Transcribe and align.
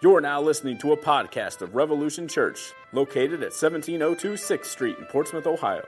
You're 0.00 0.20
now 0.20 0.40
listening 0.40 0.78
to 0.78 0.92
a 0.92 0.96
podcast 0.96 1.60
of 1.60 1.74
Revolution 1.74 2.28
Church, 2.28 2.72
located 2.92 3.42
at 3.42 3.50
1702 3.52 4.34
6th 4.34 4.64
Street 4.66 4.96
in 4.96 5.04
Portsmouth, 5.06 5.48
Ohio. 5.48 5.84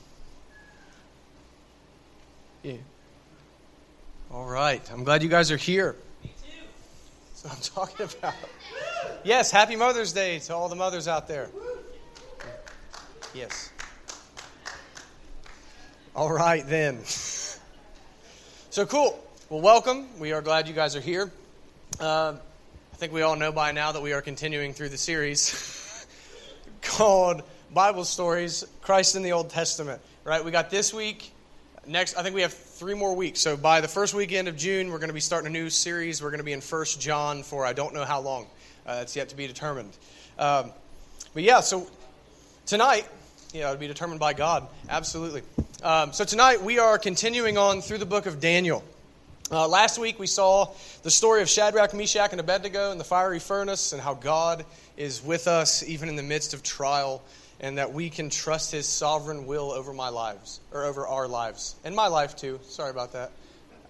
Yeah. 2.63 2.75
All 4.31 4.47
right. 4.47 4.89
I'm 4.93 5.03
glad 5.03 5.25
you 5.25 5.29
guys 5.29 5.51
are 5.51 5.57
here. 5.57 5.97
Me 6.23 6.33
too. 6.41 6.51
That's 7.43 7.75
what 7.75 7.91
I'm 7.91 7.97
talking 7.99 8.17
about. 8.21 8.35
Yes, 9.23 9.51
happy 9.51 9.77
Mother's 9.77 10.15
Day 10.15 10.39
to 10.39 10.55
all 10.55 10.71
the 10.71 10.77
mothers 10.77 11.07
out 11.07 11.29
there. 11.29 11.51
Yes. 13.35 13.71
All 16.17 16.33
right, 16.33 16.67
then. 16.67 17.05
So 17.05 18.87
cool. 18.87 19.23
Well, 19.51 19.61
welcome. 19.61 20.09
We 20.19 20.33
are 20.33 20.41
glad 20.41 20.69
you 20.69 20.75
guys 20.75 20.97
are 20.97 21.03
here. 21.03 21.31
Uh, 22.01 22.37
I 22.95 22.97
think 22.97 23.13
we 23.13 23.21
all 23.21 23.37
know 23.37 23.53
by 23.53 23.73
now 23.73 23.93
that 23.93 24.01
we 24.01 24.15
are 24.15 24.23
continuing 24.23 24.73
through 24.73 24.89
the 24.89 24.97
series 24.97 26.07
called 26.81 27.43
Bible 27.75 28.05
Stories 28.05 28.65
Christ 28.81 29.17
in 29.17 29.23
the 29.23 29.33
Old 29.33 29.51
Testament. 29.51 30.01
Right? 30.25 30.43
We 30.43 30.51
got 30.51 30.71
this 30.71 30.95
week. 30.95 31.31
Next, 31.87 32.17
I 32.17 32.23
think 32.23 32.35
we 32.35 32.41
have 32.41 32.55
three 32.55 32.95
more 32.95 33.15
weeks. 33.15 33.41
So 33.41 33.55
by 33.59 33.83
the 33.83 33.89
first 33.89 34.15
weekend 34.15 34.49
of 34.49 34.57
June, 34.57 34.91
we're 34.91 34.99
going 34.99 35.09
to 35.09 35.15
be 35.15 35.21
starting 35.21 35.49
a 35.49 35.53
new 35.53 35.69
series. 35.69 36.23
We're 36.23 36.31
going 36.31 36.39
to 36.39 36.45
be 36.45 36.53
in 36.55 36.63
First 36.63 37.03
John 37.03 37.43
for 37.43 37.67
I 37.67 37.75
don't 37.75 37.93
know 37.93 38.07
how 38.07 38.21
long. 38.21 38.47
Uh, 38.91 38.97
that's 38.97 39.15
yet 39.15 39.29
to 39.29 39.37
be 39.37 39.47
determined. 39.47 39.97
Um, 40.37 40.73
but 41.33 41.45
yeah, 41.45 41.61
so 41.61 41.87
tonight, 42.67 43.07
yeah, 43.53 43.69
it 43.69 43.71
would 43.71 43.79
be 43.79 43.87
determined 43.87 44.19
by 44.19 44.33
God. 44.33 44.67
Absolutely. 44.89 45.43
Um, 45.81 46.13
so 46.13 46.25
tonight 46.25 46.61
we 46.61 46.81
are 46.81 46.99
continuing 46.99 47.57
on 47.57 47.83
through 47.83 47.99
the 47.99 48.07
book 48.07 48.27
of 48.27 48.41
Daniel. 48.41 48.83
Uh, 49.49 49.69
last 49.69 49.97
week 49.97 50.19
we 50.19 50.27
saw 50.27 50.75
the 51.05 51.11
story 51.13 51.41
of 51.41 51.49
Shadrach, 51.49 51.95
Meshach, 51.95 52.33
and 52.33 52.41
Abednego 52.41 52.91
in 52.91 52.99
the 52.99 53.05
fiery 53.05 53.39
furnace 53.39 53.93
and 53.93 54.03
how 54.03 54.15
God 54.15 54.65
is 54.97 55.23
with 55.23 55.47
us 55.47 55.85
even 55.85 56.09
in 56.09 56.17
the 56.17 56.25
midst 56.25 56.53
of 56.53 56.65
trial 56.65 57.23
and 57.61 57.79
that 57.79 57.93
we 57.93 58.11
can 58.11 58.29
trust 58.29 58.73
his 58.73 58.87
sovereign 58.87 59.47
will 59.47 59.71
over 59.71 59.93
my 59.93 60.09
lives, 60.09 60.59
or 60.73 60.85
over 60.85 61.07
our 61.07 61.29
lives, 61.29 61.77
and 61.85 61.95
my 61.95 62.09
life 62.09 62.35
too. 62.35 62.59
Sorry 62.65 62.91
about 62.91 63.13
that. 63.13 63.31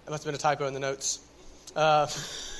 That 0.05 0.11
must 0.11 0.25
have 0.25 0.31
been 0.31 0.35
a 0.35 0.37
typo 0.37 0.67
in 0.67 0.75
the 0.75 0.79
notes. 0.79 1.21
Uh, 1.75 2.05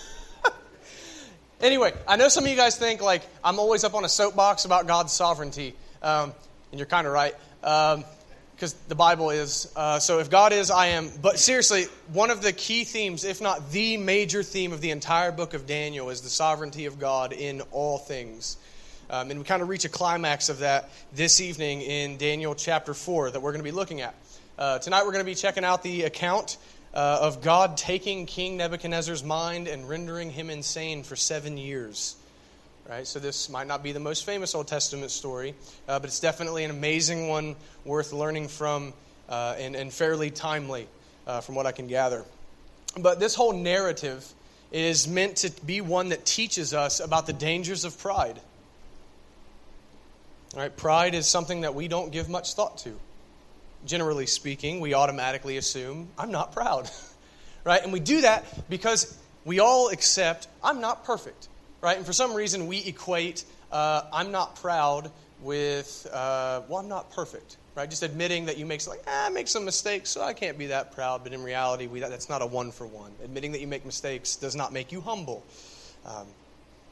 Anyway, 1.61 1.93
I 2.07 2.15
know 2.15 2.27
some 2.27 2.43
of 2.43 2.49
you 2.49 2.55
guys 2.55 2.75
think 2.75 3.03
like 3.03 3.21
I'm 3.43 3.59
always 3.59 3.83
up 3.83 3.93
on 3.93 4.03
a 4.03 4.09
soapbox 4.09 4.65
about 4.65 4.87
God's 4.87 5.13
sovereignty, 5.13 5.75
um, 6.01 6.33
and 6.71 6.79
you're 6.79 6.87
kind 6.87 7.05
of 7.05 7.13
right 7.13 7.35
because 7.61 8.73
um, 8.73 8.79
the 8.87 8.95
Bible 8.95 9.29
is. 9.29 9.71
Uh, 9.75 9.99
so 9.99 10.17
if 10.17 10.31
God 10.31 10.53
is, 10.53 10.71
I 10.71 10.87
am. 10.87 11.11
But 11.21 11.37
seriously, 11.37 11.85
one 12.13 12.31
of 12.31 12.41
the 12.41 12.51
key 12.51 12.83
themes, 12.83 13.23
if 13.23 13.41
not 13.41 13.71
the 13.71 13.97
major 13.97 14.41
theme 14.41 14.73
of 14.73 14.81
the 14.81 14.89
entire 14.89 15.31
book 15.31 15.53
of 15.53 15.67
Daniel, 15.67 16.09
is 16.09 16.21
the 16.21 16.29
sovereignty 16.29 16.87
of 16.87 16.97
God 16.97 17.31
in 17.31 17.61
all 17.71 17.99
things. 17.99 18.57
Um, 19.11 19.29
and 19.29 19.39
we 19.39 19.45
kind 19.45 19.61
of 19.61 19.69
reach 19.69 19.85
a 19.85 19.89
climax 19.89 20.49
of 20.49 20.59
that 20.59 20.89
this 21.13 21.41
evening 21.41 21.81
in 21.81 22.17
Daniel 22.17 22.55
chapter 22.55 22.95
4 22.95 23.31
that 23.31 23.39
we're 23.39 23.51
going 23.51 23.63
to 23.63 23.69
be 23.69 23.75
looking 23.75 24.01
at. 24.01 24.15
Uh, 24.57 24.79
tonight 24.79 25.03
we're 25.05 25.11
going 25.11 25.23
to 25.23 25.29
be 25.29 25.35
checking 25.35 25.63
out 25.63 25.83
the 25.83 26.03
account 26.03 26.57
uh, 26.93 27.19
of 27.21 27.41
God 27.41 27.77
taking 27.77 28.25
King 28.25 28.57
Nebuchadnezzar's 28.57 29.23
mind 29.23 29.67
and 29.67 29.87
rendering 29.87 30.29
him 30.29 30.49
insane 30.49 31.03
for 31.03 31.15
seven 31.15 31.57
years. 31.57 32.15
Right? 32.89 33.07
So, 33.07 33.19
this 33.19 33.49
might 33.49 33.67
not 33.67 33.83
be 33.83 33.91
the 33.91 33.99
most 33.99 34.25
famous 34.25 34.53
Old 34.53 34.67
Testament 34.67 35.11
story, 35.11 35.53
uh, 35.87 35.99
but 35.99 36.07
it's 36.07 36.19
definitely 36.19 36.63
an 36.65 36.71
amazing 36.71 37.27
one 37.27 37.55
worth 37.85 38.11
learning 38.11 38.49
from 38.49 38.93
uh, 39.29 39.55
and, 39.57 39.75
and, 39.75 39.93
fairly 39.93 40.29
timely 40.29 40.87
uh, 41.25 41.39
from 41.39 41.55
what 41.55 41.65
I 41.65 41.71
can 41.71 41.87
gather. 41.87 42.25
But 42.99 43.19
this 43.19 43.33
whole 43.33 43.53
narrative 43.53 44.27
is 44.71 45.07
meant 45.07 45.37
to 45.37 45.51
be 45.65 45.79
one 45.79 46.09
that 46.09 46.25
teaches 46.25 46.73
us 46.73 46.99
about 46.99 47.27
the 47.27 47.33
dangers 47.33 47.85
of 47.85 47.97
pride. 47.97 48.41
Right? 50.55 50.75
Pride 50.75 51.15
is 51.15 51.27
something 51.27 51.61
that 51.61 51.75
we 51.75 51.87
don't 51.87 52.11
give 52.11 52.27
much 52.27 52.55
thought 52.55 52.79
to 52.79 52.93
generally 53.85 54.25
speaking, 54.25 54.79
we 54.79 54.93
automatically 54.93 55.57
assume, 55.57 56.09
I'm 56.17 56.31
not 56.31 56.51
proud. 56.53 56.89
right? 57.63 57.81
And 57.83 57.93
we 57.93 57.99
do 57.99 58.21
that 58.21 58.45
because 58.69 59.17
we 59.45 59.59
all 59.59 59.89
accept, 59.89 60.47
I'm 60.63 60.81
not 60.81 61.03
perfect. 61.03 61.47
Right? 61.81 61.97
And 61.97 62.05
for 62.05 62.13
some 62.13 62.33
reason, 62.33 62.67
we 62.67 62.83
equate, 62.85 63.43
uh, 63.71 64.03
I'm 64.13 64.31
not 64.31 64.55
proud 64.57 65.11
with, 65.41 66.07
uh, 66.11 66.61
well, 66.67 66.79
I'm 66.79 66.87
not 66.87 67.11
perfect. 67.11 67.57
Right? 67.73 67.89
Just 67.89 68.03
admitting 68.03 68.45
that 68.45 68.57
you 68.57 68.65
make, 68.65 68.85
like, 68.85 69.01
ah, 69.07 69.27
I 69.27 69.29
make 69.29 69.47
some 69.47 69.65
mistakes, 69.65 70.09
so 70.09 70.21
I 70.21 70.33
can't 70.33 70.57
be 70.57 70.67
that 70.67 70.91
proud. 70.91 71.23
But 71.23 71.33
in 71.33 71.41
reality, 71.41 71.87
we, 71.87 72.01
that's 72.01 72.29
not 72.29 72.41
a 72.41 72.45
one 72.45 72.71
for 72.71 72.85
one. 72.85 73.11
Admitting 73.23 73.53
that 73.53 73.61
you 73.61 73.67
make 73.67 73.85
mistakes 73.85 74.35
does 74.35 74.55
not 74.55 74.73
make 74.73 74.91
you 74.91 75.01
humble. 75.01 75.43
Um, 76.05 76.27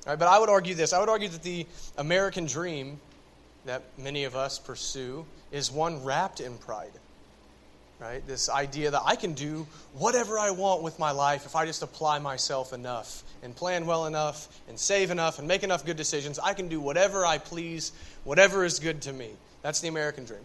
right? 0.07 0.17
But 0.17 0.27
I 0.27 0.39
would 0.39 0.49
argue 0.49 0.73
this 0.75 0.93
I 0.93 0.99
would 0.99 1.09
argue 1.09 1.29
that 1.29 1.43
the 1.43 1.65
American 1.97 2.45
dream 2.45 2.99
that 3.65 3.83
many 3.97 4.23
of 4.23 4.35
us 4.35 4.57
pursue 4.57 5.25
is 5.51 5.71
one 5.71 6.03
wrapped 6.03 6.39
in 6.39 6.57
pride. 6.57 6.91
Right? 7.99 8.25
This 8.25 8.49
idea 8.49 8.91
that 8.91 9.01
I 9.05 9.17
can 9.17 9.33
do 9.33 9.67
whatever 9.93 10.39
I 10.39 10.51
want 10.51 10.83
with 10.83 10.97
my 10.99 11.11
life 11.11 11.45
if 11.45 11.55
I 11.55 11.65
just 11.65 11.83
apply 11.83 12.19
myself 12.19 12.71
enough 12.71 13.23
and 13.43 13.53
plan 13.53 13.85
well 13.85 14.05
enough 14.05 14.47
and 14.69 14.79
save 14.79 15.11
enough 15.11 15.37
and 15.37 15.47
make 15.47 15.63
enough 15.63 15.85
good 15.85 15.97
decisions. 15.97 16.39
I 16.39 16.53
can 16.53 16.69
do 16.69 16.79
whatever 16.79 17.25
I 17.25 17.39
please, 17.39 17.91
whatever 18.23 18.63
is 18.63 18.79
good 18.79 19.01
to 19.01 19.13
me. 19.13 19.31
That's 19.63 19.81
the 19.81 19.89
American 19.89 20.23
dream. 20.23 20.39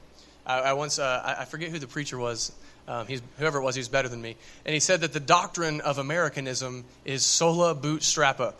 I, 0.45 0.61
I 0.61 0.73
once, 0.73 0.99
uh, 0.99 1.37
I, 1.39 1.45
forget 1.45 1.71
who 1.71 1.79
the 1.79 1.87
preacher 1.87 2.19
was. 2.19 2.51
Um, 2.89 3.07
he's, 3.07 3.23
whoever 3.39 3.59
it 3.59 3.63
was, 3.63 3.77
he 3.77 3.81
was 3.81 3.89
better 3.89 4.09
than 4.09 4.21
me. 4.21 4.37
And 4.67 4.75
he 4.75 4.81
said 4.81 5.03
that 5.03 5.13
the 5.13 5.21
doctrine 5.21 5.81
of 5.81 5.99
Americanism 5.99 6.85
is 7.05 7.25
sola 7.25 7.75
bootstrappa. 7.75 8.55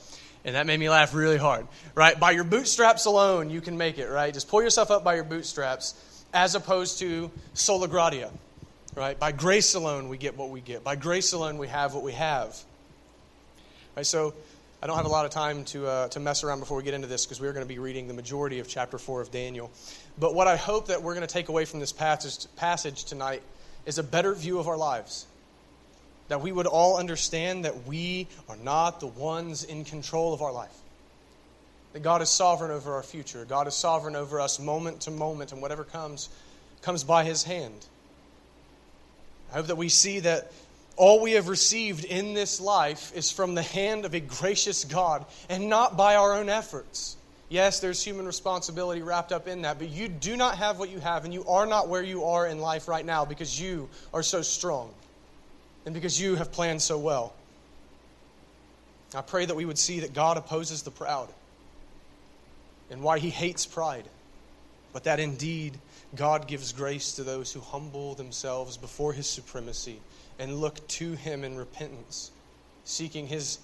And 0.45 0.57
that 0.57 0.67
made 0.67 0.79
me 0.79 0.89
laugh 0.89 1.15
really 1.15 1.37
hard, 1.37 1.67
right? 1.95 2.19
By 2.19 2.31
your 2.33 2.45
bootstraps 2.45 3.07
alone, 3.07 3.51
you 3.51 3.61
can 3.61 3.77
make 3.77 3.99
it, 3.99 4.09
right? 4.09 4.33
Just 4.33 4.49
pull 4.49 4.63
yourself 4.63 4.91
up 4.91 5.03
by 5.03 5.15
your 5.15 5.25
bootstraps 5.25 5.95
as 6.35 6.57
opposed 6.57 6.99
to 6.99 7.31
sola 7.55 7.87
gratia, 7.87 8.31
right? 8.97 9.19
By 9.19 9.31
grace 9.33 9.75
alone, 9.75 10.09
we 10.09 10.19
get 10.19 10.37
what 10.37 10.51
we 10.51 10.61
get. 10.61 10.83
By 10.83 10.97
grace 10.97 11.33
alone, 11.33 11.57
we 11.59 11.69
have 11.69 11.95
what 11.95 12.03
we 12.03 12.13
have. 12.13 12.61
Right, 13.97 14.05
so 14.05 14.35
I 14.83 14.89
don't 14.89 14.97
have 14.97 15.07
a 15.07 15.11
lot 15.11 15.25
of 15.25 15.31
time 15.31 15.65
to, 15.67 15.87
uh, 15.87 16.09
to 16.09 16.21
mess 16.21 16.43
around 16.43 16.59
before 16.59 16.77
we 16.77 16.83
get 16.83 16.93
into 16.93 17.07
this 17.07 17.25
because 17.25 17.41
we're 17.41 17.53
going 17.53 17.65
to 17.65 17.73
be 17.73 17.79
reading 17.79 18.09
the 18.09 18.15
majority 18.15 18.59
of 18.59 18.67
chapter 18.67 18.99
4 18.99 19.21
of 19.21 19.31
Daniel. 19.31 19.71
But 20.19 20.35
what 20.35 20.49
I 20.49 20.57
hope 20.57 20.89
that 20.89 21.01
we're 21.01 21.15
going 21.15 21.27
to 21.27 21.33
take 21.33 21.49
away 21.49 21.65
from 21.65 21.79
this 21.79 21.93
passage, 21.93 22.53
passage 22.57 23.05
tonight 23.05 23.43
is 23.87 23.99
a 23.99 24.03
better 24.03 24.35
view 24.35 24.59
of 24.59 24.67
our 24.67 24.77
lives. 24.77 25.27
That 26.29 26.41
we 26.41 26.51
would 26.51 26.67
all 26.67 26.99
understand 26.99 27.65
that 27.65 27.87
we 27.87 28.27
are 28.49 28.57
not 28.57 28.99
the 28.99 29.07
ones 29.07 29.63
in 29.63 29.85
control 29.85 30.35
of 30.35 30.43
our 30.43 30.53
life 30.53 30.75
that 31.95 32.03
God 32.03 32.23
is 32.23 32.29
sovereign 32.29 32.73
over 32.73 32.95
our 32.95 33.05
future. 33.05 33.47
God 33.49 33.69
is 33.69 33.75
sovereign 33.75 34.17
over 34.17 34.41
us 34.41 34.59
moment 34.59 35.03
to 35.03 35.13
moment, 35.13 35.53
and 35.53 35.63
whatever 35.63 35.85
comes, 35.85 36.29
comes 36.83 37.05
by 37.05 37.23
His 37.23 37.45
hand. 37.45 37.87
I 39.51 39.55
hope 39.55 39.69
that 39.69 39.77
we 39.77 39.89
see 39.89 40.21
that 40.21 40.53
all 40.97 41.23
we 41.23 41.33
have 41.33 41.49
received 41.49 42.05
in 42.05 42.35
this 42.35 42.61
life 42.61 43.13
is 43.15 43.31
from 43.31 43.55
the 43.55 43.63
hand 43.63 44.05
of 44.05 44.13
a 44.13 44.19
gracious 44.19 44.85
God 44.85 45.25
and 45.49 45.69
not 45.69 45.97
by 45.97 46.17
our 46.17 46.35
own 46.35 46.49
efforts. 46.49 47.17
Yes, 47.49 47.79
there's 47.79 48.03
human 48.03 48.27
responsibility 48.27 49.01
wrapped 49.01 49.31
up 49.31 49.47
in 49.47 49.63
that, 49.63 49.79
but 49.79 49.89
you 49.89 50.09
do 50.09 50.37
not 50.37 50.59
have 50.59 50.81
what 50.81 50.91
you 50.91 50.99
have, 50.99 51.25
and 51.25 51.33
you 51.33 51.45
are 51.45 51.67
not 51.67 51.89
where 51.89 52.03
you 52.03 52.25
are 52.25 52.49
in 52.49 52.59
life 52.59 52.89
right 52.89 53.07
now 53.07 53.25
because 53.25 53.61
you 53.61 53.89
are 54.13 54.23
so 54.25 54.43
strong 54.43 54.93
and 55.87 55.95
because 55.95 56.21
you 56.21 56.35
have 56.35 56.51
planned 56.51 56.83
so 56.83 56.99
well. 56.99 57.35
I 59.15 59.21
pray 59.21 59.45
that 59.45 59.55
we 59.55 59.65
would 59.65 59.79
see 59.79 60.01
that 60.01 60.13
God 60.13 60.37
opposes 60.39 60.83
the 60.83 60.91
proud 60.91 61.29
and 62.91 63.03
why 63.03 63.19
he 63.19 63.31
hates 63.31 63.67
pride, 63.67 64.05
but 64.93 65.05
that 65.05 65.21
indeed 65.21 65.79
God 66.15 66.47
gives 66.47 66.73
grace 66.73 67.17
to 67.17 67.25
those 67.25 67.53
who 67.53 67.61
humble 67.61 68.15
themselves 68.15 68.77
before 68.77 69.13
his 69.13 69.27
supremacy 69.29 70.01
and 70.39 70.61
look 70.61 70.87
to 70.89 71.13
him 71.13 71.45
in 71.45 71.57
repentance, 71.57 72.31
seeking 72.85 73.27
his 73.27 73.59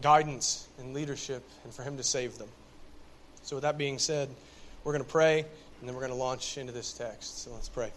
guidance 0.00 0.68
and 0.78 0.94
leadership 0.94 1.42
and 1.64 1.72
for 1.72 1.82
him 1.82 1.96
to 1.96 2.02
save 2.02 2.38
them. 2.38 2.48
So, 3.42 3.56
with 3.56 3.62
that 3.62 3.78
being 3.78 3.98
said, 3.98 4.28
we're 4.84 4.92
going 4.92 5.04
to 5.04 5.10
pray 5.10 5.40
and 5.40 5.88
then 5.88 5.94
we're 5.94 6.02
going 6.02 6.12
to 6.12 6.18
launch 6.18 6.58
into 6.58 6.72
this 6.72 6.92
text. 6.92 7.42
So, 7.42 7.52
let's 7.52 7.68
pray. 7.68 7.90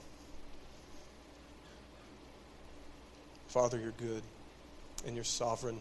Father, 3.47 3.79
you're 3.79 3.91
good 3.91 4.21
and 5.05 5.15
you're 5.15 5.23
sovereign. 5.23 5.79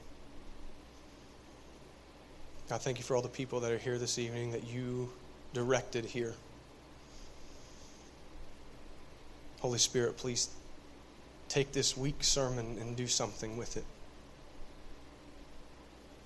God, 2.68 2.82
thank 2.82 2.98
you 2.98 3.04
for 3.04 3.16
all 3.16 3.22
the 3.22 3.28
people 3.28 3.60
that 3.60 3.72
are 3.72 3.78
here 3.78 3.96
this 3.96 4.18
evening 4.18 4.52
that 4.52 4.66
you 4.66 5.08
directed 5.54 6.04
here. 6.04 6.34
Holy 9.60 9.78
Spirit, 9.78 10.18
please 10.18 10.50
take 11.48 11.72
this 11.72 11.96
weak 11.96 12.22
sermon 12.22 12.76
and 12.78 12.94
do 12.94 13.06
something 13.06 13.56
with 13.56 13.78
it. 13.78 13.84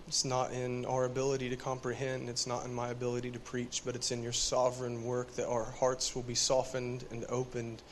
It's 0.08 0.24
not 0.24 0.52
in 0.52 0.84
our 0.84 1.04
ability 1.04 1.48
to 1.50 1.56
comprehend, 1.56 2.28
it's 2.28 2.48
not 2.48 2.64
in 2.64 2.74
my 2.74 2.88
ability 2.88 3.30
to 3.30 3.38
preach, 3.38 3.82
but 3.84 3.94
it's 3.94 4.10
in 4.10 4.20
your 4.20 4.32
sovereign 4.32 5.04
work 5.04 5.32
that 5.36 5.46
our 5.46 5.64
hearts 5.64 6.16
will 6.16 6.24
be 6.24 6.34
softened 6.34 7.04
and 7.12 7.24
opened 7.28 7.82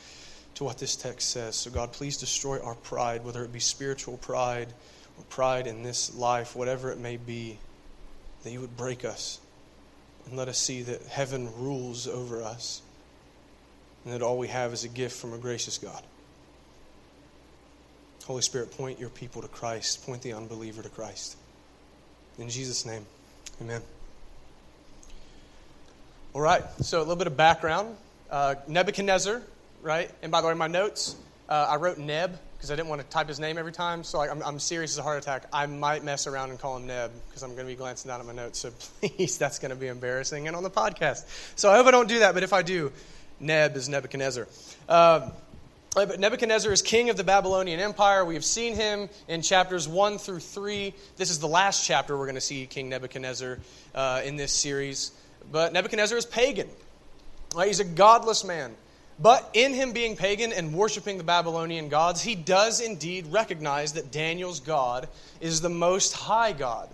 to 0.55 0.65
what 0.65 0.77
this 0.77 0.97
text 0.97 1.31
says. 1.31 1.55
So, 1.55 1.71
God, 1.71 1.93
please 1.93 2.17
destroy 2.17 2.61
our 2.61 2.75
pride, 2.75 3.23
whether 3.23 3.45
it 3.45 3.53
be 3.53 3.61
spiritual 3.61 4.17
pride 4.17 4.67
or 5.17 5.23
pride 5.29 5.67
in 5.67 5.83
this 5.83 6.13
life, 6.13 6.53
whatever 6.53 6.91
it 6.91 6.99
may 6.99 7.15
be, 7.15 7.57
that 8.43 8.51
you 8.51 8.61
would 8.61 8.75
break 8.75 9.05
us 9.05 9.39
and 10.25 10.37
let 10.37 10.47
us 10.47 10.57
see 10.57 10.81
that 10.83 11.03
heaven 11.03 11.49
rules 11.57 12.07
over 12.07 12.41
us 12.41 12.81
and 14.03 14.13
that 14.13 14.21
all 14.21 14.37
we 14.37 14.47
have 14.47 14.73
is 14.73 14.83
a 14.83 14.87
gift 14.87 15.19
from 15.19 15.33
a 15.33 15.37
gracious 15.37 15.77
God. 15.77 16.03
Holy 18.25 18.41
Spirit, 18.41 18.71
point 18.77 18.99
your 18.99 19.09
people 19.09 19.41
to 19.41 19.47
Christ, 19.47 20.05
point 20.05 20.21
the 20.21 20.33
unbeliever 20.33 20.81
to 20.81 20.89
Christ. 20.89 21.37
In 22.37 22.49
Jesus' 22.49 22.85
name, 22.85 23.05
amen. 23.61 23.81
All 26.33 26.41
right, 26.41 26.63
so 26.81 26.99
a 26.99 27.01
little 27.01 27.17
bit 27.17 27.27
of 27.27 27.35
background. 27.35 27.97
Uh, 28.29 28.55
Nebuchadnezzar, 28.67 29.41
right? 29.81 30.09
And 30.21 30.31
by 30.31 30.41
the 30.41 30.47
way, 30.47 30.53
my 30.53 30.67
notes, 30.67 31.15
uh, 31.49 31.67
I 31.69 31.75
wrote 31.75 31.97
Neb 31.97 32.39
because 32.61 32.69
I 32.69 32.75
didn't 32.75 32.89
want 32.89 33.01
to 33.01 33.07
type 33.07 33.27
his 33.27 33.39
name 33.39 33.57
every 33.57 33.71
time. 33.71 34.03
So 34.03 34.19
like, 34.19 34.29
I'm, 34.29 34.43
I'm 34.43 34.59
serious 34.59 34.91
as 34.91 34.99
a 34.99 35.01
heart 35.01 35.17
attack. 35.17 35.47
I 35.51 35.65
might 35.65 36.03
mess 36.03 36.27
around 36.27 36.51
and 36.51 36.59
call 36.59 36.77
him 36.77 36.85
Neb 36.85 37.11
because 37.27 37.41
I'm 37.41 37.55
going 37.55 37.65
to 37.65 37.73
be 37.73 37.75
glancing 37.75 38.09
down 38.09 38.19
at 38.19 38.25
my 38.27 38.33
notes. 38.33 38.59
So 38.59 38.71
please, 39.01 39.39
that's 39.39 39.57
going 39.57 39.71
to 39.71 39.75
be 39.75 39.87
embarrassing 39.87 40.45
and 40.45 40.55
on 40.55 40.61
the 40.61 40.69
podcast. 40.69 41.25
So 41.55 41.71
I 41.71 41.75
hope 41.75 41.87
I 41.87 41.91
don't 41.91 42.07
do 42.07 42.19
that, 42.19 42.35
but 42.35 42.43
if 42.43 42.53
I 42.53 42.61
do, 42.61 42.91
Neb 43.39 43.75
is 43.75 43.89
Nebuchadnezzar. 43.89 44.47
Uh, 44.87 45.31
but 45.95 46.19
Nebuchadnezzar 46.19 46.71
is 46.71 46.83
king 46.83 47.09
of 47.09 47.17
the 47.17 47.23
Babylonian 47.23 47.79
Empire. 47.79 48.23
We 48.23 48.35
have 48.35 48.45
seen 48.45 48.75
him 48.75 49.09
in 49.27 49.41
chapters 49.41 49.87
1 49.87 50.19
through 50.19 50.41
3. 50.41 50.93
This 51.17 51.31
is 51.31 51.39
the 51.39 51.47
last 51.47 51.83
chapter 51.83 52.15
we're 52.15 52.27
going 52.27 52.35
to 52.35 52.41
see 52.41 52.67
King 52.67 52.89
Nebuchadnezzar 52.89 53.57
uh, 53.95 54.21
in 54.23 54.35
this 54.35 54.51
series. 54.51 55.13
But 55.51 55.73
Nebuchadnezzar 55.73 56.15
is 56.15 56.27
pagan. 56.27 56.69
Right? 57.55 57.69
He's 57.69 57.79
a 57.79 57.85
godless 57.85 58.43
man. 58.43 58.75
But 59.21 59.47
in 59.53 59.73
him 59.73 59.91
being 59.93 60.15
pagan 60.15 60.51
and 60.51 60.73
worshiping 60.73 61.17
the 61.17 61.23
Babylonian 61.23 61.89
gods, 61.89 62.21
he 62.21 62.33
does 62.33 62.81
indeed 62.81 63.27
recognize 63.27 63.93
that 63.93 64.11
Daniel's 64.11 64.59
God 64.59 65.07
is 65.39 65.61
the 65.61 65.69
most 65.69 66.13
high 66.13 66.53
God. 66.53 66.89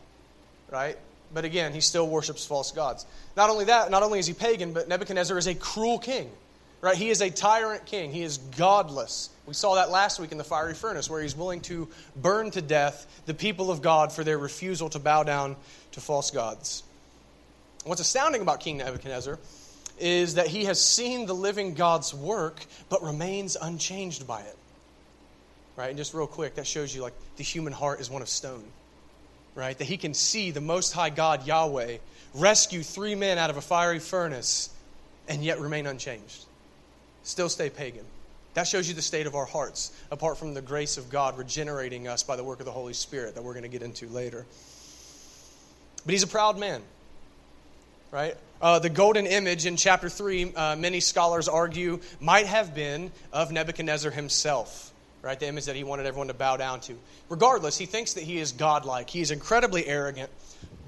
Right? 0.70 0.98
But 1.34 1.46
again, 1.46 1.74
he 1.74 1.80
still 1.80 2.08
worships 2.08 2.46
false 2.46 2.72
gods. 2.72 3.06
Not 3.38 3.50
only 3.50 3.66
that, 3.66 3.92
not 3.92 4.04
only 4.04 4.20
is 4.20 4.28
he 4.28 4.34
pagan, 4.34 4.74
but 4.74 4.90
Nebuchadnezzar 4.90 5.38
is 5.38 5.48
a 5.48 5.56
cruel 5.56 6.00
king. 6.00 6.30
Right? 6.82 6.98
He 6.98 7.10
is 7.10 7.22
a 7.22 7.30
tyrant 7.30 7.86
king. 7.86 8.12
He 8.12 8.24
is 8.24 8.38
godless. 8.38 9.30
We 9.46 9.54
saw 9.54 9.76
that 9.76 9.90
last 9.90 10.20
week 10.20 10.34
in 10.34 10.38
the 10.38 10.44
fiery 10.44 10.74
furnace, 10.74 11.10
where 11.10 11.22
he's 11.22 11.36
willing 11.36 11.62
to 11.62 11.88
burn 12.18 12.52
to 12.52 12.62
death 12.62 13.08
the 13.26 13.34
people 13.34 13.72
of 13.72 13.82
God 13.82 14.12
for 14.12 14.26
their 14.26 14.38
refusal 14.38 14.90
to 14.90 15.00
bow 15.00 15.24
down 15.24 15.56
to 15.94 16.02
false 16.02 16.32
gods. 16.32 16.84
What's 17.86 18.02
astounding 18.02 18.42
about 18.42 18.60
King 18.60 18.78
Nebuchadnezzar 18.78 19.40
is 20.00 20.36
that 20.36 20.48
he 20.48 20.66
has 20.66 20.80
seen 20.84 21.26
the 21.26 21.34
living 21.34 21.74
God's 21.74 22.14
work, 22.14 22.64
but 22.90 23.04
remains 23.04 23.58
unchanged 23.60 24.28
by 24.28 24.42
it. 24.42 24.58
Right? 25.76 25.90
And 25.90 25.98
just 25.98 26.14
real 26.14 26.28
quick, 26.28 26.56
that 26.56 26.68
shows 26.68 26.96
you 26.96 27.02
like 27.02 27.14
the 27.38 27.44
human 27.44 27.74
heart 27.74 28.00
is 28.00 28.10
one 28.10 28.22
of 28.22 28.30
stone. 28.30 28.64
Right? 29.56 29.78
That 29.78 29.86
he 29.86 29.98
can 29.98 30.14
see 30.14 30.52
the 30.52 30.62
Most 30.62 30.94
High 30.94 31.10
God, 31.10 31.46
Yahweh, 31.48 31.98
rescue 32.34 32.84
three 32.84 33.16
men 33.16 33.38
out 33.38 33.50
of 33.50 33.58
a 33.58 33.62
fiery 33.62 34.00
furnace 34.00 34.70
and 35.28 35.44
yet 35.44 35.60
remain 35.60 35.88
unchanged 35.88 36.46
still 37.28 37.50
stay 37.50 37.70
pagan. 37.70 38.06
That 38.54 38.68
shows 38.68 38.88
you 38.88 38.96
the 38.96 39.02
state 39.02 39.28
of 39.28 39.36
our 39.36 39.46
hearts, 39.46 39.92
apart 40.10 40.38
from 40.38 40.54
the 40.54 40.62
grace 40.62 40.98
of 40.98 41.10
God 41.10 41.38
regenerating 41.38 42.08
us 42.08 42.24
by 42.24 42.36
the 42.36 42.44
work 42.44 42.60
of 42.60 42.66
the 42.66 42.72
Holy 42.72 42.94
Spirit 42.94 43.36
that 43.36 43.44
we're 43.44 43.54
going 43.54 43.64
to 43.64 43.70
get 43.70 43.84
into 43.84 44.08
later. 44.08 44.46
But 46.06 46.14
he's 46.14 46.24
a 46.24 46.28
proud 46.28 46.58
man, 46.58 46.82
right? 48.12 48.36
Uh, 48.62 48.80
the 48.80 48.90
golden 48.90 49.28
image 49.28 49.66
in 49.66 49.78
chapter 49.78 50.10
3, 50.10 50.54
uh, 50.56 50.76
many 50.76 51.00
scholars 51.00 51.48
argue, 51.48 52.00
might 52.20 52.48
have 52.48 52.74
been 52.74 53.12
of 53.32 53.52
Nebuchadnezzar 53.52 54.12
himself, 54.12 54.92
right? 55.22 55.40
The 55.40 55.48
image 55.48 55.66
that 55.66 55.76
he 55.76 55.84
wanted 55.84 56.06
everyone 56.06 56.28
to 56.28 56.34
bow 56.34 56.58
down 56.58 56.80
to. 56.82 56.98
Regardless, 57.30 57.78
he 57.78 57.86
thinks 57.86 58.14
that 58.14 58.24
he 58.24 58.38
is 58.38 58.52
godlike. 58.54 59.10
He 59.10 59.22
is 59.22 59.32
incredibly 59.32 59.86
arrogant, 59.86 60.32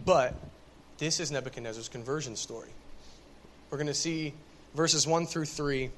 but 0.05 0.33
this 0.97 1.19
is 1.19 1.31
Nebuchadnezzar's 1.31 1.89
conversion 1.89 2.35
story. 2.35 2.69
We're 3.69 3.77
going 3.77 3.87
to 3.87 3.93
see 3.93 4.33
verses 4.73 5.05
1 5.05 5.27
through 5.27 5.45
3 5.45 5.89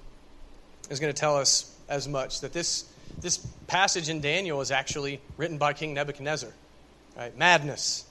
is 0.89 0.99
going 0.99 1.13
to 1.13 1.19
tell 1.19 1.37
us 1.37 1.73
as 1.87 2.07
much 2.07 2.41
that 2.41 2.51
this, 2.51 2.85
this 3.19 3.37
passage 3.67 4.09
in 4.09 4.19
Daniel 4.19 4.59
is 4.61 4.71
actually 4.71 5.21
written 5.37 5.57
by 5.57 5.73
King 5.73 5.93
Nebuchadnezzar. 5.93 6.51
Right? 7.15 7.37
Madness. 7.37 8.05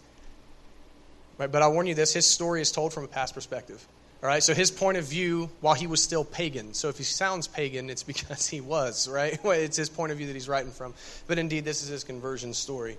Right? 1.41 1.51
But 1.51 1.63
I 1.63 1.69
warn 1.69 1.87
you 1.87 1.95
this 1.95 2.13
his 2.13 2.27
story 2.27 2.61
is 2.61 2.71
told 2.71 2.93
from 2.93 3.05
a 3.05 3.09
past 3.09 3.33
perspective. 3.33 3.85
All 4.23 4.29
right, 4.29 4.43
so 4.43 4.53
his 4.53 4.71
point 4.71 4.99
of 4.99 5.07
view 5.07 5.49
while 5.63 5.73
he 5.73 5.87
was 5.87 6.03
still 6.03 6.23
pagan. 6.23 6.75
So 6.75 6.91
if 6.91 6.99
he 6.99 7.05
sounds 7.05 7.49
pagan, 7.49 7.89
it's 7.89 8.03
because 8.13 8.47
he 8.47 8.61
was, 8.61 9.09
right? 9.09 9.41
It's 9.43 9.79
his 9.79 9.89
point 9.89 10.13
of 10.13 10.19
view 10.19 10.27
that 10.27 10.35
he's 10.35 10.51
writing 10.51 10.71
from. 10.71 10.93
But 11.27 11.39
indeed, 11.39 11.65
this 11.65 11.83
is 11.83 11.89
his 11.89 12.05
conversion 12.05 12.53
story. 12.53 12.99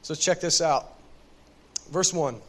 So 0.00 0.14
check 0.14 0.40
this 0.40 0.62
out. 0.62 0.90
Verse 1.90 2.14
1 2.14 2.40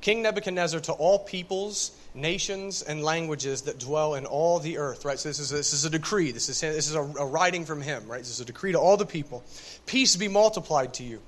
King 0.00 0.22
Nebuchadnezzar 0.22 0.80
to 0.80 0.92
all 0.92 1.20
peoples 1.20 1.92
nations 2.12 2.82
and 2.82 3.04
languages 3.04 3.62
that 3.62 3.78
dwell 3.78 4.16
in 4.16 4.26
all 4.26 4.58
the 4.58 4.78
earth, 4.78 5.04
right? 5.04 5.20
So 5.20 5.28
this 5.28 5.38
is 5.38 5.52
a, 5.52 5.54
this 5.54 5.72
is 5.72 5.84
a 5.84 5.90
decree. 5.90 6.32
This 6.32 6.48
is, 6.48 6.60
this 6.60 6.88
is 6.88 6.96
a, 6.96 7.00
a 7.00 7.24
writing 7.24 7.64
from 7.64 7.80
him, 7.80 8.08
right? 8.08 8.18
This 8.18 8.30
is 8.30 8.40
a 8.40 8.44
decree 8.44 8.72
to 8.72 8.80
all 8.80 8.96
the 8.96 9.06
people. 9.06 9.44
Peace 9.86 10.16
be 10.16 10.26
multiplied 10.26 10.94
to 10.94 11.04
you. 11.04 11.20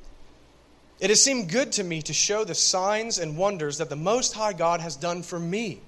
It 1.04 1.10
has 1.10 1.22
seemed 1.22 1.50
good 1.50 1.72
to 1.72 1.84
me 1.84 2.00
to 2.00 2.14
show 2.14 2.44
the 2.44 2.54
signs 2.54 3.18
and 3.18 3.36
wonders 3.36 3.76
that 3.76 3.90
the 3.90 3.94
Most 3.94 4.32
High 4.32 4.54
God 4.54 4.80
has 4.80 4.96
done 4.96 5.22
for 5.22 5.38
me. 5.38 5.80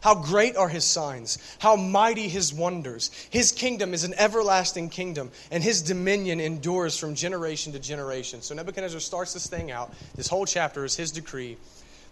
How 0.00 0.16
great 0.16 0.56
are 0.56 0.68
his 0.68 0.84
signs, 0.84 1.38
how 1.60 1.76
mighty 1.76 2.28
his 2.28 2.52
wonders. 2.52 3.12
His 3.30 3.52
kingdom 3.52 3.94
is 3.94 4.02
an 4.02 4.14
everlasting 4.14 4.88
kingdom, 4.88 5.30
and 5.52 5.62
his 5.62 5.80
dominion 5.80 6.40
endures 6.40 6.98
from 6.98 7.14
generation 7.14 7.72
to 7.74 7.78
generation. 7.78 8.42
So 8.42 8.52
Nebuchadnezzar 8.56 8.98
starts 8.98 9.32
this 9.32 9.46
thing 9.46 9.70
out. 9.70 9.94
This 10.16 10.26
whole 10.26 10.44
chapter 10.44 10.84
is 10.84 10.96
his 10.96 11.12
decree. 11.12 11.56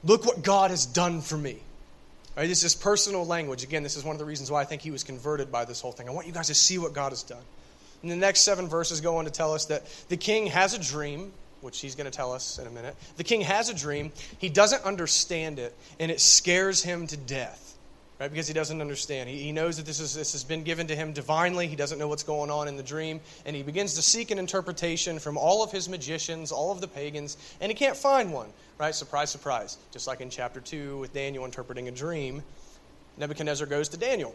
Look 0.04 0.24
what 0.24 0.44
God 0.44 0.70
has 0.70 0.86
done 0.86 1.22
for 1.22 1.36
me. 1.36 1.56
Right, 2.36 2.46
this 2.46 2.62
is 2.62 2.76
personal 2.76 3.26
language. 3.26 3.64
Again, 3.64 3.82
this 3.82 3.96
is 3.96 4.04
one 4.04 4.14
of 4.14 4.20
the 4.20 4.24
reasons 4.24 4.52
why 4.52 4.60
I 4.60 4.66
think 4.66 4.82
he 4.82 4.92
was 4.92 5.02
converted 5.02 5.50
by 5.50 5.64
this 5.64 5.80
whole 5.80 5.90
thing. 5.90 6.08
I 6.08 6.12
want 6.12 6.28
you 6.28 6.32
guys 6.32 6.46
to 6.46 6.54
see 6.54 6.78
what 6.78 6.92
God 6.92 7.10
has 7.10 7.24
done. 7.24 7.42
And 8.02 8.10
the 8.12 8.14
next 8.14 8.42
seven 8.42 8.68
verses 8.68 9.00
go 9.00 9.16
on 9.16 9.24
to 9.24 9.32
tell 9.32 9.52
us 9.52 9.64
that 9.64 9.82
the 10.08 10.16
king 10.16 10.46
has 10.46 10.74
a 10.74 10.78
dream, 10.78 11.32
which 11.60 11.80
he's 11.80 11.94
going 11.94 12.10
to 12.10 12.16
tell 12.16 12.32
us 12.32 12.58
in 12.58 12.66
a 12.66 12.70
minute. 12.70 12.96
The 13.16 13.24
king 13.24 13.40
has 13.42 13.68
a 13.68 13.74
dream. 13.74 14.12
He 14.38 14.48
doesn't 14.48 14.84
understand 14.84 15.58
it, 15.58 15.76
and 15.98 16.10
it 16.10 16.20
scares 16.20 16.82
him 16.82 17.06
to 17.08 17.16
death 17.16 17.66
right? 18.18 18.30
Because 18.30 18.48
he 18.48 18.54
doesn't 18.54 18.80
understand. 18.80 19.28
He, 19.28 19.42
he 19.42 19.52
knows 19.52 19.76
that 19.76 19.86
this, 19.86 20.00
is, 20.00 20.14
this 20.14 20.32
has 20.32 20.44
been 20.44 20.62
given 20.62 20.86
to 20.86 20.96
him 20.96 21.12
divinely. 21.12 21.66
He 21.66 21.76
doesn't 21.76 21.98
know 21.98 22.08
what's 22.08 22.22
going 22.22 22.50
on 22.50 22.68
in 22.68 22.76
the 22.76 22.82
dream. 22.82 23.20
And 23.44 23.54
he 23.54 23.62
begins 23.62 23.94
to 23.94 24.02
seek 24.02 24.30
an 24.30 24.38
interpretation 24.38 25.18
from 25.18 25.36
all 25.36 25.62
of 25.62 25.72
his 25.72 25.88
magicians, 25.88 26.52
all 26.52 26.72
of 26.72 26.80
the 26.80 26.88
pagans, 26.88 27.36
and 27.60 27.70
he 27.70 27.76
can't 27.76 27.96
find 27.96 28.32
one, 28.32 28.48
right? 28.78 28.94
Surprise, 28.94 29.30
surprise. 29.30 29.78
Just 29.92 30.06
like 30.06 30.20
in 30.20 30.30
chapter 30.30 30.60
2 30.60 30.98
with 30.98 31.12
Daniel 31.12 31.44
interpreting 31.44 31.88
a 31.88 31.92
dream, 31.92 32.42
Nebuchadnezzar 33.18 33.66
goes 33.66 33.88
to 33.90 33.96
Daniel, 33.96 34.34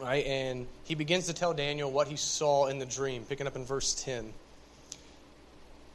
right? 0.00 0.24
And 0.24 0.66
he 0.84 0.94
begins 0.94 1.26
to 1.26 1.34
tell 1.34 1.54
Daniel 1.54 1.90
what 1.90 2.08
he 2.08 2.16
saw 2.16 2.66
in 2.66 2.78
the 2.78 2.86
dream, 2.86 3.24
picking 3.24 3.46
up 3.46 3.56
in 3.56 3.64
verse 3.64 3.94
10. 4.02 4.32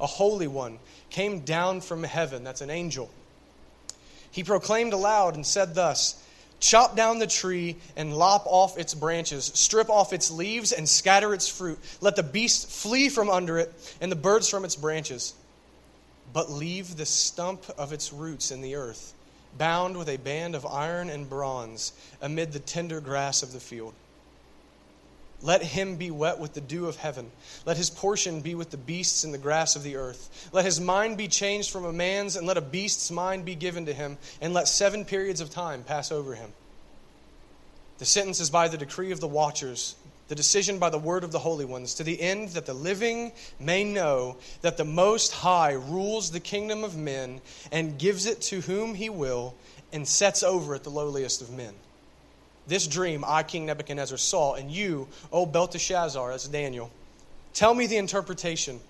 a 0.00 0.06
holy 0.06 0.46
one, 0.46 0.78
came 1.10 1.40
down 1.40 1.80
from 1.80 2.02
heaven. 2.02 2.44
That's 2.44 2.60
an 2.60 2.70
angel. 2.70 3.10
He 4.30 4.44
proclaimed 4.44 4.92
aloud 4.92 5.34
and 5.34 5.46
said 5.46 5.74
thus 5.74 6.22
Chop 6.58 6.96
down 6.96 7.18
the 7.18 7.26
tree 7.26 7.76
and 7.96 8.16
lop 8.16 8.44
off 8.46 8.78
its 8.78 8.94
branches, 8.94 9.50
strip 9.54 9.90
off 9.90 10.12
its 10.12 10.30
leaves 10.30 10.72
and 10.72 10.88
scatter 10.88 11.34
its 11.34 11.48
fruit. 11.48 11.78
Let 12.00 12.16
the 12.16 12.22
beasts 12.22 12.82
flee 12.82 13.08
from 13.08 13.28
under 13.28 13.58
it 13.58 13.72
and 14.00 14.10
the 14.10 14.16
birds 14.16 14.48
from 14.48 14.64
its 14.64 14.76
branches. 14.76 15.34
But 16.32 16.50
leave 16.50 16.96
the 16.96 17.06
stump 17.06 17.64
of 17.76 17.92
its 17.92 18.12
roots 18.12 18.50
in 18.50 18.62
the 18.62 18.76
earth, 18.76 19.14
bound 19.58 19.96
with 19.96 20.08
a 20.08 20.16
band 20.16 20.54
of 20.54 20.66
iron 20.66 21.10
and 21.10 21.28
bronze, 21.28 21.92
amid 22.20 22.52
the 22.52 22.58
tender 22.58 23.00
grass 23.00 23.42
of 23.42 23.52
the 23.52 23.60
field. 23.60 23.94
Let 25.42 25.62
him 25.62 25.96
be 25.96 26.10
wet 26.10 26.38
with 26.38 26.54
the 26.54 26.60
dew 26.60 26.86
of 26.86 26.96
heaven. 26.96 27.30
Let 27.66 27.76
his 27.76 27.90
portion 27.90 28.40
be 28.40 28.54
with 28.54 28.70
the 28.70 28.76
beasts 28.76 29.22
and 29.22 29.34
the 29.34 29.38
grass 29.38 29.76
of 29.76 29.82
the 29.82 29.96
earth. 29.96 30.48
Let 30.52 30.64
his 30.64 30.80
mind 30.80 31.18
be 31.18 31.28
changed 31.28 31.70
from 31.70 31.84
a 31.84 31.92
man's, 31.92 32.36
and 32.36 32.46
let 32.46 32.56
a 32.56 32.62
beast's 32.62 33.10
mind 33.10 33.44
be 33.44 33.54
given 33.54 33.86
to 33.86 33.92
him, 33.92 34.18
and 34.40 34.54
let 34.54 34.66
seven 34.66 35.04
periods 35.04 35.40
of 35.40 35.50
time 35.50 35.84
pass 35.84 36.10
over 36.10 36.34
him. 36.34 36.52
The 37.98 38.06
sentence 38.06 38.40
is 38.40 38.50
by 38.50 38.68
the 38.68 38.78
decree 38.78 39.12
of 39.12 39.20
the 39.20 39.28
watchers, 39.28 39.94
the 40.28 40.34
decision 40.34 40.78
by 40.78 40.90
the 40.90 40.98
word 40.98 41.22
of 41.22 41.32
the 41.32 41.38
holy 41.38 41.64
ones, 41.64 41.94
to 41.94 42.04
the 42.04 42.20
end 42.20 42.50
that 42.50 42.66
the 42.66 42.74
living 42.74 43.32
may 43.60 43.84
know 43.84 44.36
that 44.62 44.76
the 44.76 44.84
Most 44.84 45.32
High 45.32 45.72
rules 45.72 46.30
the 46.30 46.40
kingdom 46.40 46.82
of 46.82 46.96
men 46.96 47.40
and 47.70 47.98
gives 47.98 48.26
it 48.26 48.40
to 48.42 48.62
whom 48.62 48.94
he 48.94 49.08
will, 49.08 49.54
and 49.92 50.08
sets 50.08 50.42
over 50.42 50.74
it 50.74 50.82
the 50.82 50.90
lowliest 50.90 51.42
of 51.42 51.50
men. 51.50 51.74
This 52.66 52.86
dream 52.86 53.24
I, 53.26 53.42
King 53.42 53.66
Nebuchadnezzar, 53.66 54.18
saw, 54.18 54.54
and 54.54 54.70
you, 54.70 55.08
O 55.32 55.46
Belteshazzar, 55.46 56.32
as 56.32 56.48
Daniel, 56.48 56.90
tell 57.54 57.74
me 57.74 57.86
the 57.86 57.96
interpretation, 57.96 58.80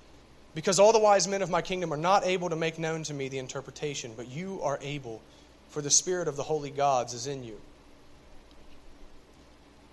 because 0.54 0.78
all 0.78 0.92
the 0.92 0.98
wise 0.98 1.28
men 1.28 1.42
of 1.42 1.50
my 1.50 1.60
kingdom 1.60 1.92
are 1.92 1.98
not 1.98 2.24
able 2.24 2.48
to 2.48 2.56
make 2.56 2.78
known 2.78 3.02
to 3.04 3.14
me 3.14 3.28
the 3.28 3.38
interpretation, 3.38 4.12
but 4.16 4.28
you 4.28 4.60
are 4.62 4.78
able, 4.80 5.20
for 5.68 5.82
the 5.82 5.90
spirit 5.90 6.26
of 6.26 6.36
the 6.36 6.42
holy 6.42 6.70
gods 6.70 7.12
is 7.12 7.26
in 7.26 7.44
you. 7.44 7.60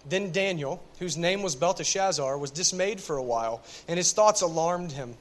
Then 0.08 0.32
Daniel, 0.32 0.82
whose 1.00 1.18
name 1.18 1.42
was 1.42 1.56
Belteshazzar, 1.56 2.38
was 2.38 2.52
dismayed 2.52 3.02
for 3.02 3.18
a 3.18 3.24
while, 3.24 3.62
and 3.88 3.98
his 3.98 4.12
thoughts 4.14 4.42
alarmed 4.42 4.92
him. 4.92 5.16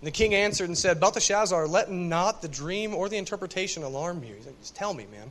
And 0.00 0.06
the 0.06 0.10
king 0.10 0.34
answered 0.34 0.68
and 0.68 0.78
said, 0.78 0.98
Belteshazzar, 0.98 1.66
let 1.66 1.90
not 1.90 2.42
the 2.42 2.48
dream 2.48 2.94
or 2.94 3.08
the 3.08 3.18
interpretation 3.18 3.82
alarm 3.82 4.24
you. 4.24 4.34
He's 4.34 4.46
like, 4.46 4.58
Just 4.60 4.74
tell 4.74 4.94
me, 4.94 5.06
man. 5.12 5.30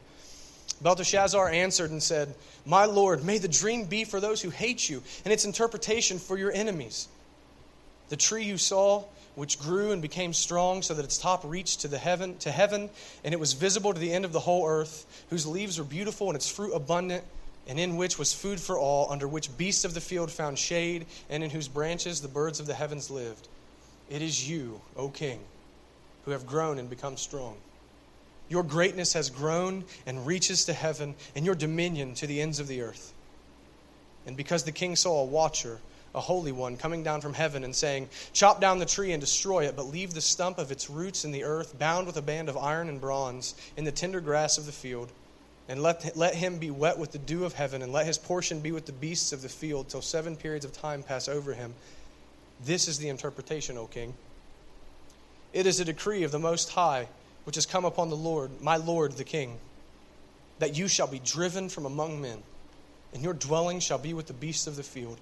Belteshazzar 0.81 1.49
answered 1.49 1.91
and 1.91 2.01
said, 2.01 2.33
My 2.65 2.85
Lord, 2.85 3.23
may 3.23 3.37
the 3.37 3.47
dream 3.47 3.85
be 3.85 4.05
for 4.05 4.19
those 4.19 4.41
who 4.41 4.49
hate 4.49 4.89
you, 4.89 5.03
and 5.25 5.33
its 5.33 5.45
interpretation 5.45 6.19
for 6.19 6.37
your 6.37 6.51
enemies. 6.51 7.07
The 8.09 8.15
tree 8.15 8.45
you 8.45 8.57
saw, 8.57 9.03
which 9.35 9.59
grew 9.59 9.91
and 9.91 10.01
became 10.01 10.33
strong, 10.33 10.81
so 10.81 10.93
that 10.93 11.05
its 11.05 11.17
top 11.17 11.43
reached 11.43 11.81
to 11.81 11.87
the 11.87 11.97
heaven 11.97 12.37
to 12.39 12.51
heaven, 12.51 12.89
and 13.23 13.33
it 13.33 13.39
was 13.39 13.53
visible 13.53 13.93
to 13.93 13.99
the 13.99 14.13
end 14.13 14.25
of 14.25 14.31
the 14.31 14.39
whole 14.39 14.67
earth, 14.67 15.05
whose 15.29 15.45
leaves 15.45 15.77
were 15.77 15.85
beautiful 15.85 16.27
and 16.27 16.35
its 16.35 16.49
fruit 16.49 16.73
abundant, 16.73 17.23
and 17.67 17.79
in 17.79 17.97
which 17.97 18.17
was 18.17 18.33
food 18.33 18.59
for 18.59 18.79
all, 18.79 19.11
under 19.11 19.27
which 19.27 19.55
beasts 19.57 19.85
of 19.85 19.93
the 19.93 20.01
field 20.01 20.31
found 20.31 20.57
shade, 20.57 21.05
and 21.29 21.43
in 21.43 21.49
whose 21.49 21.67
branches 21.67 22.21
the 22.21 22.27
birds 22.27 22.59
of 22.59 22.65
the 22.65 22.73
heavens 22.73 23.11
lived. 23.11 23.47
It 24.09 24.21
is 24.21 24.49
you, 24.49 24.81
O 24.95 25.09
king, 25.09 25.39
who 26.25 26.31
have 26.31 26.47
grown 26.47 26.79
and 26.79 26.89
become 26.89 27.15
strong. 27.15 27.57
Your 28.49 28.63
greatness 28.63 29.13
has 29.13 29.29
grown 29.29 29.85
and 30.05 30.25
reaches 30.25 30.65
to 30.65 30.73
heaven, 30.73 31.15
and 31.35 31.45
your 31.45 31.55
dominion 31.55 32.15
to 32.15 32.27
the 32.27 32.41
ends 32.41 32.59
of 32.59 32.67
the 32.67 32.81
earth. 32.81 33.13
And 34.25 34.35
because 34.35 34.63
the 34.63 34.71
king 34.71 34.95
saw 34.95 35.21
a 35.21 35.25
watcher, 35.25 35.79
a 36.15 36.19
holy 36.19 36.51
one, 36.51 36.75
coming 36.75 37.03
down 37.03 37.21
from 37.21 37.35
heaven 37.35 37.63
and 37.63 37.75
saying, 37.75 38.09
Chop 38.33 38.59
down 38.59 38.79
the 38.79 38.85
tree 38.85 39.11
and 39.11 39.21
destroy 39.21 39.65
it, 39.65 39.75
but 39.75 39.85
leave 39.85 40.13
the 40.13 40.21
stump 40.21 40.57
of 40.57 40.71
its 40.71 40.89
roots 40.89 41.23
in 41.23 41.31
the 41.31 41.43
earth, 41.43 41.77
bound 41.77 42.07
with 42.07 42.17
a 42.17 42.21
band 42.23 42.49
of 42.49 42.57
iron 42.57 42.89
and 42.89 42.99
bronze, 42.99 43.53
in 43.77 43.83
the 43.83 43.91
tender 43.91 44.19
grass 44.19 44.57
of 44.57 44.65
the 44.65 44.71
field. 44.71 45.11
And 45.67 45.83
let, 45.83 46.17
let 46.17 46.33
him 46.33 46.57
be 46.57 46.71
wet 46.71 46.97
with 46.97 47.11
the 47.11 47.19
dew 47.19 47.45
of 47.45 47.53
heaven, 47.53 47.83
and 47.83 47.93
let 47.93 48.07
his 48.07 48.17
portion 48.17 48.59
be 48.59 48.71
with 48.71 48.87
the 48.87 48.91
beasts 48.91 49.31
of 49.31 49.43
the 49.43 49.49
field, 49.49 49.89
till 49.89 50.01
seven 50.01 50.35
periods 50.35 50.65
of 50.65 50.73
time 50.73 51.03
pass 51.03 51.29
over 51.29 51.53
him. 51.53 51.75
This 52.65 52.87
is 52.87 52.97
the 52.97 53.09
interpretation, 53.09 53.77
O 53.77 53.85
king. 53.85 54.15
It 55.53 55.67
is 55.67 55.79
a 55.79 55.85
decree 55.85 56.23
of 56.23 56.31
the 56.31 56.39
Most 56.39 56.69
High 56.69 57.07
which 57.43 57.55
has 57.55 57.65
come 57.65 57.85
upon 57.85 58.09
the 58.09 58.15
Lord, 58.15 58.61
my 58.61 58.75
Lord 58.75 59.13
the 59.13 59.23
King, 59.23 59.57
that 60.59 60.77
you 60.77 60.87
shall 60.87 61.07
be 61.07 61.19
driven 61.19 61.69
from 61.69 61.85
among 61.85 62.21
men, 62.21 62.43
and 63.13 63.23
your 63.23 63.33
dwelling 63.33 63.79
shall 63.79 63.97
be 63.97 64.13
with 64.13 64.27
the 64.27 64.33
beasts 64.33 64.67
of 64.67 64.75
the 64.75 64.83
field. 64.83 65.19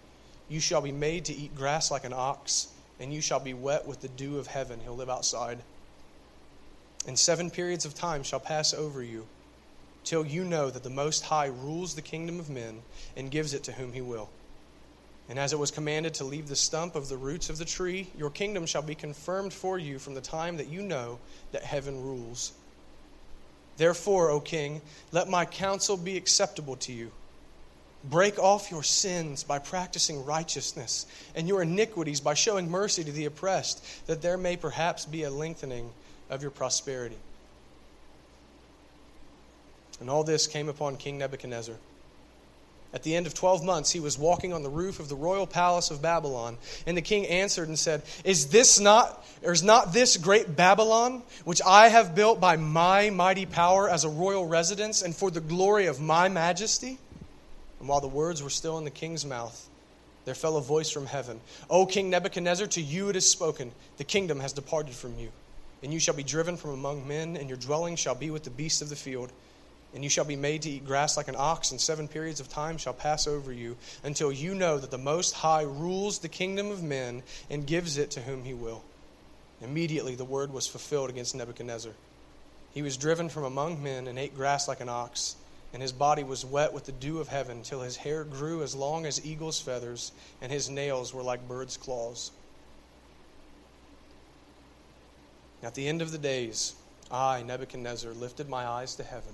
You 0.50 0.60
shall 0.60 0.82
be 0.82 0.92
made 0.92 1.26
to 1.26 1.34
eat 1.34 1.56
grass 1.56 1.92
like 1.92 2.04
an 2.04 2.14
ox, 2.14 2.70
and 3.00 3.14
you 3.14 3.22
shall 3.22 3.40
be 3.40 3.54
wet 3.54 3.86
with 3.86 4.02
the 4.02 4.08
dew 4.08 4.38
of 4.38 4.48
heaven. 4.48 4.80
He'll 4.84 4.96
live 4.96 5.10
outside. 5.10 5.60
And 7.06 7.18
seven 7.18 7.50
periods 7.50 7.86
of 7.86 7.94
time 7.94 8.24
shall 8.24 8.40
pass 8.40 8.74
over 8.74 9.04
you, 9.04 9.28
till 10.04 10.26
you 10.26 10.44
know 10.44 10.70
that 10.70 10.84
the 10.84 10.90
Most 10.90 11.24
High 11.24 11.48
rules 11.48 11.96
the 11.96 12.02
kingdom 12.02 12.40
of 12.40 12.50
men 12.50 12.82
and 13.16 13.32
gives 13.32 13.54
it 13.54 13.64
to 13.66 13.74
whom 13.74 13.94
he 13.94 14.02
will. 14.02 14.30
And 15.30 15.38
as 15.38 15.52
it 15.52 15.60
was 15.60 15.72
commanded 15.72 16.14
to 16.16 16.24
leave 16.24 16.48
the 16.48 16.56
stump 16.56 16.96
of 16.96 17.10
the 17.10 17.18
roots 17.18 17.50
of 17.50 17.58
the 17.58 17.66
tree, 17.66 18.08
your 18.18 18.30
kingdom 18.30 18.66
shall 18.66 18.82
be 18.82 18.96
confirmed 18.96 19.54
for 19.54 19.78
you 19.78 20.00
from 20.00 20.14
the 20.14 20.22
time 20.22 20.58
that 20.58 20.70
you 20.70 20.82
know 20.82 21.20
that 21.52 21.64
heaven 21.64 22.02
rules. 22.02 22.54
Therefore, 23.76 24.30
O 24.30 24.40
king, 24.40 24.82
let 25.12 25.30
my 25.30 25.46
counsel 25.46 25.98
be 25.98 26.18
acceptable 26.18 26.78
to 26.78 26.94
you. 26.94 27.12
Break 28.04 28.40
off 28.40 28.72
your 28.72 28.84
sins 28.84 29.44
by 29.44 29.60
practicing 29.60 30.24
righteousness, 30.24 31.06
and 31.36 31.48
your 31.48 31.62
iniquities 31.62 32.22
by 32.22 32.34
showing 32.34 32.70
mercy 32.70 33.04
to 33.04 33.12
the 33.12 33.26
oppressed, 33.26 33.84
that 34.08 34.22
there 34.22 34.38
may 34.38 34.56
perhaps 34.56 35.06
be 35.06 35.24
a 35.24 35.30
lengthening 35.30 35.92
of 36.30 36.42
your 36.42 36.52
prosperity. 36.52 37.18
And 40.00 40.10
all 40.10 40.24
this 40.24 40.48
came 40.48 40.70
upon 40.70 40.98
King 40.98 41.18
Nebuchadnezzar. 41.18 41.76
At 42.94 43.04
the 43.04 43.16
end 43.16 43.28
of 43.28 43.34
12 43.34 43.64
months, 43.64 43.92
he 43.92 44.00
was 44.00 44.18
walking 44.18 44.54
on 44.54 44.64
the 44.64 44.70
roof 44.70 45.00
of 45.00 45.10
the 45.10 45.16
royal 45.16 45.46
palace 45.46 45.92
of 45.92 46.02
Babylon. 46.02 46.58
And 46.86 46.96
the 46.96 47.02
king 47.02 47.28
answered 47.28 47.68
and 47.68 47.78
said, 47.78 48.02
Is 48.24 48.48
this 48.48 48.80
not, 48.80 49.26
or 49.44 49.52
is 49.52 49.62
not 49.62 49.92
this 49.92 50.16
great 50.16 50.56
Babylon, 50.56 51.22
which 51.44 51.62
I 51.66 51.90
have 51.90 52.16
built 52.16 52.40
by 52.40 52.56
my 52.56 53.10
mighty 53.10 53.46
power 53.46 53.90
as 53.90 54.06
a 54.06 54.10
royal 54.10 54.46
residence 54.46 55.02
and 55.02 55.16
for 55.16 55.30
the 55.30 55.42
glory 55.42 55.88
of 55.88 56.00
my 56.00 56.30
majesty? 56.30 56.98
And 57.80 57.90
while 57.90 58.02
the 58.02 58.08
words 58.08 58.42
were 58.42 58.50
still 58.50 58.78
in 58.78 58.86
the 58.86 58.90
king's 58.90 59.26
mouth, 59.26 59.68
there 60.24 60.34
fell 60.34 60.58
a 60.58 60.62
voice 60.62 60.90
from 60.90 61.06
heaven 61.06 61.40
O 61.70 61.86
King 61.86 62.10
Nebuchadnezzar, 62.10 62.68
to 62.68 62.82
you 62.82 63.10
it 63.10 63.16
is 63.16 63.30
spoken, 63.30 63.72
the 63.98 64.04
kingdom 64.06 64.40
has 64.40 64.54
departed 64.54 64.94
from 64.94 65.20
you. 65.20 65.30
And 65.84 65.94
you 65.94 66.00
shall 66.00 66.16
be 66.16 66.24
driven 66.24 66.58
from 66.58 66.72
among 66.72 67.08
men, 67.08 67.38
and 67.38 67.50
your 67.50 67.58
dwelling 67.58 67.98
shall 67.98 68.16
be 68.16 68.32
with 68.32 68.44
the 68.44 68.50
beasts 68.50 68.82
of 68.82 68.90
the 68.90 68.96
field 68.96 69.32
and 69.94 70.04
you 70.04 70.10
shall 70.10 70.26
be 70.26 70.36
made 70.36 70.62
to 70.64 70.70
eat 70.70 70.86
grass 70.86 71.18
like 71.18 71.28
an 71.28 71.36
ox, 71.38 71.72
and 71.72 71.80
seven 71.80 72.08
periods 72.08 72.40
of 72.40 72.50
time 72.50 72.78
shall 72.78 72.94
pass 72.94 73.26
over 73.28 73.54
you, 73.54 73.78
until 74.04 74.32
you 74.32 74.54
know 74.54 74.78
that 74.78 74.92
the 74.92 74.98
Most 74.98 75.34
High 75.34 75.64
rules 75.64 76.20
the 76.20 76.28
kingdom 76.28 76.72
of 76.72 76.84
men 76.84 77.24
and 77.50 77.66
gives 77.66 77.98
it 77.98 78.12
to 78.12 78.22
whom 78.22 78.44
he 78.44 78.54
will. 78.54 78.84
Immediately 79.62 80.16
the 80.16 80.26
word 80.26 80.52
was 80.52 80.68
fulfilled 80.68 81.10
against 81.10 81.36
Nebuchadnezzar. 81.36 81.94
He 82.74 82.82
was 82.82 82.98
driven 82.98 83.30
from 83.30 83.44
among 83.44 83.82
men 83.82 84.08
and 84.08 84.20
ate 84.20 84.36
grass 84.36 84.68
like 84.68 84.82
an 84.82 84.90
ox, 84.90 85.36
and 85.74 85.82
his 85.82 85.94
body 85.94 86.24
was 86.24 86.46
wet 86.46 86.74
with 86.74 86.86
the 86.86 86.92
dew 86.92 87.20
of 87.20 87.30
heaven, 87.30 87.64
till 87.64 87.82
his 87.82 87.98
hair 87.98 88.24
grew 88.24 88.62
as 88.62 88.76
long 88.76 89.06
as 89.06 89.26
eagle's 89.26 89.60
feathers, 89.60 90.12
and 90.42 90.52
his 90.52 90.70
nails 90.70 91.14
were 91.14 91.24
like 91.24 91.48
bird's 91.48 91.78
claws. 91.78 92.32
At 95.64 95.74
the 95.74 95.88
end 95.88 96.02
of 96.04 96.12
the 96.12 96.20
days, 96.20 96.76
I, 97.10 97.42
Nebuchadnezzar, 97.42 98.12
lifted 98.12 98.48
my 98.48 98.68
eyes 98.68 98.96
to 98.96 99.04
heaven 99.04 99.34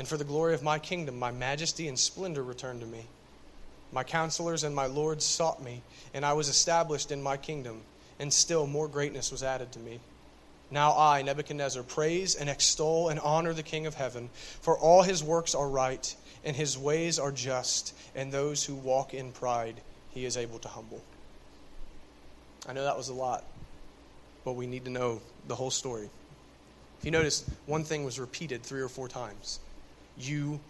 and 0.00 0.08
for 0.08 0.16
the 0.16 0.24
glory 0.24 0.54
of 0.54 0.62
my 0.62 0.78
kingdom, 0.78 1.18
my 1.18 1.30
majesty 1.30 1.86
and 1.86 1.98
splendor 1.98 2.42
returned 2.42 2.80
to 2.80 2.86
me. 2.86 3.04
My 3.92 4.02
counselors 4.02 4.64
and 4.64 4.74
my 4.74 4.86
lords 4.86 5.26
sought 5.26 5.62
me, 5.62 5.82
and 6.14 6.24
I 6.24 6.32
was 6.32 6.48
established 6.48 7.12
in 7.12 7.22
my 7.22 7.36
kingdom, 7.36 7.82
and 8.18 8.32
still 8.32 8.66
more 8.66 8.88
greatness 8.88 9.30
was 9.30 9.42
added 9.42 9.72
to 9.72 9.78
me. 9.78 10.00
Now 10.70 10.96
I, 10.96 11.20
Nebuchadnezzar, 11.20 11.82
praise 11.82 12.34
and 12.34 12.48
extol 12.48 13.10
and 13.10 13.20
honor 13.20 13.52
the 13.52 13.62
King 13.62 13.86
of 13.86 13.94
heaven, 13.94 14.30
for 14.62 14.78
all 14.78 15.02
his 15.02 15.22
works 15.22 15.54
are 15.54 15.68
right, 15.68 16.16
and 16.46 16.56
his 16.56 16.78
ways 16.78 17.18
are 17.18 17.30
just, 17.30 17.94
and 18.14 18.32
those 18.32 18.64
who 18.64 18.76
walk 18.76 19.12
in 19.12 19.32
pride 19.32 19.82
he 20.12 20.24
is 20.24 20.38
able 20.38 20.60
to 20.60 20.68
humble. 20.68 21.02
I 22.66 22.72
know 22.72 22.84
that 22.84 22.96
was 22.96 23.10
a 23.10 23.14
lot, 23.14 23.44
but 24.46 24.54
we 24.54 24.66
need 24.66 24.86
to 24.86 24.90
know 24.90 25.20
the 25.46 25.56
whole 25.56 25.70
story. 25.70 26.08
If 26.98 27.04
you 27.04 27.10
notice, 27.10 27.44
one 27.66 27.84
thing 27.84 28.04
was 28.04 28.18
repeated 28.18 28.62
three 28.62 28.80
or 28.80 28.88
four 28.88 29.06
times 29.06 29.60
you 30.18 30.60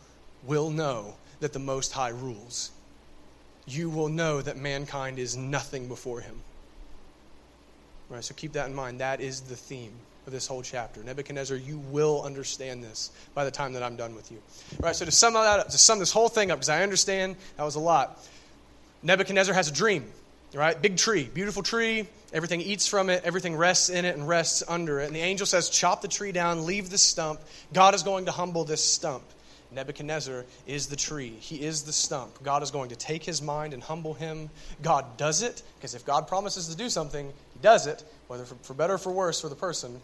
will 0.47 0.71
know 0.71 1.15
that 1.41 1.53
the 1.53 1.59
Most 1.59 1.93
High 1.93 2.11
rules. 2.11 2.71
You 3.67 3.91
will 3.91 4.09
know 4.09 4.41
that 4.43 4.57
mankind 4.57 5.19
is 5.19 5.37
nothing 5.37 5.89
before 5.89 6.21
him. 6.21 6.41
Right, 8.09 8.25
so 8.25 8.35
keep 8.35 8.53
that 8.53 8.69
in 8.69 8.75
mind. 8.75 9.01
That 9.01 9.21
is 9.21 9.43
the 9.43 9.55
theme 9.55 9.93
of 10.27 10.33
this 10.33 10.47
whole 10.47 10.63
chapter. 10.63 11.03
Nebuchadnezzar, 11.03 11.57
you 11.57 11.79
will 11.79 12.23
understand 12.23 12.83
this 12.83 13.11
by 13.35 13.45
the 13.45 13.51
time 13.51 13.73
that 13.75 13.83
I'm 13.83 13.97
done 13.97 14.15
with 14.15 14.33
you. 14.33 14.39
All 14.83 14.87
right, 14.87 14.97
so 14.97 15.05
to 15.05 15.13
sum 15.13 15.35
that 15.35 15.61
up, 15.61 15.69
to 15.69 15.79
sum 15.79 15.99
this 15.99 16.13
whole 16.13 16.29
thing 16.29 16.51
up, 16.51 16.59
because 16.59 16.69
I 16.69 16.83
understand 16.83 17.37
that 17.57 17.63
was 17.63 17.77
a 17.77 17.81
lot. 17.81 18.19
Nebuchadnezzar 19.03 19.55
has 19.55 19.69
a 19.69 19.73
dream, 19.73 20.05
right? 20.55 20.81
Big 20.81 20.97
tree, 20.97 21.25
beautiful 21.33 21.63
tree. 21.63 22.09
Everything 22.33 22.61
eats 22.61 22.87
from 22.87 23.11
it, 23.11 23.23
everything 23.25 23.57
rests 23.57 23.89
in 23.89 24.05
it 24.05 24.17
and 24.17 24.29
rests 24.29 24.63
under 24.69 25.01
it. 25.01 25.07
And 25.07 25.17
the 25.17 25.21
angel 25.21 25.47
says, 25.47 25.69
Chop 25.69 26.01
the 26.01 26.09
tree 26.09 26.33
down, 26.33 26.65
leave 26.65 26.91
the 26.91 26.99
stump. 26.99 27.41
God 27.73 27.95
is 27.95 28.03
going 28.03 28.27
to 28.27 28.33
humble 28.33 28.65
this 28.65 28.85
stump. 28.85 29.25
Nebuchadnezzar 29.73 30.45
is 30.67 30.89
the 30.89 30.97
tree. 30.97 31.31
He 31.31 31.63
is 31.63 31.83
the 31.83 31.93
stump. 31.93 32.43
God 32.43 32.63
is 32.63 32.71
going 32.71 32.91
to 32.91 32.97
take 32.97 33.25
his 33.25 33.41
mind 33.41 33.73
and 33.73 33.83
humble 33.83 34.15
him. 34.15 34.51
God 34.83 35.17
does 35.17 35.43
it, 35.43 35.63
because 35.77 35.95
if 35.95 36.05
God 36.05 36.27
promises 36.27 36.69
to 36.69 36.77
do 36.77 36.89
something, 36.89 37.27
he 37.27 37.59
does 37.63 37.87
it, 37.87 38.03
whether 38.27 38.45
for, 38.45 38.57
for 38.63 38.75
better 38.75 38.95
or 38.95 38.99
for 38.99 39.13
worse 39.13 39.41
for 39.41 39.49
the 39.49 39.55
person. 39.55 40.01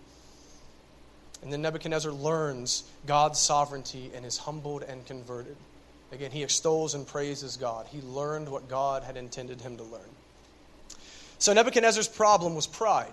And 1.43 1.53
then 1.53 1.63
Nebuchadnezzar 1.63 2.13
learns 2.13 2.85
God's 3.07 3.41
sovereignty 3.41 4.11
and 4.15 4.25
is 4.25 4.39
humbled 4.39 4.83
and 4.83 5.05
converted. 5.07 5.57
Again, 6.13 6.31
he 6.31 6.43
extols 6.43 6.95
and 6.95 7.07
praises 7.07 7.57
God. 7.57 7.87
He 7.89 8.01
learned 8.01 8.49
what 8.49 8.69
God 8.69 9.03
had 9.03 9.17
intended 9.17 9.61
him 9.61 9.77
to 9.77 9.83
learn. 9.83 10.01
So 11.39 11.53
Nebuchadnezzar's 11.53 12.09
problem 12.09 12.55
was 12.55 12.67
pride. 12.67 13.13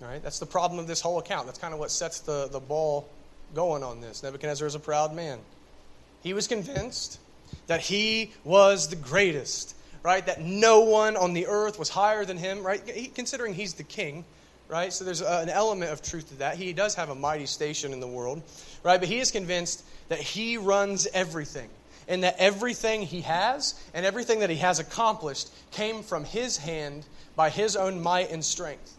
All 0.00 0.08
right, 0.08 0.22
that's 0.22 0.38
the 0.38 0.46
problem 0.46 0.78
of 0.78 0.86
this 0.86 1.00
whole 1.00 1.18
account. 1.18 1.46
That's 1.46 1.58
kind 1.58 1.74
of 1.74 1.80
what 1.80 1.90
sets 1.90 2.20
the, 2.20 2.48
the 2.50 2.60
ball 2.60 3.08
going 3.54 3.82
on 3.82 4.00
this. 4.00 4.22
Nebuchadnezzar 4.22 4.66
is 4.66 4.74
a 4.74 4.80
proud 4.80 5.14
man. 5.14 5.38
He 6.22 6.34
was 6.34 6.46
convinced 6.46 7.18
that 7.66 7.80
he 7.80 8.32
was 8.44 8.88
the 8.88 8.96
greatest, 8.96 9.74
right? 10.02 10.24
That 10.26 10.40
no 10.40 10.80
one 10.80 11.16
on 11.16 11.32
the 11.32 11.46
earth 11.46 11.78
was 11.78 11.88
higher 11.88 12.24
than 12.24 12.36
him, 12.36 12.62
right? 12.62 12.80
He, 12.88 13.06
considering 13.06 13.54
he's 13.54 13.74
the 13.74 13.82
king, 13.82 14.24
right? 14.68 14.92
So 14.92 15.04
there's 15.04 15.22
a, 15.22 15.38
an 15.38 15.48
element 15.48 15.90
of 15.90 16.02
truth 16.02 16.28
to 16.28 16.34
that. 16.36 16.56
He 16.56 16.72
does 16.72 16.94
have 16.94 17.10
a 17.10 17.14
mighty 17.14 17.46
station 17.46 17.92
in 17.92 18.00
the 18.00 18.06
world, 18.06 18.42
right? 18.82 19.00
But 19.00 19.08
he 19.08 19.18
is 19.18 19.30
convinced 19.30 19.84
that 20.08 20.20
he 20.20 20.58
runs 20.58 21.06
everything 21.12 21.70
and 22.08 22.24
that 22.24 22.36
everything 22.38 23.02
he 23.02 23.20
has 23.20 23.74
and 23.94 24.04
everything 24.04 24.40
that 24.40 24.50
he 24.50 24.56
has 24.56 24.78
accomplished 24.78 25.50
came 25.70 26.02
from 26.02 26.24
his 26.24 26.56
hand 26.56 27.06
by 27.36 27.50
his 27.50 27.76
own 27.76 28.02
might 28.02 28.30
and 28.30 28.44
strength. 28.44 28.94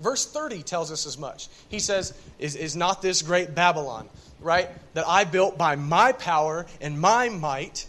Verse 0.00 0.26
30 0.26 0.62
tells 0.62 0.90
us 0.90 1.06
as 1.06 1.16
much. 1.16 1.48
He 1.68 1.78
says, 1.78 2.14
Is, 2.38 2.56
is 2.56 2.74
not 2.74 3.00
this 3.00 3.22
great 3.22 3.54
Babylon, 3.54 4.08
right? 4.40 4.68
That 4.94 5.06
I 5.06 5.24
built 5.24 5.56
by 5.56 5.76
my 5.76 6.12
power 6.12 6.66
and 6.80 7.00
my 7.00 7.28
might, 7.28 7.86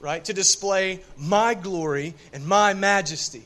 right? 0.00 0.24
To 0.24 0.32
display 0.32 1.00
my 1.18 1.54
glory 1.54 2.14
and 2.32 2.46
my 2.46 2.72
majesty. 2.72 3.44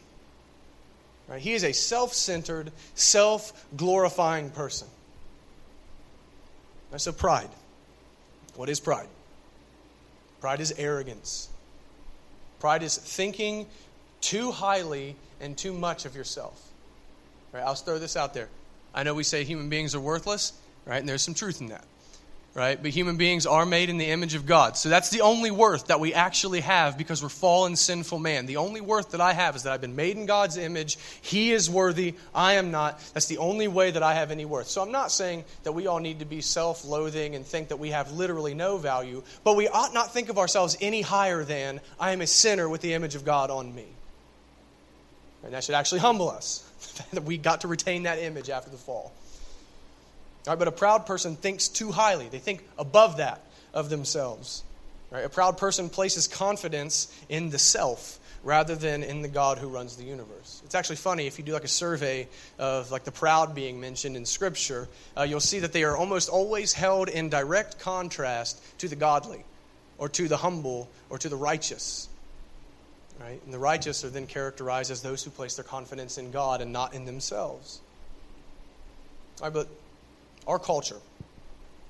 Right? 1.26 1.40
He 1.40 1.52
is 1.52 1.64
a 1.64 1.72
self 1.72 2.12
centered, 2.12 2.70
self 2.94 3.66
glorifying 3.76 4.50
person. 4.50 4.88
Right, 6.90 7.00
so, 7.00 7.12
pride. 7.12 7.50
What 8.56 8.68
is 8.68 8.80
pride? 8.80 9.06
Pride 10.40 10.60
is 10.60 10.72
arrogance. 10.78 11.48
Pride 12.58 12.82
is 12.82 12.96
thinking 12.96 13.66
too 14.20 14.50
highly 14.50 15.16
and 15.40 15.56
too 15.56 15.72
much 15.72 16.04
of 16.04 16.14
yourself. 16.14 16.68
Right? 17.52 17.62
I'll 17.62 17.74
throw 17.74 17.98
this 17.98 18.16
out 18.16 18.34
there. 18.34 18.48
I 18.94 19.02
know 19.02 19.14
we 19.14 19.22
say 19.22 19.44
human 19.44 19.68
beings 19.68 19.94
are 19.94 20.00
worthless, 20.00 20.52
right? 20.84 20.98
And 20.98 21.08
there's 21.08 21.22
some 21.22 21.34
truth 21.34 21.60
in 21.60 21.68
that. 21.68 21.84
Right? 22.52 22.82
But 22.82 22.90
human 22.90 23.16
beings 23.16 23.46
are 23.46 23.64
made 23.64 23.90
in 23.90 23.96
the 23.96 24.06
image 24.06 24.34
of 24.34 24.44
God. 24.44 24.76
So 24.76 24.88
that's 24.88 25.10
the 25.10 25.20
only 25.20 25.52
worth 25.52 25.86
that 25.86 26.00
we 26.00 26.14
actually 26.14 26.60
have 26.62 26.98
because 26.98 27.22
we're 27.22 27.28
fallen, 27.28 27.76
sinful 27.76 28.18
man. 28.18 28.46
The 28.46 28.56
only 28.56 28.80
worth 28.80 29.12
that 29.12 29.20
I 29.20 29.32
have 29.34 29.54
is 29.54 29.62
that 29.62 29.72
I've 29.72 29.80
been 29.80 29.94
made 29.94 30.16
in 30.16 30.26
God's 30.26 30.56
image. 30.56 30.98
He 31.22 31.52
is 31.52 31.70
worthy. 31.70 32.16
I 32.34 32.54
am 32.54 32.72
not. 32.72 32.98
That's 33.14 33.26
the 33.26 33.38
only 33.38 33.68
way 33.68 33.92
that 33.92 34.02
I 34.02 34.14
have 34.14 34.32
any 34.32 34.46
worth. 34.46 34.66
So 34.66 34.82
I'm 34.82 34.90
not 34.90 35.12
saying 35.12 35.44
that 35.62 35.72
we 35.72 35.86
all 35.86 36.00
need 36.00 36.18
to 36.18 36.24
be 36.24 36.40
self 36.40 36.84
loathing 36.84 37.36
and 37.36 37.46
think 37.46 37.68
that 37.68 37.78
we 37.78 37.90
have 37.90 38.10
literally 38.10 38.54
no 38.54 38.78
value, 38.78 39.22
but 39.44 39.54
we 39.54 39.68
ought 39.68 39.94
not 39.94 40.12
think 40.12 40.28
of 40.28 40.36
ourselves 40.36 40.76
any 40.80 41.02
higher 41.02 41.44
than 41.44 41.80
I 42.00 42.10
am 42.10 42.20
a 42.20 42.26
sinner 42.26 42.68
with 42.68 42.80
the 42.80 42.94
image 42.94 43.14
of 43.14 43.24
God 43.24 43.50
on 43.50 43.72
me. 43.72 43.86
And 45.44 45.54
that 45.54 45.62
should 45.62 45.76
actually 45.76 46.00
humble 46.00 46.30
us 46.30 46.66
that 47.12 47.22
we 47.22 47.38
got 47.38 47.60
to 47.60 47.68
retain 47.68 48.02
that 48.02 48.18
image 48.18 48.50
after 48.50 48.70
the 48.70 48.76
fall. 48.76 49.12
Right, 50.46 50.58
but 50.58 50.68
a 50.68 50.72
proud 50.72 51.06
person 51.06 51.36
thinks 51.36 51.68
too 51.68 51.92
highly. 51.92 52.28
They 52.28 52.38
think 52.38 52.66
above 52.78 53.18
that 53.18 53.42
of 53.74 53.90
themselves. 53.90 54.64
Right? 55.10 55.24
A 55.24 55.28
proud 55.28 55.58
person 55.58 55.90
places 55.90 56.28
confidence 56.28 57.12
in 57.28 57.50
the 57.50 57.58
self 57.58 58.18
rather 58.42 58.74
than 58.74 59.02
in 59.02 59.20
the 59.22 59.28
God 59.28 59.58
who 59.58 59.68
runs 59.68 59.96
the 59.96 60.04
universe. 60.04 60.62
It's 60.64 60.74
actually 60.74 60.96
funny 60.96 61.26
if 61.26 61.38
you 61.38 61.44
do 61.44 61.52
like 61.52 61.64
a 61.64 61.68
survey 61.68 62.26
of 62.58 62.90
like 62.90 63.04
the 63.04 63.12
proud 63.12 63.54
being 63.54 63.80
mentioned 63.80 64.16
in 64.16 64.24
Scripture, 64.24 64.88
uh, 65.16 65.22
you'll 65.22 65.40
see 65.40 65.58
that 65.58 65.72
they 65.72 65.84
are 65.84 65.96
almost 65.96 66.28
always 66.30 66.72
held 66.72 67.08
in 67.08 67.28
direct 67.28 67.80
contrast 67.80 68.62
to 68.78 68.88
the 68.88 68.96
godly, 68.96 69.44
or 69.98 70.08
to 70.08 70.26
the 70.26 70.38
humble, 70.38 70.88
or 71.10 71.18
to 71.18 71.28
the 71.28 71.36
righteous. 71.36 72.08
Right? 73.20 73.40
And 73.44 73.52
the 73.52 73.58
righteous 73.58 74.04
are 74.04 74.10
then 74.10 74.26
characterized 74.26 74.90
as 74.90 75.02
those 75.02 75.22
who 75.22 75.30
place 75.30 75.56
their 75.56 75.64
confidence 75.64 76.16
in 76.16 76.30
God 76.30 76.62
and 76.62 76.72
not 76.72 76.94
in 76.94 77.04
themselves. 77.04 77.80
Right, 79.42 79.52
but 79.52 79.68
our 80.46 80.58
culture, 80.58 80.96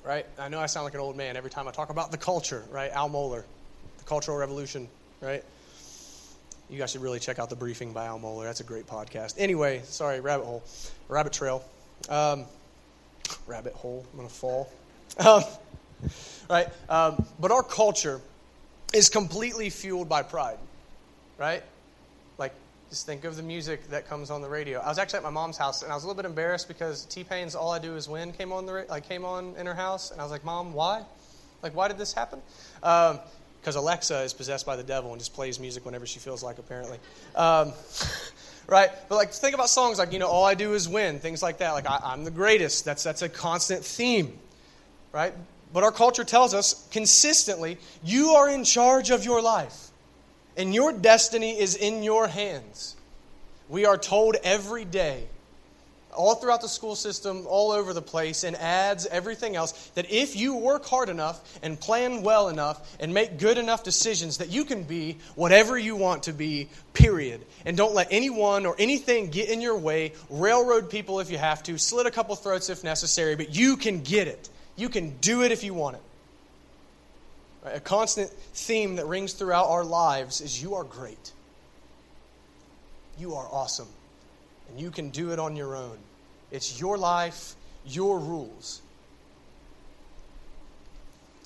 right? 0.05 0.27
I 0.39 0.49
know 0.49 0.59
I 0.59 0.67
sound 0.67 0.85
like 0.85 0.95
an 0.95 1.01
old 1.01 1.17
man 1.17 1.37
every 1.37 1.51
time 1.51 1.69
I 1.69 1.71
talk 1.71 1.91
about 1.91 2.11
the 2.11 2.19
culture, 2.19 2.65
right? 2.71 2.91
Al 2.91 3.09
Mohler, 3.09 3.45
the 3.99 4.05
Cultural 4.05 4.37
Revolution, 4.37 4.89
right? 5.21 5.45
You 6.69 6.79
guys 6.79 6.93
should 6.93 7.03
really 7.03 7.19
check 7.19 7.39
out 7.39 7.51
the 7.51 7.57
briefing 7.57 7.93
by 7.93 8.07
Al 8.07 8.21
Mohler. 8.21 8.45
That's 8.45 8.61
a 8.61 8.65
great 8.65 8.87
podcast. 8.87 9.35
Anyway, 9.39 9.83
sorry, 9.85 10.21
rabbit 10.21 10.45
hole, 10.45 10.63
rabbit 11.09 11.33
trail, 11.33 11.65
um, 12.09 12.45
rabbit 13.47 13.73
hole. 13.75 14.05
I'm 14.13 14.17
gonna 14.19 14.29
fall. 14.29 14.71
Um, 15.19 15.43
right? 16.49 16.69
Um, 16.89 17.27
but 17.39 17.51
our 17.51 17.63
culture 17.63 18.21
is 18.95 19.09
completely 19.09 19.69
fueled 19.71 20.09
by 20.09 20.23
pride 20.23 20.59
right? 21.41 21.63
Like, 22.39 22.53
just 22.91 23.07
think 23.07 23.25
of 23.25 23.37
the 23.37 23.43
music 23.43 23.89
that 23.91 24.09
comes 24.09 24.31
on 24.31 24.43
the 24.43 24.49
radio. 24.49 24.81
I 24.81 24.89
was 24.89 24.99
actually 24.99 25.19
at 25.19 25.23
my 25.23 25.31
mom's 25.31 25.57
house, 25.57 25.83
and 25.83 25.93
I 25.93 25.95
was 25.95 26.03
a 26.03 26.09
little 26.09 26.21
bit 26.21 26.29
embarrassed 26.29 26.67
because 26.67 27.05
T 27.05 27.23
Pain's 27.23 27.55
"All 27.55 27.71
I 27.71 27.79
Do 27.79 27.95
Is 27.95 28.09
Win" 28.09 28.33
came 28.33 28.53
on 28.53 28.67
the 28.67 28.85
like 28.91 29.09
came 29.09 29.25
on 29.25 29.55
in 29.57 29.65
her 29.67 29.75
house, 29.75 30.11
and 30.11 30.21
I 30.21 30.25
was 30.25 30.33
like, 30.33 30.45
"Mom, 30.45 30.73
why? 30.73 31.05
Like, 31.63 31.75
why 31.75 31.87
did 31.87 31.99
this 31.99 32.13
happen?" 32.13 32.43
Because 32.81 33.77
um, 33.77 33.77
Alexa 33.77 34.23
is 34.23 34.33
possessed 34.33 34.67
by 34.67 34.75
the 34.75 34.83
devil 34.83 35.13
and 35.13 35.21
just 35.21 35.35
plays 35.35 35.61
music 35.61 35.87
whenever 35.87 36.05
she 36.05 36.19
feels 36.19 36.43
like, 36.43 36.59
apparently. 36.59 36.99
Um, 37.37 37.73
right? 38.67 38.91
But 39.09 39.15
like, 39.15 39.31
think 39.33 39.55
about 39.55 39.69
songs 39.69 39.99
like 39.99 40.13
you 40.13 40.19
know, 40.19 40.29
"All 40.29 40.45
I 40.45 40.55
Do 40.55 40.75
Is 40.75 40.89
Win," 40.89 41.21
things 41.21 41.45
like 41.45 41.59
that. 41.59 41.71
Like, 41.73 41.89
I, 41.89 42.13
am 42.13 42.25
the 42.25 42.33
greatest. 42.33 42.85
That's 42.85 43.05
that's 43.05 43.23
a 43.23 43.29
constant 43.29 43.85
theme, 43.85 44.37
right? 45.13 45.33
But 45.73 45.85
our 45.85 45.93
culture 45.93 46.25
tells 46.25 46.55
us 46.55 46.89
consistently, 46.91 47.79
you 48.03 48.31
are 48.31 48.49
in 48.49 48.65
charge 48.65 49.11
of 49.11 49.25
your 49.25 49.41
life 49.41 49.90
and 50.57 50.75
your 50.75 50.93
destiny 50.93 51.59
is 51.59 51.77
in 51.77 52.03
your 52.03 52.27
hands. 52.27 52.97
We 53.69 53.87
are 53.87 53.97
told 53.97 54.37
every 54.43 54.85
day, 54.85 55.29
all 56.17 56.35
throughout 56.35 56.61
the 56.61 56.69
school 56.69 56.97
system, 56.97 57.47
all 57.47 57.71
over 57.71 57.93
the 57.93 58.03
place, 58.03 58.43
in 58.43 58.57
ads, 58.57 59.07
everything 59.07 59.55
else, 59.55 59.73
that 59.95 60.11
if 60.11 60.35
you 60.35 60.57
work 60.57 60.85
hard 60.85 61.09
enough 61.09 61.41
and 61.63 61.79
plan 61.79 62.23
well 62.23 62.49
enough 62.49 62.97
and 62.99 63.15
make 63.15 63.39
good 63.39 63.59
enough 63.59 63.85
decisions, 63.85 64.39
that 64.39 64.51
you 64.51 64.65
can 64.65 64.83
be 64.83 65.19
whatever 65.37 65.79
you 65.79 65.95
want 65.95 66.25
to 66.25 66.33
be, 66.33 66.69
period. 66.95 67.41
And 67.65 67.77
don't 67.77 67.95
let 67.95 68.09
anyone 68.11 68.67
or 68.67 68.75
anything 68.79 69.31
get 69.31 69.51
in 69.51 69.61
your 69.61 69.77
way. 69.77 70.13
Railroad 70.29 70.91
people 70.91 71.21
if 71.21 71.31
you 71.31 71.39
have 71.39 71.63
to, 71.65 71.79
slit 71.79 72.07
a 72.07 72.11
couple 72.11 72.35
throats 72.35 72.71
if 72.71 72.83
necessary, 72.83 73.37
but 73.37 73.55
you 73.55 73.77
can 73.77 74.01
get 74.01 74.27
it. 74.27 74.49
You 74.77 74.89
can 74.89 75.17
do 75.19 75.43
it 75.43 75.53
if 75.53 75.63
you 75.63 75.75
want 75.75 75.97
it. 75.97 76.03
Right? 77.65 77.77
A 77.77 77.81
constant 77.81 78.31
theme 78.31 78.97
that 78.97 79.07
rings 79.07 79.33
throughout 79.33 79.69
our 79.69 79.85
lives 79.85 80.41
is 80.41 80.63
you 80.63 80.75
are 80.75 80.85
great. 80.85 81.33
You 83.19 83.35
are 83.35 83.47
awesome. 83.51 83.89
And 84.69 84.81
you 84.81 84.91
can 84.91 85.11
do 85.11 85.33
it 85.33 85.39
on 85.39 85.57
your 85.57 85.77
own. 85.77 85.99
It's 86.51 86.81
your 86.81 86.97
life, 86.97 87.55
your 87.87 88.19
rules. 88.19 88.81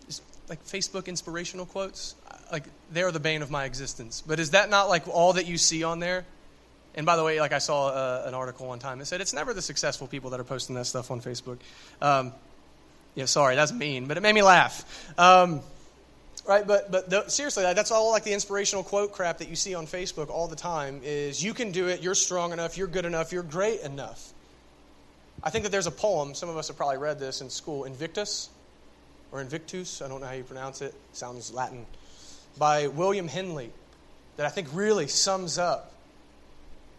Is, 0.08 0.20
like 0.48 0.64
Facebook 0.64 1.06
inspirational 1.06 1.66
quotes, 1.66 2.14
like 2.52 2.64
they're 2.92 3.12
the 3.12 3.20
bane 3.20 3.42
of 3.42 3.50
my 3.50 3.64
existence. 3.64 4.22
But 4.26 4.38
is 4.38 4.50
that 4.50 4.70
not 4.70 4.88
like 4.88 5.08
all 5.08 5.34
that 5.34 5.46
you 5.46 5.58
see 5.58 5.82
on 5.82 5.98
there? 5.98 6.24
And 6.94 7.04
by 7.04 7.16
the 7.16 7.24
way, 7.24 7.40
like 7.40 7.52
I 7.52 7.58
saw 7.58 7.88
uh, 7.88 8.24
an 8.26 8.34
article 8.34 8.68
one 8.68 8.78
time 8.78 8.98
that 9.00 9.06
said 9.06 9.20
it's 9.20 9.32
never 9.32 9.52
the 9.52 9.62
successful 9.62 10.06
people 10.06 10.30
that 10.30 10.40
are 10.40 10.44
posting 10.44 10.76
that 10.76 10.86
stuff 10.86 11.10
on 11.10 11.20
Facebook. 11.20 11.58
Um, 12.00 12.32
yeah, 13.16 13.24
sorry, 13.24 13.56
that's 13.56 13.72
mean, 13.72 14.06
but 14.06 14.16
it 14.16 14.20
made 14.20 14.34
me 14.34 14.42
laugh. 14.42 14.84
Um, 15.18 15.60
right 16.46 16.66
but 16.66 16.90
but 16.90 17.30
seriously 17.32 17.62
that's 17.74 17.90
all 17.90 18.10
like 18.10 18.24
the 18.24 18.32
inspirational 18.32 18.84
quote 18.84 19.12
crap 19.12 19.38
that 19.38 19.48
you 19.48 19.56
see 19.56 19.74
on 19.74 19.86
facebook 19.86 20.30
all 20.30 20.48
the 20.48 20.56
time 20.56 21.00
is 21.04 21.42
you 21.42 21.54
can 21.54 21.72
do 21.72 21.88
it. 21.88 22.02
You're 22.02 22.14
strong 22.14 22.52
enough. 22.52 22.76
You're 22.76 22.86
good 22.86 23.04
enough. 23.04 23.32
You're 23.32 23.42
great 23.42 23.80
enough. 23.80 24.32
I 25.42 25.50
think 25.50 25.64
that 25.64 25.70
there's 25.70 25.86
a 25.86 25.92
poem 25.92 26.34
some 26.34 26.48
of 26.48 26.56
us 26.56 26.68
have 26.68 26.76
probably 26.76 26.98
read 26.98 27.18
this 27.18 27.40
in 27.40 27.50
school 27.50 27.84
invictus 27.84 28.48
or 29.32 29.40
invictus 29.40 30.00
i 30.00 30.08
don't 30.08 30.20
know 30.20 30.26
how 30.26 30.32
you 30.32 30.44
pronounce 30.44 30.80
it 30.80 30.94
sounds 31.12 31.52
latin 31.52 31.84
by 32.56 32.86
william 32.86 33.28
henley 33.28 33.70
that 34.36 34.46
i 34.46 34.48
think 34.48 34.68
really 34.72 35.06
sums 35.06 35.58
up 35.58 35.94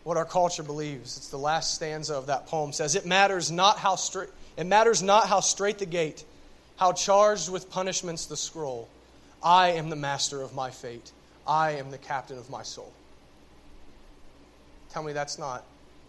what 0.05 0.17
our 0.17 0.25
culture 0.25 0.61
believes. 0.61 1.17
It's 1.17 1.29
the 1.29 1.37
last 1.37 1.73
stanza 1.73 2.13
of 2.13 2.27
that 2.27 2.45
poem. 2.45 2.71
Says 2.71 2.93
it 2.93 3.07
matters 3.07 3.51
not 3.51 3.79
how 3.79 3.95
straight 3.95 4.29
it 4.55 4.65
matters 4.65 5.03
not 5.03 5.27
how 5.27 5.41
straight 5.41 5.79
the 5.79 5.85
gate 5.85 6.23
how 6.77 6.93
charged 6.93 7.49
with 7.49 7.69
punishments 7.69 8.27
the 8.27 8.37
scroll 8.37 8.87
I 9.45 9.73
am 9.73 9.89
the 9.89 9.95
master 9.95 10.41
of 10.41 10.55
my 10.55 10.71
fate. 10.71 11.11
I 11.45 11.73
am 11.73 11.91
the 11.91 11.99
captain 11.99 12.39
of 12.39 12.49
my 12.49 12.63
soul. 12.63 12.91
Tell 14.89 15.03
me 15.03 15.13
that's 15.13 15.37
not 15.37 15.63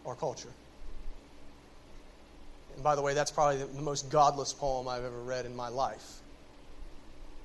our 0.07 0.15
culture. 0.15 0.49
And 2.75 2.83
by 2.83 2.95
the 2.97 3.03
way, 3.03 3.13
that's 3.13 3.31
probably 3.31 3.59
the 3.59 3.83
most 3.83 4.09
godless 4.09 4.55
poem 4.55 4.89
I've 4.89 5.05
ever 5.05 5.21
read 5.21 5.45
in 5.45 5.55
my 5.55 5.69
life. 5.69 6.21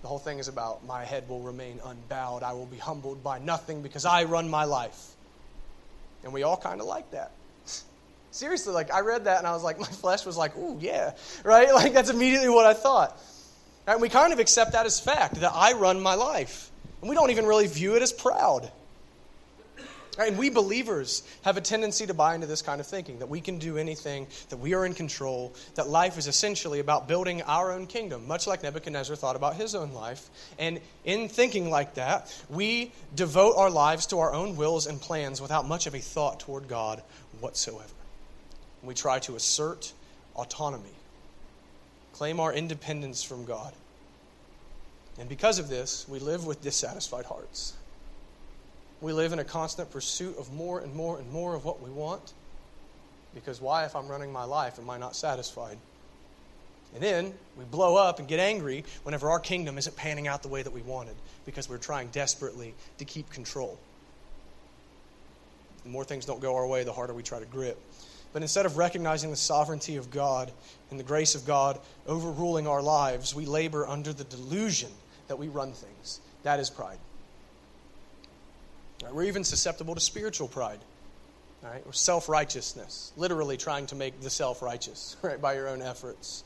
The 0.02 0.08
whole 0.08 0.18
thing 0.18 0.40
is 0.40 0.48
about 0.48 0.86
my 0.86 1.04
head 1.04 1.28
will 1.28 1.42
remain 1.42 1.82
unbowed. 1.84 2.42
I 2.42 2.54
will 2.54 2.66
be 2.66 2.78
humbled 2.78 3.22
by 3.22 3.40
nothing 3.40 3.82
because 3.82 4.06
I 4.06 4.24
run 4.24 4.50
my 4.50 4.64
life. 4.64 5.12
And 6.24 6.32
we 6.32 6.44
all 6.44 6.58
kind 6.58 6.80
of 6.80 6.88
like 6.88 7.12
that. 7.12 7.32
Seriously, 8.32 8.74
like 8.74 8.94
I 8.94 9.02
read 9.02 9.26
that 9.26 9.40
and 9.40 9.48
I 9.48 9.52
was 9.52 9.64
like, 9.64 9.78
my 9.78 9.88
flesh 9.88 10.26
was 10.26 10.38
like, 10.38 10.56
ooh, 10.58 10.78
yeah, 10.80 11.16
right? 11.44 11.74
Like 11.74 11.92
that's 11.92 12.10
immediately 12.10 12.50
what 12.50 12.66
I 12.66 12.74
thought. 12.74 13.20
And 13.88 14.02
we 14.02 14.10
kind 14.10 14.32
of 14.32 14.40
accept 14.40 14.74
that 14.74 14.86
as 14.86 15.00
fact 15.00 15.36
that 15.36 15.52
I 15.54 15.74
run 15.74 16.02
my 16.02 16.16
life. 16.16 16.72
And 17.02 17.10
we 17.10 17.16
don't 17.16 17.32
even 17.32 17.46
really 17.46 17.68
view 17.68 17.96
it 17.96 18.02
as 18.02 18.14
proud. 18.14 18.72
And 20.20 20.38
we 20.38 20.50
believers 20.50 21.24
have 21.44 21.56
a 21.56 21.62
tendency 21.62 22.06
to 22.06 22.14
buy 22.14 22.36
into 22.36 22.46
this 22.46 22.62
kind 22.62 22.82
of 22.82 22.88
thinking 22.88 23.20
that 23.20 23.30
we 23.30 23.40
can 23.40 23.60
do 23.60 23.78
anything, 23.78 24.28
that 24.50 24.58
we 24.58 24.74
are 24.74 24.86
in 24.86 24.94
control, 24.94 25.54
that 25.76 25.88
life 25.88 26.18
is 26.18 26.28
essentially 26.28 26.80
about 26.80 27.08
building 27.08 27.42
our 27.44 27.72
own 27.72 27.88
kingdom, 27.88 28.28
much 28.28 28.46
like 28.46 28.62
Nebuchadnezzar 28.62 29.16
thought 29.16 29.38
about 29.38 29.56
his 29.56 29.74
own 29.74 29.94
life. 29.94 30.30
And 30.60 30.82
in 31.06 31.30
thinking 31.30 31.70
like 31.70 31.96
that, 31.96 32.34
we 32.50 32.92
devote 33.16 33.56
our 33.56 33.70
lives 33.70 34.06
to 34.08 34.20
our 34.20 34.34
own 34.34 34.58
wills 34.58 34.86
and 34.86 35.00
plans 35.00 35.42
without 35.42 35.66
much 35.66 35.88
of 35.88 35.96
a 35.96 36.00
thought 36.00 36.42
toward 36.42 36.68
God 36.68 37.02
whatsoever. 37.40 37.88
We 38.84 38.94
try 38.94 39.20
to 39.20 39.36
assert 39.36 39.94
autonomy, 40.36 40.94
claim 42.22 42.40
our 42.40 42.54
independence 42.54 43.24
from 43.24 43.46
God. 43.46 43.74
And 45.18 45.28
because 45.28 45.58
of 45.58 45.70
this, 45.70 46.08
we 46.08 46.20
live 46.20 46.46
with 46.46 46.62
dissatisfied 46.62 47.26
hearts. 47.26 47.74
We 49.02 49.12
live 49.12 49.34
in 49.34 49.40
a 49.40 49.44
constant 49.44 49.90
pursuit 49.90 50.38
of 50.38 50.54
more 50.54 50.82
and 50.82 50.94
more 50.94 51.18
and 51.18 51.32
more 51.32 51.56
of 51.56 51.66
what 51.66 51.82
we 51.82 51.90
want. 51.90 52.34
Because 53.34 53.60
why, 53.60 53.86
if 53.86 53.96
I'm 53.96 54.08
running 54.08 54.32
my 54.32 54.44
life, 54.44 54.78
am 54.78 54.88
I 54.88 55.00
not 55.00 55.16
satisfied? 55.16 55.80
And 56.94 57.02
then 57.02 57.34
we 57.58 57.66
blow 57.66 57.96
up 57.96 58.20
and 58.20 58.28
get 58.28 58.40
angry 58.40 58.86
whenever 59.02 59.32
our 59.32 59.40
kingdom 59.40 59.80
isn't 59.80 59.96
panning 59.96 60.28
out 60.28 60.44
the 60.44 60.48
way 60.48 60.62
that 60.62 60.72
we 60.72 60.84
wanted 60.84 61.16
because 61.48 61.68
we're 61.68 61.80
trying 61.80 62.10
desperately 62.10 62.76
to 63.00 63.04
keep 63.04 63.32
control. 63.32 63.80
The 65.86 65.90
more 65.90 66.06
things 66.06 66.28
don't 66.28 66.40
go 66.40 66.56
our 66.56 66.68
way, 66.68 66.84
the 66.84 66.94
harder 66.94 67.16
we 67.16 67.24
try 67.24 67.40
to 67.40 67.46
grip. 67.46 67.80
But 68.34 68.42
instead 68.42 68.66
of 68.66 68.78
recognizing 68.78 69.30
the 69.30 69.36
sovereignty 69.36 69.98
of 69.98 70.10
God 70.10 70.52
and 70.90 71.00
the 71.00 71.04
grace 71.04 71.36
of 71.36 71.46
God 71.46 71.80
overruling 72.08 72.68
our 72.68 72.82
lives, 72.82 73.36
we 73.36 73.46
labor 73.46 73.86
under 73.86 74.14
the 74.14 74.24
delusion 74.24 74.90
that 75.28 75.38
we 75.38 75.48
run 75.48 75.74
things. 75.74 76.22
That 76.44 76.60
is 76.60 76.70
pride. 76.70 76.98
Right? 79.04 79.14
We're 79.14 79.24
even 79.24 79.44
susceptible 79.44 79.96
to 79.96 80.02
spiritual 80.02 80.48
pride. 80.48 80.80
Right? 81.62 81.84
Or 81.86 81.94
self 81.94 82.28
righteousness, 82.28 83.12
literally 83.18 83.56
trying 83.56 83.86
to 83.88 83.96
make 83.96 84.20
the 84.22 84.30
self 84.30 84.62
righteous 84.62 85.16
right, 85.22 85.40
by 85.40 85.54
your 85.54 85.68
own 85.68 85.82
efforts. 85.82 86.44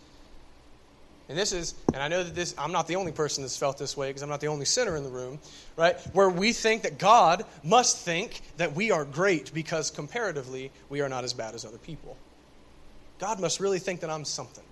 And 1.28 1.38
this 1.38 1.52
is, 1.54 1.74
and 1.94 2.04
I 2.04 2.08
know 2.08 2.24
that 2.24 2.36
this, 2.36 2.54
I'm 2.58 2.72
not 2.72 2.88
the 2.88 2.98
only 2.98 3.12
person 3.12 3.44
that's 3.44 3.58
felt 3.58 3.78
this 3.78 3.98
way 3.98 4.10
because 4.10 4.22
I'm 4.22 4.30
not 4.30 4.42
the 4.42 4.48
only 4.48 4.66
sinner 4.66 4.96
in 4.96 5.04
the 5.04 5.10
room, 5.10 5.40
right? 5.76 6.00
Where 6.14 6.30
we 6.30 6.54
think 6.54 6.84
that 6.84 7.00
God 7.00 7.46
must 7.64 7.98
think 7.98 8.42
that 8.58 8.76
we 8.76 8.92
are 8.92 9.06
great 9.06 9.54
because 9.54 9.90
comparatively 9.90 10.72
we 10.90 11.02
are 11.02 11.10
not 11.10 11.24
as 11.24 11.34
bad 11.34 11.56
as 11.56 11.66
other 11.66 11.80
people. 11.80 12.16
God 13.18 13.40
must 13.40 13.60
really 13.60 13.80
think 13.80 14.02
that 14.02 14.10
I'm 14.10 14.26
something 14.26 14.64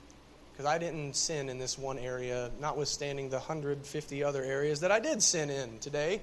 because 0.52 0.66
I 0.66 0.78
didn't 0.78 1.16
sin 1.16 1.50
in 1.50 1.58
this 1.58 1.80
one 1.80 1.98
area, 1.98 2.52
notwithstanding 2.62 3.30
the 3.30 3.38
150 3.38 4.24
other 4.24 4.44
areas 4.44 4.82
that 4.82 4.92
I 4.92 5.00
did 5.00 5.24
sin 5.24 5.50
in 5.50 5.80
today. 5.80 6.22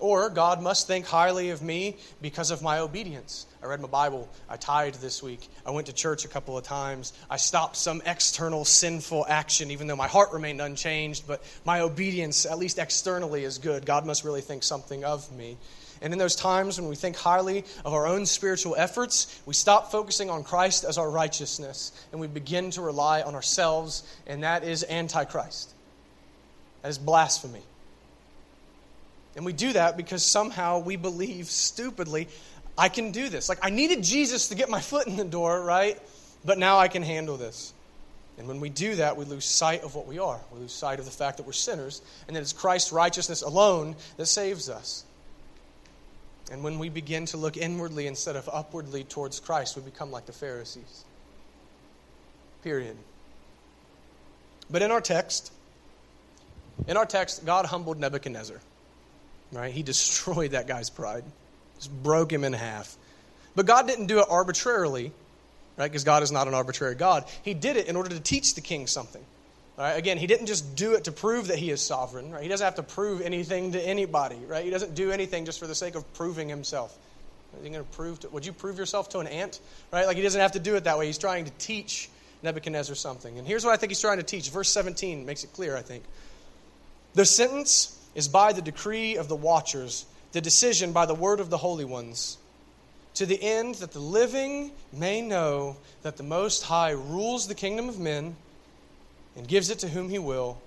Or 0.00 0.30
God 0.30 0.62
must 0.62 0.86
think 0.86 1.06
highly 1.06 1.50
of 1.50 1.62
me 1.62 1.96
because 2.20 2.50
of 2.50 2.62
my 2.62 2.78
obedience. 2.78 3.46
I 3.62 3.66
read 3.66 3.80
my 3.80 3.88
Bible. 3.88 4.28
I 4.48 4.56
tithed 4.56 5.00
this 5.00 5.22
week. 5.22 5.48
I 5.66 5.70
went 5.70 5.86
to 5.88 5.92
church 5.92 6.24
a 6.24 6.28
couple 6.28 6.56
of 6.56 6.64
times. 6.64 7.12
I 7.28 7.36
stopped 7.36 7.76
some 7.76 8.02
external 8.06 8.64
sinful 8.64 9.26
action, 9.28 9.70
even 9.70 9.86
though 9.86 9.96
my 9.96 10.08
heart 10.08 10.32
remained 10.32 10.60
unchanged. 10.60 11.26
But 11.26 11.42
my 11.64 11.80
obedience, 11.80 12.46
at 12.46 12.58
least 12.58 12.78
externally, 12.78 13.44
is 13.44 13.58
good. 13.58 13.84
God 13.84 14.06
must 14.06 14.24
really 14.24 14.40
think 14.40 14.62
something 14.62 15.04
of 15.04 15.30
me. 15.32 15.56
And 16.02 16.12
in 16.12 16.18
those 16.18 16.34
times 16.34 16.80
when 16.80 16.88
we 16.88 16.96
think 16.96 17.16
highly 17.16 17.64
of 17.84 17.92
our 17.92 18.06
own 18.06 18.24
spiritual 18.24 18.74
efforts, 18.76 19.40
we 19.44 19.54
stop 19.54 19.90
focusing 19.92 20.30
on 20.30 20.44
Christ 20.44 20.84
as 20.84 20.96
our 20.96 21.10
righteousness 21.10 21.92
and 22.12 22.20
we 22.20 22.26
begin 22.26 22.70
to 22.72 22.80
rely 22.80 23.22
on 23.22 23.34
ourselves, 23.34 24.02
and 24.26 24.42
that 24.42 24.64
is 24.64 24.84
antichrist. 24.88 25.74
That 26.82 26.88
is 26.88 26.98
blasphemy. 26.98 27.62
And 29.40 29.46
we 29.46 29.54
do 29.54 29.72
that 29.72 29.96
because 29.96 30.22
somehow 30.22 30.80
we 30.80 30.96
believe 30.96 31.46
stupidly, 31.46 32.28
I 32.76 32.90
can 32.90 33.10
do 33.10 33.30
this. 33.30 33.48
Like, 33.48 33.60
I 33.62 33.70
needed 33.70 34.04
Jesus 34.04 34.48
to 34.48 34.54
get 34.54 34.68
my 34.68 34.80
foot 34.82 35.06
in 35.06 35.16
the 35.16 35.24
door, 35.24 35.64
right? 35.64 35.98
But 36.44 36.58
now 36.58 36.76
I 36.76 36.88
can 36.88 37.02
handle 37.02 37.38
this. 37.38 37.72
And 38.36 38.46
when 38.46 38.60
we 38.60 38.68
do 38.68 38.96
that, 38.96 39.16
we 39.16 39.24
lose 39.24 39.46
sight 39.46 39.82
of 39.82 39.94
what 39.94 40.06
we 40.06 40.18
are. 40.18 40.38
We 40.52 40.60
lose 40.60 40.74
sight 40.74 40.98
of 40.98 41.06
the 41.06 41.10
fact 41.10 41.38
that 41.38 41.46
we're 41.46 41.52
sinners 41.52 42.02
and 42.26 42.36
that 42.36 42.42
it's 42.42 42.52
Christ's 42.52 42.92
righteousness 42.92 43.40
alone 43.40 43.96
that 44.18 44.26
saves 44.26 44.68
us. 44.68 45.06
And 46.52 46.62
when 46.62 46.78
we 46.78 46.90
begin 46.90 47.24
to 47.24 47.38
look 47.38 47.56
inwardly 47.56 48.08
instead 48.08 48.36
of 48.36 48.46
upwardly 48.52 49.04
towards 49.04 49.40
Christ, 49.40 49.74
we 49.74 49.80
become 49.80 50.10
like 50.10 50.26
the 50.26 50.32
Pharisees. 50.32 51.06
Period. 52.62 52.98
But 54.68 54.82
in 54.82 54.90
our 54.90 55.00
text, 55.00 55.50
in 56.86 56.98
our 56.98 57.06
text, 57.06 57.46
God 57.46 57.64
humbled 57.64 57.98
Nebuchadnezzar. 57.98 58.60
Right? 59.52 59.72
He 59.72 59.82
destroyed 59.82 60.52
that 60.52 60.66
guy's 60.66 60.90
pride. 60.90 61.24
Just 61.76 62.02
broke 62.02 62.32
him 62.32 62.44
in 62.44 62.52
half. 62.52 62.96
But 63.56 63.66
God 63.66 63.86
didn't 63.86 64.06
do 64.06 64.20
it 64.20 64.26
arbitrarily, 64.28 65.12
right? 65.76 65.88
Because 65.88 66.04
God 66.04 66.22
is 66.22 66.30
not 66.30 66.46
an 66.46 66.54
arbitrary 66.54 66.94
God. 66.94 67.24
He 67.42 67.54
did 67.54 67.76
it 67.76 67.88
in 67.88 67.96
order 67.96 68.10
to 68.10 68.20
teach 68.20 68.54
the 68.54 68.60
king 68.60 68.86
something. 68.86 69.24
Right? 69.76 69.92
Again, 69.92 70.18
he 70.18 70.26
didn't 70.26 70.46
just 70.46 70.76
do 70.76 70.92
it 70.94 71.04
to 71.04 71.12
prove 71.12 71.48
that 71.48 71.58
he 71.58 71.70
is 71.70 71.80
sovereign. 71.80 72.30
Right? 72.30 72.42
He 72.42 72.48
doesn't 72.48 72.64
have 72.64 72.74
to 72.76 72.82
prove 72.82 73.22
anything 73.22 73.72
to 73.72 73.80
anybody. 73.80 74.38
Right? 74.46 74.64
He 74.64 74.70
doesn't 74.70 74.94
do 74.94 75.10
anything 75.10 75.46
just 75.46 75.58
for 75.58 75.66
the 75.66 75.74
sake 75.74 75.94
of 75.94 76.12
proving 76.14 76.48
himself. 76.48 76.96
Is 77.58 77.64
he 77.64 77.70
going 77.70 77.84
to 77.84 77.90
prove 77.92 78.32
would 78.32 78.46
you 78.46 78.52
prove 78.52 78.78
yourself 78.78 79.08
to 79.10 79.18
an 79.18 79.26
ant? 79.26 79.58
Right? 79.92 80.06
Like 80.06 80.16
he 80.16 80.22
doesn't 80.22 80.40
have 80.40 80.52
to 80.52 80.60
do 80.60 80.76
it 80.76 80.84
that 80.84 80.98
way. 80.98 81.06
He's 81.06 81.18
trying 81.18 81.46
to 81.46 81.50
teach 81.52 82.10
Nebuchadnezzar 82.42 82.94
something. 82.94 83.38
And 83.38 83.46
here's 83.46 83.64
what 83.64 83.72
I 83.72 83.76
think 83.76 83.90
he's 83.90 84.00
trying 84.00 84.18
to 84.18 84.22
teach. 84.22 84.50
Verse 84.50 84.68
17 84.68 85.26
makes 85.26 85.44
it 85.44 85.52
clear, 85.52 85.76
I 85.76 85.82
think. 85.82 86.04
The 87.14 87.24
sentence 87.24 87.99
is 88.14 88.28
by 88.28 88.52
the 88.52 88.62
decree 88.62 89.16
of 89.16 89.28
the 89.28 89.36
watchers, 89.36 90.06
the 90.32 90.40
decision 90.40 90.92
by 90.92 91.06
the 91.06 91.14
word 91.14 91.40
of 91.40 91.50
the 91.50 91.58
holy 91.58 91.84
ones, 91.84 92.38
to 93.14 93.26
the 93.26 93.42
end 93.42 93.76
that 93.76 93.92
the 93.92 94.00
living 94.00 94.70
may 94.92 95.20
know 95.20 95.76
that 96.02 96.16
the 96.16 96.22
Most 96.22 96.62
High 96.62 96.92
rules 96.92 97.48
the 97.48 97.54
kingdom 97.54 97.88
of 97.88 97.98
men 97.98 98.36
and 99.36 99.46
gives 99.46 99.70
it 99.70 99.80
to 99.80 99.88
whom 99.88 100.08
he 100.08 100.18
will, 100.18 100.60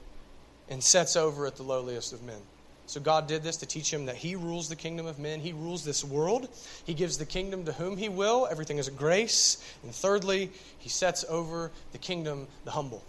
and 0.70 0.84
sets 0.84 1.16
over 1.16 1.46
it 1.46 1.56
the 1.56 1.64
lowliest 1.64 2.14
of 2.14 2.24
men. 2.24 2.40
So 2.86 3.00
God 3.00 3.28
did 3.28 3.44
this 3.44 3.58
to 3.58 3.66
teach 3.66 3.92
him 3.92 4.06
that 4.08 4.16
he 4.16 4.36
rules 4.36 4.70
the 4.70 4.76
kingdom 4.76 5.06
of 5.06 5.18
men. 5.18 5.40
He 5.40 5.54
rules 5.54 5.84
this 5.84 6.04
world. 6.04 6.50
He 6.86 6.94
gives 6.94 7.18
the 7.18 7.26
kingdom 7.26 7.66
to 7.66 7.74
whom 7.74 7.98
he 7.98 8.10
will. 8.10 8.48
Everything 8.50 8.78
is 8.78 8.88
a 8.88 8.92
grace. 8.92 9.64
And 9.84 9.94
thirdly, 9.94 10.52
he 10.80 10.90
sets 10.90 11.24
over 11.30 11.72
the 11.92 11.98
kingdom 11.98 12.48
the 12.66 12.72
humble. 12.72 13.04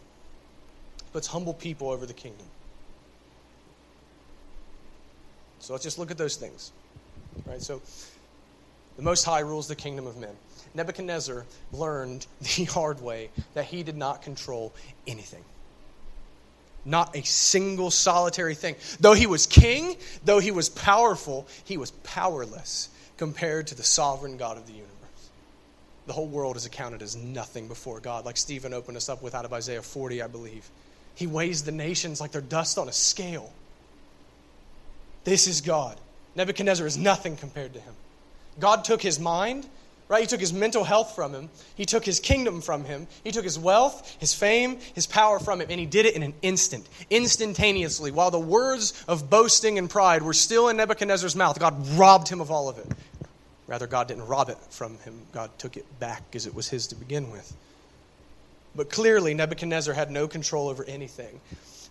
Puts 1.13 1.27
humble 1.27 1.55
people 1.55 1.91
over 1.91 2.07
the 2.07 2.13
kingdom. 2.13 2.47
So 5.65 5.73
let's 5.73 5.83
just 5.83 5.99
look 5.99 6.11
at 6.11 6.19
those 6.19 6.37
things. 6.37 6.73
Right? 7.47 7.63
So 7.63 7.81
the 8.97 9.03
Most 9.03 9.25
High 9.25 9.41
rules 9.41 9.67
the 9.67 9.75
kingdom 9.75 10.07
of 10.07 10.19
men. 10.19 10.37
Nebuchadnezzar 10.75 11.47
learned 11.73 12.27
the 12.43 12.65
hard 12.65 13.01
way 13.01 13.31
that 13.55 13.65
he 13.65 13.83
did 13.83 13.97
not 13.97 14.21
control 14.21 14.75
anything. 15.07 15.43
Not 16.85 17.17
a 17.17 17.23
single 17.25 17.91
solitary 17.91 18.55
thing. 18.55 18.77
Though 19.01 19.15
he 19.15 19.27
was 19.27 19.47
king, 19.47 19.97
though 20.23 20.39
he 20.39 20.51
was 20.51 20.69
powerful, 20.69 21.47
he 21.65 21.79
was 21.79 21.93
powerless 22.03 22.91
compared 23.17 23.69
to 23.69 23.75
the 23.75 23.83
sovereign 23.83 24.37
God 24.37 24.59
of 24.59 24.67
the 24.67 24.75
universe. 24.75 24.91
The 26.07 26.13
whole 26.13 26.27
world 26.27 26.59
is 26.59 26.67
accounted 26.67 27.01
as 27.01 27.17
nothing 27.17 27.69
before 27.69 28.01
God, 28.01 28.27
like 28.27 28.37
Stephen 28.37 28.75
opened 28.75 28.99
us 28.99 29.09
up 29.09 29.23
with 29.23 29.35
out 29.35 29.47
of 29.47 29.55
Isaiah 29.55 29.81
40, 29.81 30.21
I 30.21 30.27
believe. 30.27 30.69
He 31.15 31.27
weighs 31.27 31.65
the 31.65 31.73
nations 31.73 32.21
like 32.21 32.33
they're 32.33 32.43
dust 32.43 32.77
on 32.77 32.91
a 32.91 32.93
scale. 32.93 33.51
This 35.25 35.47
is 35.47 35.61
God. 35.61 35.99
Nebuchadnezzar 36.37 36.87
is 36.87 36.99
nothing 36.99 37.37
compared 37.37 37.73
to 37.75 37.81
him. 37.81 37.95
God 38.61 38.85
took 38.85 39.03
his 39.03 39.19
mind, 39.19 39.67
right? 40.09 40.21
He 40.21 40.27
took 40.27 40.41
his 40.41 40.53
mental 40.53 40.85
health 40.85 41.15
from 41.15 41.33
him. 41.33 41.49
He 41.75 41.85
took 41.85 42.05
his 42.05 42.21
kingdom 42.21 42.61
from 42.61 42.85
him. 42.85 43.07
He 43.25 43.33
took 43.33 43.45
his 43.45 43.59
wealth, 43.59 44.17
his 44.21 44.35
fame, 44.35 44.79
his 44.95 45.07
power 45.07 45.39
from 45.39 45.61
him, 45.61 45.69
and 45.71 45.81
he 45.81 45.87
did 45.87 46.07
it 46.07 46.15
in 46.15 46.23
an 46.23 46.35
instant, 46.43 46.89
instantaneously. 47.11 48.11
While 48.11 48.31
the 48.31 48.39
words 48.39 49.05
of 49.09 49.31
boasting 49.31 49.79
and 49.79 49.89
pride 49.89 50.23
were 50.23 50.35
still 50.35 50.69
in 50.69 50.77
Nebuchadnezzar's 50.77 51.37
mouth, 51.37 51.59
God 51.59 51.89
robbed 51.91 52.29
him 52.29 52.41
of 52.41 52.51
all 52.51 52.69
of 52.69 52.79
it. 52.79 52.87
Rather, 53.67 53.87
God 53.87 54.09
didn't 54.09 54.27
rob 54.27 54.51
it 54.51 54.59
from 54.71 54.99
him, 54.99 55.23
God 55.33 55.51
took 55.59 55.77
it 55.77 55.99
back 55.99 56.23
as 56.35 56.47
it 56.47 56.55
was 56.55 56.69
his 56.69 56.87
to 56.89 56.95
begin 56.95 57.31
with. 57.31 57.57
But 58.77 58.91
clearly, 58.91 59.35
Nebuchadnezzar 59.35 59.95
had 59.95 60.11
no 60.11 60.29
control 60.29 60.69
over 60.69 60.85
anything. 60.85 61.41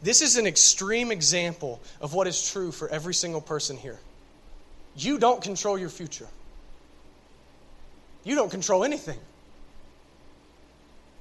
This 0.03 0.21
is 0.21 0.35
an 0.35 0.45
extreme 0.45 1.11
example 1.11 1.81
of 2.01 2.13
what 2.13 2.27
is 2.27 2.51
true 2.51 2.73
for 2.73 2.89
every 2.89 3.13
single 3.13 3.39
person 3.39 3.77
here. 3.77 3.99
You 4.97 5.17
don't 5.17 5.41
control 5.41 5.77
your 5.77 5.89
future. 5.89 6.27
You 8.25 8.35
don't 8.35 8.51
control 8.51 8.83
anything. 8.83 9.17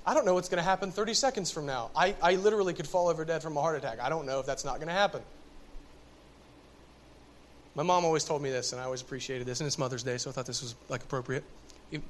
I 0.05 0.15
don't 0.15 0.27
know 0.27 0.35
what's 0.35 0.49
going 0.49 0.59
to 0.59 0.65
happen 0.65 0.91
30 0.91 1.15
seconds 1.15 1.51
from 1.53 1.65
now. 1.65 1.91
I, 1.95 2.17
I 2.21 2.35
literally 2.35 2.75
could 2.75 2.89
fall 2.89 3.07
over 3.07 3.25
dead 3.25 3.41
from 3.41 3.57
a 3.57 3.61
heart 3.61 3.77
attack. 3.77 4.01
I 4.01 4.09
don't 4.09 4.27
know 4.27 4.41
if 4.41 4.47
that's 4.47 4.65
not 4.65 4.77
going 4.77 4.89
to 4.89 4.95
happen. 4.95 5.23
My 7.77 7.85
mom 7.85 8.05
always 8.05 8.25
told 8.25 8.43
me 8.43 8.51
this, 8.51 8.73
and 8.73 8.81
I 8.81 8.85
always 8.85 9.01
appreciated 9.01 9.47
this, 9.47 9.61
and 9.61 9.67
it's 9.67 9.79
Mother's 9.79 10.03
Day, 10.03 10.19
so 10.19 10.29
I 10.29 10.33
thought 10.33 10.45
this 10.45 10.61
was 10.61 10.75
like 10.89 11.05
appropriate. 11.05 11.45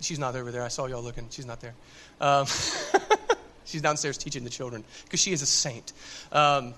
She's 0.00 0.18
not 0.18 0.34
over 0.34 0.50
there. 0.50 0.62
I 0.62 0.68
saw 0.68 0.86
y'all 0.86 1.02
looking. 1.02 1.26
She's 1.30 1.46
not 1.46 1.60
there. 1.60 1.74
Um, 2.20 2.46
she's 3.64 3.82
downstairs 3.82 4.18
teaching 4.18 4.44
the 4.44 4.50
children 4.50 4.84
because 5.04 5.20
she 5.20 5.32
is 5.32 5.42
a 5.42 5.46
saint. 5.46 5.92
Um, 6.30 6.74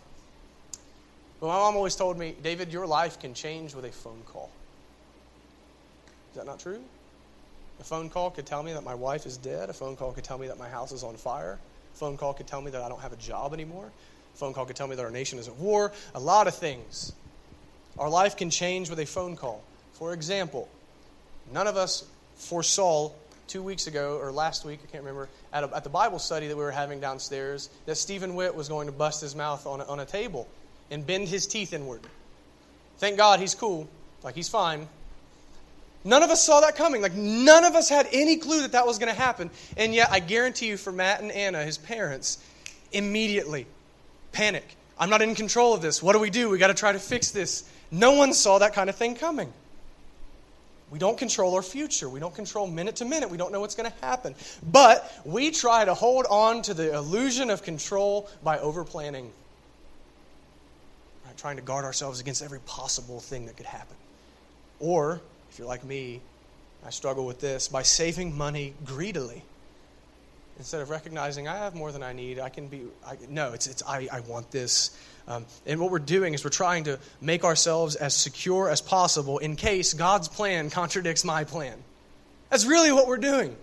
but 1.40 1.48
my 1.48 1.56
mom 1.56 1.76
always 1.76 1.96
told 1.96 2.18
me, 2.18 2.34
David, 2.42 2.72
your 2.72 2.86
life 2.86 3.18
can 3.20 3.34
change 3.34 3.74
with 3.74 3.84
a 3.84 3.92
phone 3.92 4.22
call. 4.26 4.50
Is 6.30 6.38
that 6.38 6.46
not 6.46 6.58
true? 6.58 6.80
A 7.80 7.84
phone 7.84 8.08
call 8.08 8.30
could 8.30 8.46
tell 8.46 8.62
me 8.62 8.72
that 8.72 8.84
my 8.84 8.94
wife 8.94 9.26
is 9.26 9.36
dead. 9.36 9.68
A 9.68 9.72
phone 9.72 9.96
call 9.96 10.12
could 10.12 10.24
tell 10.24 10.38
me 10.38 10.46
that 10.46 10.58
my 10.58 10.68
house 10.68 10.92
is 10.92 11.04
on 11.04 11.16
fire. 11.16 11.58
A 11.94 11.96
phone 11.96 12.16
call 12.16 12.34
could 12.34 12.46
tell 12.46 12.60
me 12.60 12.70
that 12.70 12.82
I 12.82 12.88
don't 12.88 13.00
have 13.00 13.12
a 13.12 13.16
job 13.16 13.52
anymore. 13.52 13.86
A 14.34 14.36
phone 14.36 14.52
call 14.52 14.64
could 14.64 14.76
tell 14.76 14.86
me 14.86 14.96
that 14.96 15.04
our 15.04 15.10
nation 15.10 15.38
is 15.38 15.48
at 15.48 15.56
war. 15.56 15.92
A 16.14 16.20
lot 16.20 16.46
of 16.46 16.54
things. 16.54 17.12
Our 17.98 18.08
life 18.08 18.36
can 18.36 18.50
change 18.50 18.90
with 18.90 18.98
a 18.98 19.06
phone 19.06 19.36
call. 19.36 19.62
For 19.92 20.12
example, 20.12 20.68
none 21.52 21.66
of 21.66 21.76
us 21.76 22.04
foresaw 22.36 23.10
two 23.46 23.62
weeks 23.62 23.86
ago 23.86 24.18
or 24.20 24.32
last 24.32 24.64
week, 24.64 24.80
I 24.82 24.90
can't 24.90 25.04
remember, 25.04 25.28
at, 25.52 25.64
a, 25.64 25.76
at 25.76 25.84
the 25.84 25.90
Bible 25.90 26.18
study 26.18 26.48
that 26.48 26.56
we 26.56 26.62
were 26.62 26.70
having 26.70 27.00
downstairs, 27.00 27.70
that 27.86 27.96
Stephen 27.96 28.34
Witt 28.34 28.54
was 28.54 28.68
going 28.68 28.86
to 28.86 28.92
bust 28.92 29.20
his 29.20 29.34
mouth 29.34 29.66
on 29.66 29.80
a, 29.80 29.84
on 29.84 30.00
a 30.00 30.06
table 30.06 30.48
and 30.90 31.06
bend 31.06 31.28
his 31.28 31.46
teeth 31.46 31.72
inward. 31.72 32.00
Thank 32.98 33.16
God 33.16 33.40
he's 33.40 33.54
cool, 33.54 33.88
like 34.22 34.34
he's 34.34 34.48
fine. 34.48 34.88
None 36.04 36.22
of 36.22 36.30
us 36.30 36.44
saw 36.44 36.60
that 36.60 36.76
coming. 36.76 37.00
Like, 37.00 37.14
none 37.14 37.64
of 37.64 37.74
us 37.74 37.88
had 37.88 38.06
any 38.12 38.36
clue 38.36 38.60
that 38.62 38.72
that 38.72 38.86
was 38.86 38.98
going 38.98 39.12
to 39.12 39.18
happen. 39.18 39.50
And 39.76 39.94
yet, 39.94 40.10
I 40.10 40.20
guarantee 40.20 40.66
you, 40.66 40.76
for 40.76 40.92
Matt 40.92 41.22
and 41.22 41.32
Anna, 41.32 41.64
his 41.64 41.78
parents, 41.78 42.44
immediately 42.92 43.66
panic. 44.32 44.76
I'm 44.98 45.08
not 45.08 45.22
in 45.22 45.34
control 45.34 45.72
of 45.72 45.80
this. 45.80 46.02
What 46.02 46.12
do 46.12 46.18
we 46.18 46.28
do? 46.28 46.50
We 46.50 46.58
got 46.58 46.66
to 46.68 46.74
try 46.74 46.92
to 46.92 46.98
fix 46.98 47.30
this. 47.30 47.68
No 47.90 48.12
one 48.12 48.34
saw 48.34 48.58
that 48.58 48.74
kind 48.74 48.90
of 48.90 48.96
thing 48.96 49.14
coming. 49.16 49.50
We 50.94 51.00
don't 51.00 51.18
control 51.18 51.56
our 51.56 51.62
future. 51.62 52.08
We 52.08 52.20
don't 52.20 52.36
control 52.36 52.68
minute 52.68 52.94
to 52.96 53.04
minute. 53.04 53.28
We 53.28 53.36
don't 53.36 53.50
know 53.50 53.58
what's 53.58 53.74
going 53.74 53.90
to 53.90 54.06
happen. 54.06 54.36
But 54.62 55.12
we 55.24 55.50
try 55.50 55.84
to 55.84 55.92
hold 55.92 56.24
on 56.30 56.62
to 56.62 56.72
the 56.72 56.94
illusion 56.94 57.50
of 57.50 57.64
control 57.64 58.28
by 58.44 58.58
overplanning. 58.58 59.28
Right? 61.26 61.36
Trying 61.36 61.56
to 61.56 61.62
guard 61.62 61.84
ourselves 61.84 62.20
against 62.20 62.44
every 62.44 62.60
possible 62.60 63.18
thing 63.18 63.46
that 63.46 63.56
could 63.56 63.66
happen. 63.66 63.96
Or 64.78 65.20
if 65.50 65.58
you're 65.58 65.66
like 65.66 65.82
me, 65.82 66.20
I 66.86 66.90
struggle 66.90 67.26
with 67.26 67.40
this 67.40 67.66
by 67.66 67.82
saving 67.82 68.38
money 68.38 68.74
greedily. 68.84 69.42
Instead 70.58 70.80
of 70.80 70.90
recognizing 70.90 71.48
I 71.48 71.56
have 71.56 71.74
more 71.74 71.90
than 71.90 72.04
I 72.04 72.12
need, 72.12 72.38
I 72.38 72.50
can 72.50 72.68
be, 72.68 72.82
I, 73.04 73.16
no, 73.28 73.52
it's, 73.52 73.66
it's 73.66 73.82
I, 73.82 74.06
I 74.12 74.20
want 74.20 74.52
this. 74.52 74.96
Um, 75.26 75.46
and 75.66 75.80
what 75.80 75.90
we're 75.90 75.98
doing 76.00 76.34
is 76.34 76.44
we're 76.44 76.50
trying 76.50 76.84
to 76.84 76.98
make 77.20 77.44
ourselves 77.44 77.96
as 77.96 78.14
secure 78.14 78.68
as 78.68 78.82
possible 78.82 79.38
in 79.38 79.56
case 79.56 79.94
God's 79.94 80.28
plan 80.28 80.68
contradicts 80.68 81.24
my 81.24 81.44
plan. 81.44 81.82
That's 82.50 82.66
really 82.66 82.92
what 82.92 83.06
we're 83.06 83.16
doing. 83.16 83.56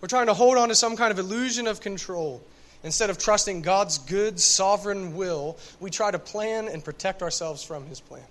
We're 0.00 0.08
trying 0.08 0.26
to 0.26 0.34
hold 0.34 0.56
on 0.56 0.68
to 0.68 0.74
some 0.74 0.96
kind 0.96 1.12
of 1.12 1.18
illusion 1.18 1.66
of 1.66 1.80
control. 1.80 2.42
Instead 2.82 3.10
of 3.10 3.18
trusting 3.18 3.62
God's 3.62 3.98
good, 3.98 4.38
sovereign 4.38 5.16
will, 5.16 5.56
we 5.80 5.90
try 5.90 6.10
to 6.10 6.18
plan 6.18 6.68
and 6.68 6.84
protect 6.84 7.22
ourselves 7.22 7.62
from 7.62 7.86
His 7.86 8.00
plan. 8.00 8.24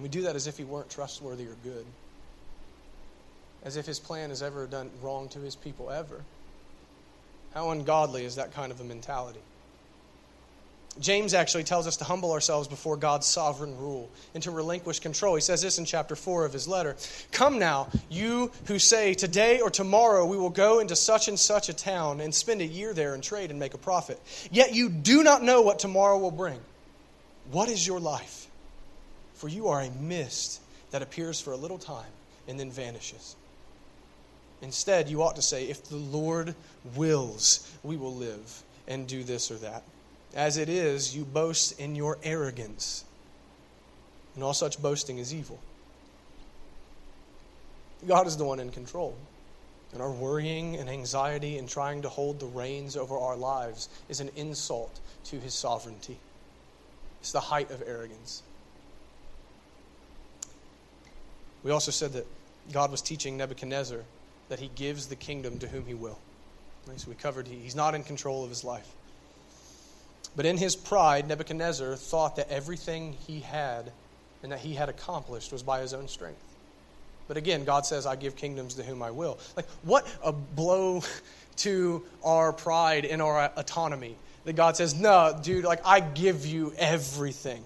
And 0.00 0.02
we 0.02 0.08
do 0.08 0.22
that 0.22 0.34
as 0.34 0.46
if 0.46 0.56
he 0.56 0.64
weren't 0.64 0.88
trustworthy 0.88 1.44
or 1.44 1.56
good, 1.62 1.84
as 3.62 3.76
if 3.76 3.84
his 3.84 3.98
plan 3.98 4.30
has 4.30 4.42
ever 4.42 4.66
done 4.66 4.90
wrong 5.02 5.28
to 5.28 5.40
his 5.40 5.54
people, 5.54 5.90
ever. 5.90 6.24
How 7.52 7.68
ungodly 7.68 8.24
is 8.24 8.36
that 8.36 8.54
kind 8.54 8.72
of 8.72 8.80
a 8.80 8.84
mentality? 8.84 9.40
James 10.98 11.34
actually 11.34 11.64
tells 11.64 11.86
us 11.86 11.96
to 11.98 12.04
humble 12.04 12.32
ourselves 12.32 12.66
before 12.66 12.96
God's 12.96 13.26
sovereign 13.26 13.76
rule 13.78 14.10
and 14.34 14.42
to 14.42 14.50
relinquish 14.50 14.98
control. 14.98 15.34
He 15.34 15.40
says 15.40 15.62
this 15.62 15.78
in 15.78 15.84
chapter 15.84 16.16
4 16.16 16.44
of 16.44 16.52
his 16.52 16.66
letter 16.66 16.96
Come 17.30 17.58
now, 17.58 17.88
you 18.08 18.50
who 18.66 18.78
say, 18.78 19.14
Today 19.14 19.60
or 19.60 19.70
tomorrow 19.70 20.26
we 20.26 20.36
will 20.36 20.50
go 20.50 20.80
into 20.80 20.96
such 20.96 21.28
and 21.28 21.38
such 21.38 21.68
a 21.68 21.72
town 21.72 22.20
and 22.20 22.34
spend 22.34 22.60
a 22.60 22.66
year 22.66 22.92
there 22.92 23.14
and 23.14 23.22
trade 23.22 23.50
and 23.50 23.58
make 23.60 23.74
a 23.74 23.78
profit. 23.78 24.20
Yet 24.50 24.74
you 24.74 24.88
do 24.88 25.22
not 25.22 25.42
know 25.42 25.62
what 25.62 25.78
tomorrow 25.78 26.18
will 26.18 26.32
bring. 26.32 26.58
What 27.50 27.68
is 27.68 27.86
your 27.86 28.00
life? 28.00 28.48
For 29.34 29.48
you 29.48 29.68
are 29.68 29.80
a 29.80 29.90
mist 29.90 30.60
that 30.90 31.02
appears 31.02 31.40
for 31.40 31.52
a 31.52 31.56
little 31.56 31.78
time 31.78 32.10
and 32.48 32.58
then 32.58 32.70
vanishes. 32.70 33.36
Instead, 34.60 35.08
you 35.08 35.22
ought 35.22 35.36
to 35.36 35.42
say, 35.42 35.64
If 35.68 35.84
the 35.84 35.96
Lord 35.96 36.54
wills, 36.96 37.70
we 37.82 37.96
will 37.96 38.14
live 38.14 38.62
and 38.86 39.06
do 39.06 39.22
this 39.22 39.50
or 39.50 39.56
that. 39.56 39.82
As 40.34 40.56
it 40.56 40.68
is, 40.68 41.14
you 41.14 41.24
boast 41.24 41.78
in 41.80 41.96
your 41.96 42.18
arrogance, 42.22 43.04
and 44.34 44.44
all 44.44 44.54
such 44.54 44.80
boasting 44.80 45.18
is 45.18 45.34
evil. 45.34 45.58
God 48.06 48.26
is 48.26 48.36
the 48.36 48.44
one 48.44 48.60
in 48.60 48.70
control. 48.70 49.16
And 49.92 50.00
our 50.00 50.10
worrying 50.10 50.76
and 50.76 50.88
anxiety 50.88 51.58
and 51.58 51.68
trying 51.68 52.02
to 52.02 52.08
hold 52.08 52.38
the 52.38 52.46
reins 52.46 52.96
over 52.96 53.18
our 53.18 53.36
lives 53.36 53.88
is 54.08 54.20
an 54.20 54.30
insult 54.36 55.00
to 55.24 55.40
his 55.40 55.52
sovereignty. 55.52 56.16
It's 57.20 57.32
the 57.32 57.40
height 57.40 57.72
of 57.72 57.82
arrogance. 57.84 58.42
We 61.64 61.72
also 61.72 61.90
said 61.90 62.12
that 62.12 62.26
God 62.72 62.90
was 62.92 63.02
teaching 63.02 63.36
Nebuchadnezzar 63.36 64.00
that 64.48 64.60
he 64.60 64.70
gives 64.74 65.06
the 65.06 65.16
kingdom 65.16 65.58
to 65.58 65.68
whom 65.68 65.86
he 65.86 65.94
will. 65.94 66.18
So 66.96 67.08
we 67.08 67.14
covered 67.16 67.46
he, 67.46 67.56
he's 67.56 67.76
not 67.76 67.94
in 67.94 68.02
control 68.02 68.42
of 68.42 68.48
his 68.48 68.64
life. 68.64 68.88
But 70.36 70.46
in 70.46 70.56
his 70.56 70.76
pride, 70.76 71.28
Nebuchadnezzar 71.28 71.96
thought 71.96 72.36
that 72.36 72.48
everything 72.50 73.14
he 73.26 73.40
had 73.40 73.92
and 74.42 74.52
that 74.52 74.60
he 74.60 74.74
had 74.74 74.88
accomplished 74.88 75.52
was 75.52 75.62
by 75.62 75.80
his 75.80 75.92
own 75.92 76.08
strength. 76.08 76.40
But 77.28 77.36
again, 77.36 77.64
God 77.64 77.86
says, 77.86 78.06
I 78.06 78.16
give 78.16 78.36
kingdoms 78.36 78.74
to 78.74 78.82
whom 78.82 79.02
I 79.02 79.10
will. 79.10 79.38
Like, 79.56 79.66
what 79.82 80.06
a 80.24 80.32
blow 80.32 81.02
to 81.58 82.02
our 82.24 82.52
pride 82.52 83.04
and 83.04 83.20
our 83.22 83.52
autonomy 83.56 84.16
that 84.44 84.54
God 84.54 84.76
says, 84.76 84.94
No, 84.94 85.38
dude, 85.42 85.64
like, 85.64 85.80
I 85.84 86.00
give 86.00 86.46
you 86.46 86.72
everything. 86.78 87.62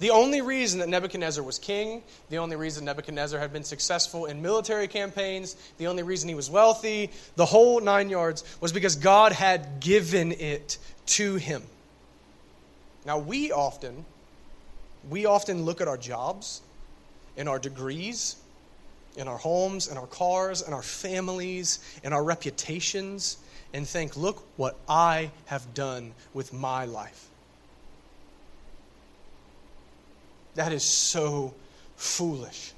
The 0.00 0.10
only 0.10 0.40
reason 0.40 0.80
that 0.80 0.88
Nebuchadnezzar 0.88 1.44
was 1.44 1.58
king, 1.58 2.02
the 2.30 2.38
only 2.38 2.56
reason 2.56 2.86
Nebuchadnezzar 2.86 3.38
had 3.38 3.52
been 3.52 3.64
successful 3.64 4.24
in 4.24 4.40
military 4.40 4.88
campaigns, 4.88 5.56
the 5.76 5.88
only 5.88 6.02
reason 6.02 6.28
he 6.28 6.34
was 6.34 6.50
wealthy, 6.50 7.10
the 7.36 7.44
whole 7.44 7.80
nine 7.80 8.08
yards, 8.08 8.42
was 8.62 8.72
because 8.72 8.96
God 8.96 9.32
had 9.32 9.78
given 9.80 10.32
it 10.32 10.78
to 11.06 11.36
him. 11.36 11.62
Now, 13.04 13.18
we 13.18 13.52
often, 13.52 14.06
we 15.10 15.26
often 15.26 15.64
look 15.64 15.82
at 15.82 15.88
our 15.88 15.98
jobs 15.98 16.62
and 17.36 17.46
our 17.46 17.58
degrees, 17.58 18.36
in 19.16 19.28
our 19.28 19.38
homes, 19.38 19.86
and 19.86 19.98
our 19.98 20.06
cars, 20.06 20.62
and 20.62 20.74
our 20.74 20.82
families, 20.82 21.78
and 22.02 22.14
our 22.14 22.24
reputations, 22.24 23.36
and 23.74 23.86
think, 23.86 24.16
look 24.16 24.46
what 24.56 24.78
I 24.88 25.30
have 25.46 25.74
done 25.74 26.12
with 26.32 26.54
my 26.54 26.86
life. 26.86 27.29
That 30.54 30.72
is 30.72 30.82
so 30.82 31.54
foolish. 31.96 32.72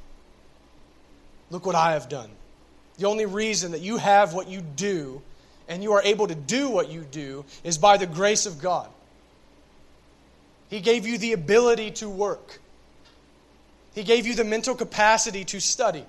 Look 1.50 1.66
what 1.66 1.74
I 1.74 1.92
have 1.92 2.08
done. 2.08 2.30
The 2.98 3.06
only 3.06 3.26
reason 3.26 3.72
that 3.72 3.80
you 3.80 3.96
have 3.96 4.34
what 4.34 4.48
you 4.48 4.60
do 4.60 5.22
and 5.68 5.82
you 5.82 5.92
are 5.92 6.02
able 6.02 6.26
to 6.26 6.34
do 6.34 6.68
what 6.68 6.90
you 6.90 7.02
do 7.02 7.44
is 7.64 7.78
by 7.78 7.96
the 7.96 8.06
grace 8.06 8.46
of 8.46 8.60
God. 8.60 8.88
He 10.68 10.80
gave 10.80 11.06
you 11.06 11.18
the 11.18 11.32
ability 11.32 11.90
to 11.92 12.08
work, 12.08 12.60
He 13.94 14.02
gave 14.02 14.26
you 14.26 14.34
the 14.34 14.44
mental 14.44 14.74
capacity 14.74 15.44
to 15.46 15.60
study. 15.60 16.04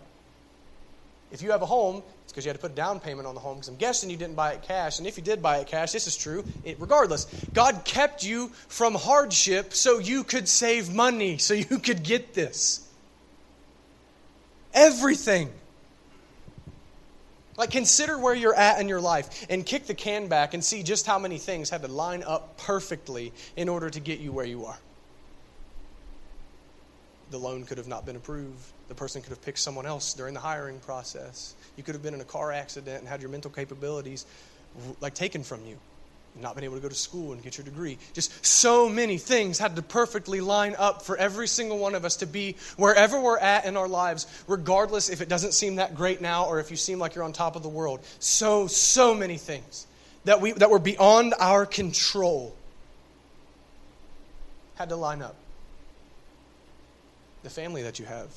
If 1.32 1.42
you 1.42 1.52
have 1.52 1.62
a 1.62 1.66
home, 1.66 2.04
because 2.34 2.46
you 2.46 2.50
had 2.50 2.56
to 2.56 2.62
put 2.62 2.72
a 2.72 2.76
down 2.76 3.00
payment 3.00 3.28
on 3.28 3.36
the 3.36 3.40
home, 3.40 3.58
because 3.58 3.68
I'm 3.68 3.76
guessing 3.76 4.10
you 4.10 4.18
didn't 4.18 4.36
buy 4.36 4.54
it 4.54 4.64
cash. 4.64 4.98
And 4.98 5.08
if 5.08 5.18
you 5.18 5.24
did 5.24 5.40
buy 5.40 5.60
it 5.60 5.68
cash, 5.68 5.92
this 5.92 6.08
is 6.08 6.18
true, 6.18 6.44
it, 6.64 6.80
regardless. 6.80 7.28
God 7.54 7.86
kept 7.86 8.24
you 8.24 8.48
from 8.68 8.96
hardship 8.96 9.76
so 9.76 10.00
you 10.00 10.24
could 10.24 10.48
save 10.48 10.92
money, 10.92 11.38
so 11.38 11.54
you 11.54 11.78
could 11.78 12.02
get 12.02 12.34
this. 12.34 12.90
Everything. 14.74 15.52
Like, 17.56 17.70
consider 17.70 18.18
where 18.18 18.34
you're 18.34 18.56
at 18.56 18.82
in 18.82 18.90
your 18.90 19.00
life 19.00 19.46
and 19.48 19.64
kick 19.64 19.86
the 19.86 19.94
can 19.94 20.28
back 20.28 20.56
and 20.56 20.66
see 20.66 20.82
just 20.82 21.06
how 21.06 21.20
many 21.20 21.38
things 21.38 21.70
had 21.70 21.84
to 21.84 21.88
line 21.88 22.24
up 22.24 22.58
perfectly 22.58 23.32
in 23.56 23.70
order 23.70 23.92
to 23.92 24.00
get 24.00 24.20
you 24.20 24.32
where 24.32 24.46
you 24.46 24.66
are. 24.66 24.80
The 27.34 27.40
loan 27.40 27.66
could 27.66 27.80
have 27.80 27.88
not 27.88 28.06
been 28.06 28.16
approved 28.16 28.64
the 28.94 29.00
person 29.00 29.24
could 29.24 29.32
have 29.32 29.42
picked 29.42 29.58
someone 29.58 29.88
else 29.88 30.14
during 30.14 30.36
the 30.36 30.40
hiring 30.40 30.80
process. 30.80 31.56
You 31.78 31.84
could 31.84 31.96
have 31.96 32.04
been 32.04 32.14
in 32.14 32.22
a 32.22 32.26
car 32.26 32.52
accident 32.52 33.00
and 33.00 33.08
had 33.08 33.22
your 33.22 33.32
mental 33.32 33.50
capabilities 33.50 34.28
like 35.02 35.16
taken 35.16 35.42
from 35.44 35.66
you. 35.66 35.80
not 36.40 36.54
been 36.54 36.64
able 36.64 36.76
to 36.76 36.82
go 36.82 36.90
to 36.90 36.96
school 36.96 37.34
and 37.34 37.42
get 37.42 37.58
your 37.58 37.66
degree. 37.66 37.98
Just 38.14 38.46
so 38.46 38.88
many 38.88 39.18
things 39.18 39.58
had 39.58 39.76
to 39.76 39.82
perfectly 39.82 40.42
line 40.42 40.76
up 40.78 41.02
for 41.02 41.18
every 41.18 41.48
single 41.48 41.80
one 41.80 41.96
of 41.96 42.06
us 42.06 42.18
to 42.18 42.28
be 42.28 42.56
wherever 42.78 43.20
we're 43.20 43.40
at 43.40 43.66
in 43.66 43.78
our 43.78 43.88
lives, 43.88 44.28
regardless 44.48 45.10
if 45.10 45.22
it 45.22 45.28
doesn't 45.28 45.54
seem 45.54 45.78
that 45.78 45.96
great 45.96 46.22
now 46.22 46.46
or 46.46 46.60
if 46.60 46.70
you 46.70 46.78
seem 46.78 47.00
like 47.00 47.16
you're 47.16 47.24
on 47.24 47.34
top 47.34 47.56
of 47.56 47.64
the 47.64 47.70
world. 47.70 48.00
So, 48.20 48.68
so 48.68 49.16
many 49.16 49.38
things 49.38 49.88
that, 50.26 50.40
we, 50.40 50.52
that 50.52 50.70
were 50.70 50.78
beyond 50.78 51.34
our 51.40 51.66
control 51.66 52.56
had 54.76 54.90
to 54.90 54.96
line 54.96 55.24
up. 55.24 55.36
The 57.44 57.50
family 57.50 57.84
that 57.84 58.00
you 58.00 58.06
have, 58.06 58.30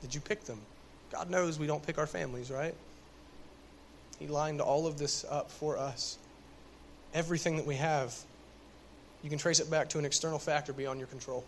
did 0.00 0.14
you 0.14 0.20
pick 0.20 0.44
them? 0.44 0.60
God 1.12 1.30
knows 1.30 1.58
we 1.58 1.66
don't 1.66 1.84
pick 1.86 1.98
our 1.98 2.06
families, 2.06 2.50
right? 2.50 2.74
He 4.18 4.26
lined 4.26 4.60
all 4.60 4.86
of 4.86 4.98
this 4.98 5.24
up 5.28 5.50
for 5.50 5.78
us. 5.78 6.18
Everything 7.14 7.56
that 7.56 7.66
we 7.66 7.76
have, 7.76 8.14
you 9.22 9.30
can 9.30 9.38
trace 9.38 9.60
it 9.60 9.70
back 9.70 9.90
to 9.90 9.98
an 9.98 10.04
external 10.04 10.38
factor 10.38 10.72
beyond 10.72 10.98
your 10.98 11.08
control. 11.08 11.44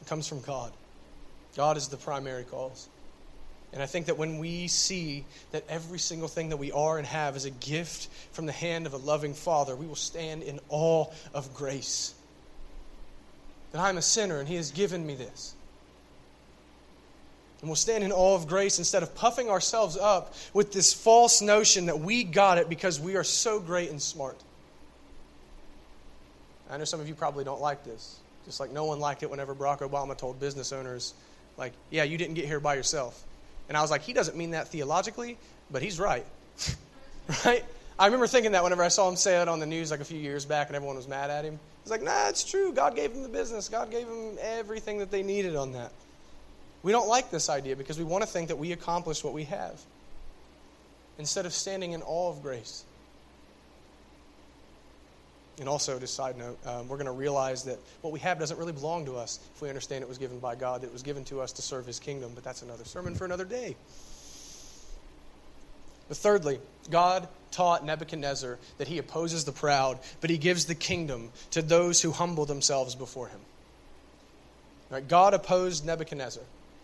It 0.00 0.06
comes 0.06 0.26
from 0.26 0.40
God. 0.40 0.72
God 1.56 1.76
is 1.76 1.88
the 1.88 1.96
primary 1.96 2.44
cause. 2.44 2.88
And 3.72 3.82
I 3.82 3.86
think 3.86 4.06
that 4.06 4.18
when 4.18 4.38
we 4.38 4.66
see 4.66 5.24
that 5.52 5.64
every 5.68 5.98
single 5.98 6.28
thing 6.28 6.48
that 6.48 6.56
we 6.56 6.72
are 6.72 6.98
and 6.98 7.06
have 7.06 7.36
is 7.36 7.44
a 7.44 7.50
gift 7.50 8.08
from 8.32 8.46
the 8.46 8.52
hand 8.52 8.86
of 8.86 8.94
a 8.94 8.96
loving 8.96 9.34
Father, 9.34 9.76
we 9.76 9.86
will 9.86 9.94
stand 9.94 10.42
in 10.42 10.58
awe 10.68 11.06
of 11.32 11.54
grace. 11.54 12.14
That 13.72 13.80
I'm 13.80 13.98
a 13.98 14.02
sinner 14.02 14.38
and 14.38 14.48
He 14.48 14.56
has 14.56 14.70
given 14.70 15.06
me 15.06 15.14
this. 15.14 15.54
And 17.60 17.68
we'll 17.68 17.76
stand 17.76 18.02
in 18.02 18.10
awe 18.10 18.34
of 18.34 18.48
grace 18.48 18.78
instead 18.78 19.02
of 19.02 19.14
puffing 19.14 19.50
ourselves 19.50 19.96
up 19.96 20.34
with 20.54 20.72
this 20.72 20.94
false 20.94 21.42
notion 21.42 21.86
that 21.86 22.00
we 22.00 22.24
got 22.24 22.56
it 22.56 22.70
because 22.70 22.98
we 22.98 23.16
are 23.16 23.24
so 23.24 23.60
great 23.60 23.90
and 23.90 24.00
smart. 24.00 24.38
I 26.70 26.78
know 26.78 26.84
some 26.84 27.00
of 27.00 27.08
you 27.08 27.14
probably 27.14 27.44
don't 27.44 27.60
like 27.60 27.84
this. 27.84 28.18
Just 28.46 28.60
like 28.60 28.72
no 28.72 28.84
one 28.84 28.98
liked 28.98 29.22
it 29.22 29.30
whenever 29.30 29.54
Barack 29.54 29.80
Obama 29.80 30.16
told 30.16 30.40
business 30.40 30.72
owners, 30.72 31.12
like, 31.58 31.72
yeah, 31.90 32.04
you 32.04 32.16
didn't 32.16 32.34
get 32.34 32.46
here 32.46 32.60
by 32.60 32.74
yourself. 32.74 33.22
And 33.68 33.76
I 33.76 33.82
was 33.82 33.90
like, 33.90 34.02
he 34.02 34.12
doesn't 34.12 34.36
mean 34.36 34.52
that 34.52 34.68
theologically, 34.68 35.36
but 35.70 35.82
he's 35.82 36.00
right. 36.00 36.24
right? 37.44 37.64
I 37.98 38.06
remember 38.06 38.26
thinking 38.26 38.52
that 38.52 38.62
whenever 38.62 38.82
I 38.82 38.88
saw 38.88 39.08
him 39.08 39.16
say 39.16 39.40
it 39.42 39.48
on 39.48 39.60
the 39.60 39.66
news 39.66 39.90
like 39.90 40.00
a 40.00 40.04
few 40.04 40.18
years 40.18 40.46
back 40.46 40.68
and 40.68 40.76
everyone 40.76 40.96
was 40.96 41.06
mad 41.06 41.28
at 41.28 41.44
him. 41.44 41.58
Like, 41.90 42.02
nah, 42.02 42.28
it's 42.28 42.44
true. 42.44 42.72
God 42.72 42.96
gave 42.96 43.12
them 43.12 43.22
the 43.22 43.28
business, 43.28 43.68
God 43.68 43.90
gave 43.90 44.06
them 44.06 44.36
everything 44.40 44.98
that 44.98 45.10
they 45.10 45.22
needed 45.22 45.56
on 45.56 45.72
that. 45.72 45.92
We 46.82 46.92
don't 46.92 47.08
like 47.08 47.30
this 47.30 47.50
idea 47.50 47.76
because 47.76 47.98
we 47.98 48.04
want 48.04 48.22
to 48.22 48.28
think 48.28 48.48
that 48.48 48.56
we 48.56 48.72
accomplished 48.72 49.22
what 49.22 49.34
we 49.34 49.44
have 49.44 49.78
instead 51.18 51.44
of 51.44 51.52
standing 51.52 51.92
in 51.92 52.02
awe 52.02 52.30
of 52.30 52.42
grace. 52.42 52.84
And 55.58 55.68
also, 55.68 55.98
just 55.98 56.14
side 56.14 56.38
note, 56.38 56.58
um, 56.64 56.88
we're 56.88 56.96
going 56.96 57.04
to 57.04 57.12
realize 57.12 57.64
that 57.64 57.78
what 58.00 58.14
we 58.14 58.20
have 58.20 58.38
doesn't 58.38 58.56
really 58.56 58.72
belong 58.72 59.04
to 59.04 59.16
us 59.16 59.38
if 59.54 59.60
we 59.60 59.68
understand 59.68 60.02
it 60.02 60.08
was 60.08 60.16
given 60.16 60.38
by 60.38 60.54
God, 60.54 60.80
that 60.80 60.86
it 60.86 60.92
was 60.92 61.02
given 61.02 61.22
to 61.24 61.42
us 61.42 61.52
to 61.52 61.62
serve 61.62 61.84
His 61.84 61.98
kingdom. 62.00 62.32
But 62.34 62.44
that's 62.44 62.62
another 62.62 62.86
sermon 62.86 63.14
for 63.14 63.26
another 63.26 63.44
day. 63.44 63.76
But 66.10 66.16
thirdly, 66.16 66.58
God 66.90 67.28
taught 67.52 67.86
Nebuchadnezzar 67.86 68.58
that 68.78 68.88
he 68.88 68.98
opposes 68.98 69.44
the 69.44 69.52
proud, 69.52 70.00
but 70.20 70.28
he 70.28 70.38
gives 70.38 70.64
the 70.64 70.74
kingdom 70.74 71.30
to 71.52 71.62
those 71.62 72.02
who 72.02 72.10
humble 72.10 72.46
themselves 72.46 72.96
before 72.96 73.28
him. 73.28 73.38
Right? 74.90 75.06
God 75.06 75.34
opposed 75.34 75.86
Nebuchadnezzar. 75.86 76.42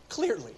Clearly. 0.08 0.54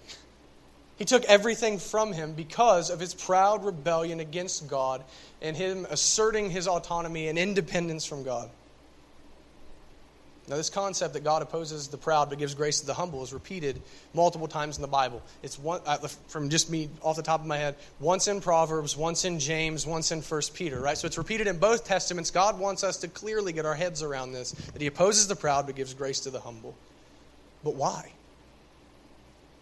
He 0.97 1.05
took 1.05 1.23
everything 1.23 1.79
from 1.79 2.13
him 2.13 2.33
because 2.33 2.91
of 2.91 2.99
his 2.99 3.15
proud 3.15 3.65
rebellion 3.65 4.19
against 4.19 4.67
God 4.67 5.03
and 5.41 5.57
him 5.57 5.87
asserting 5.89 6.51
his 6.51 6.67
autonomy 6.67 7.27
and 7.27 7.39
independence 7.39 8.05
from 8.05 8.21
God. 8.21 8.51
Now, 10.49 10.55
this 10.55 10.71
concept 10.71 11.13
that 11.13 11.23
God 11.23 11.43
opposes 11.43 11.89
the 11.89 11.97
proud 11.97 12.29
but 12.29 12.39
gives 12.39 12.55
grace 12.55 12.79
to 12.79 12.87
the 12.87 12.93
humble 12.95 13.21
is 13.21 13.31
repeated 13.31 13.79
multiple 14.15 14.47
times 14.47 14.77
in 14.77 14.81
the 14.81 14.87
Bible. 14.87 15.21
It's 15.43 15.59
one, 15.59 15.79
uh, 15.85 15.97
from 16.27 16.49
just 16.49 16.71
me 16.71 16.89
off 17.03 17.15
the 17.15 17.21
top 17.21 17.41
of 17.41 17.45
my 17.45 17.57
head, 17.57 17.75
once 17.99 18.27
in 18.27 18.41
Proverbs, 18.41 18.97
once 18.97 19.25
in 19.25 19.39
James, 19.39 19.85
once 19.85 20.11
in 20.11 20.23
1 20.23 20.41
Peter, 20.55 20.79
right? 20.79 20.97
So 20.97 21.05
it's 21.05 21.19
repeated 21.19 21.45
in 21.45 21.59
both 21.59 21.85
Testaments. 21.85 22.31
God 22.31 22.57
wants 22.57 22.83
us 22.83 22.97
to 22.97 23.07
clearly 23.07 23.53
get 23.53 23.67
our 23.67 23.75
heads 23.75 24.01
around 24.01 24.31
this 24.31 24.51
that 24.53 24.81
He 24.81 24.87
opposes 24.87 25.27
the 25.27 25.35
proud 25.35 25.67
but 25.67 25.75
gives 25.75 25.93
grace 25.93 26.21
to 26.21 26.31
the 26.31 26.39
humble. 26.39 26.75
But 27.63 27.75
why? 27.75 28.11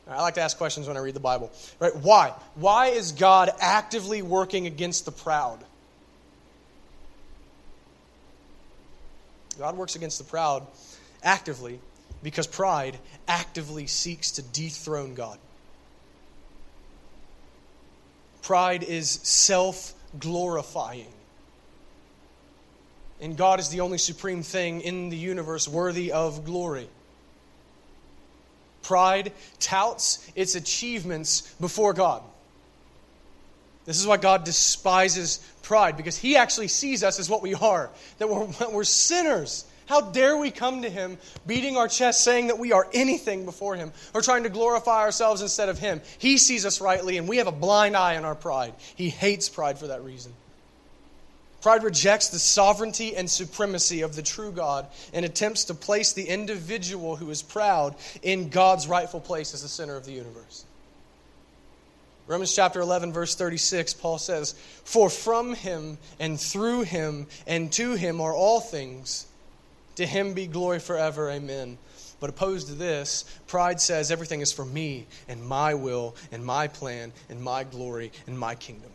I 0.10 0.22
like 0.22 0.36
to 0.36 0.42
ask 0.42 0.58
questions 0.58 0.88
when 0.88 0.96
I 0.96 1.02
read 1.02 1.16
the 1.16 1.20
Bible. 1.20 1.52
Right? 1.80 1.96
Why? 1.98 2.34
Why 2.56 2.88
is 2.88 3.12
God 3.12 3.50
actively 3.60 4.22
working 4.22 4.68
against 4.68 5.04
the 5.04 5.12
proud? 5.12 5.60
God 9.58 9.78
works 9.78 9.96
against 9.96 10.18
the 10.18 10.24
proud 10.24 10.66
actively 11.24 11.80
because 12.24 12.48
pride 12.48 12.98
actively 13.28 13.88
seeks 13.88 14.32
to 14.32 14.42
dethrone 14.42 15.14
God. 15.14 15.38
Pride 18.42 18.84
is 18.84 19.10
self 19.10 19.94
glorifying. 20.20 21.12
And 23.20 23.36
God 23.36 23.60
is 23.60 23.70
the 23.70 23.82
only 23.82 23.98
supreme 23.98 24.44
thing 24.44 24.82
in 24.82 25.10
the 25.10 25.18
universe 25.18 25.68
worthy 25.68 26.12
of 26.12 26.46
glory. 26.46 26.88
Pride 28.84 29.34
touts 29.60 30.26
its 30.36 30.56
achievements 30.56 31.54
before 31.60 31.94
God. 31.94 32.22
This 33.88 34.02
is 34.02 34.06
why 34.06 34.18
God 34.18 34.44
despises 34.44 35.40
pride, 35.64 35.96
because 35.96 36.18
He 36.18 36.36
actually 36.36 36.68
sees 36.68 37.04
us 37.04 37.20
as 37.20 37.30
what 37.30 37.42
we 37.42 37.56
are, 37.56 37.90
that 38.20 38.30
we're, 38.30 38.48
we're 38.72 38.84
sinners. 38.84 39.66
How 39.88 40.02
dare 40.02 40.38
we 40.38 40.52
come 40.52 40.82
to 40.82 40.90
Him 40.90 41.18
beating 41.48 41.78
our 41.78 41.88
chest, 41.88 42.22
saying 42.22 42.48
that 42.48 42.60
we 42.60 42.74
are 42.74 42.86
anything 42.94 43.46
before 43.46 43.78
Him, 43.78 43.94
or 44.14 44.22
trying 44.22 44.44
to 44.44 44.50
glorify 44.50 45.00
ourselves 45.00 45.42
instead 45.42 45.70
of 45.70 45.80
Him? 45.80 46.02
He 46.20 46.38
sees 46.38 46.66
us 46.66 46.82
rightly, 46.82 47.18
and 47.18 47.30
we 47.30 47.38
have 47.38 47.48
a 47.48 47.52
blind 47.54 47.96
eye 47.96 48.18
on 48.18 48.26
our 48.26 48.36
pride. 48.36 48.74
He 48.96 49.10
hates 49.10 49.48
pride 49.48 49.80
for 49.80 49.88
that 49.88 50.04
reason. 50.04 50.34
Pride 51.62 51.84
rejects 51.84 52.28
the 52.28 52.40
sovereignty 52.40 53.16
and 53.16 53.30
supremacy 53.30 54.02
of 54.02 54.18
the 54.18 54.22
true 54.22 54.52
God 54.52 54.86
and 55.14 55.24
attempts 55.24 55.64
to 55.66 55.74
place 55.74 56.12
the 56.12 56.28
individual 56.28 57.16
who 57.16 57.30
is 57.30 57.42
proud 57.42 57.96
in 58.22 58.50
God's 58.50 58.86
rightful 58.86 59.22
place 59.22 59.54
as 59.54 59.62
the 59.62 59.70
center 59.70 59.96
of 59.96 60.06
the 60.06 60.12
universe. 60.12 60.66
Romans 62.28 62.54
chapter 62.54 62.82
11, 62.82 63.14
verse 63.14 63.36
36, 63.36 63.94
Paul 63.94 64.18
says, 64.18 64.54
For 64.84 65.10
from 65.10 65.54
him 65.54 65.98
and 66.20 66.40
through 66.40 66.82
him 66.82 67.28
and 67.48 67.72
to 67.74 67.94
him 67.94 68.20
are 68.20 68.34
all 68.34 68.60
things. 68.60 69.26
To 69.96 70.06
him 70.06 70.34
be 70.34 70.46
glory 70.46 70.80
forever. 70.80 71.32
Amen. 71.32 71.78
But 72.20 72.30
opposed 72.30 72.68
to 72.68 72.74
this, 72.74 73.24
pride 73.48 73.80
says 73.80 74.12
everything 74.12 74.42
is 74.42 74.52
for 74.52 74.66
me 74.66 75.06
and 75.30 75.44
my 75.44 75.76
will 75.76 76.16
and 76.32 76.44
my 76.44 76.68
plan 76.68 77.14
and 77.30 77.42
my 77.42 77.64
glory 77.64 78.12
and 78.26 78.38
my 78.38 78.56
kingdom. 78.56 78.92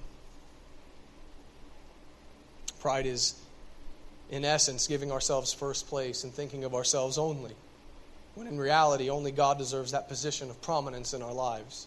Pride 2.80 3.06
is, 3.06 3.34
in 4.30 4.44
essence, 4.44 4.88
giving 4.88 5.10
ourselves 5.10 5.54
first 5.54 5.88
place 5.88 6.24
and 6.24 6.34
thinking 6.34 6.64
of 6.64 6.74
ourselves 6.74 7.16
only, 7.16 7.54
when 8.34 8.48
in 8.48 8.58
reality, 8.58 9.08
only 9.08 9.30
God 9.30 9.56
deserves 9.56 9.92
that 9.92 10.08
position 10.08 10.50
of 10.50 10.60
prominence 10.62 11.14
in 11.14 11.22
our 11.22 11.32
lives. 11.32 11.86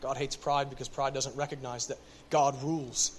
God 0.00 0.16
hates 0.16 0.36
pride 0.36 0.70
because 0.70 0.88
pride 0.88 1.14
doesn't 1.14 1.36
recognize 1.36 1.88
that 1.88 1.98
God 2.30 2.62
rules 2.62 3.18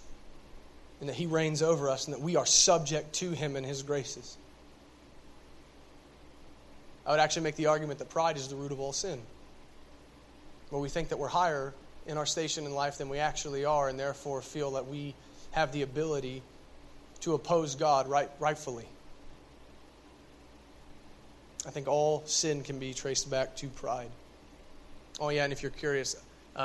and 1.00 1.10
that 1.10 1.16
He 1.16 1.26
reigns 1.26 1.62
over 1.62 1.90
us 1.90 2.06
and 2.06 2.14
that 2.14 2.22
we 2.22 2.36
are 2.36 2.46
subject 2.46 3.14
to 3.16 3.32
Him 3.32 3.56
and 3.56 3.66
His 3.66 3.84
graces. 3.84 4.38
I 7.06 7.12
would 7.12 7.20
actually 7.20 7.44
make 7.44 7.56
the 7.56 7.68
argument 7.68 8.00
that 8.00 8.10
pride 8.10 8.38
is 8.38 8.48
the 8.48 8.56
root 8.56 8.72
of 8.72 8.80
all 8.80 8.94
sin. 8.94 9.20
Where 10.70 10.82
we 10.82 10.90
think 10.90 11.10
that 11.10 11.18
we're 11.18 11.28
higher 11.28 11.74
in 12.06 12.18
our 12.18 12.26
station 12.26 12.66
in 12.66 12.74
life 12.74 12.98
than 12.98 13.10
we 13.10 13.18
actually 13.18 13.66
are, 13.66 13.90
and 13.90 14.00
therefore 14.00 14.42
feel 14.42 14.72
that 14.72 14.88
we 14.88 15.16
have 15.52 15.72
the 15.72 15.82
ability 15.82 16.44
to 17.22 17.34
oppose 17.34 17.76
God 17.76 18.08
right, 18.08 18.30
rightfully. 18.40 18.86
I 21.66 21.72
think 21.72 21.88
all 21.88 22.24
sin 22.26 22.64
can 22.64 22.80
be 22.80 22.94
traced 22.94 23.30
back 23.30 23.56
to 23.58 23.68
pride. 23.68 24.10
Oh, 25.20 25.30
yeah, 25.30 25.44
and 25.44 25.52
if 25.52 25.62
you're 25.62 25.72
curious, 25.72 26.16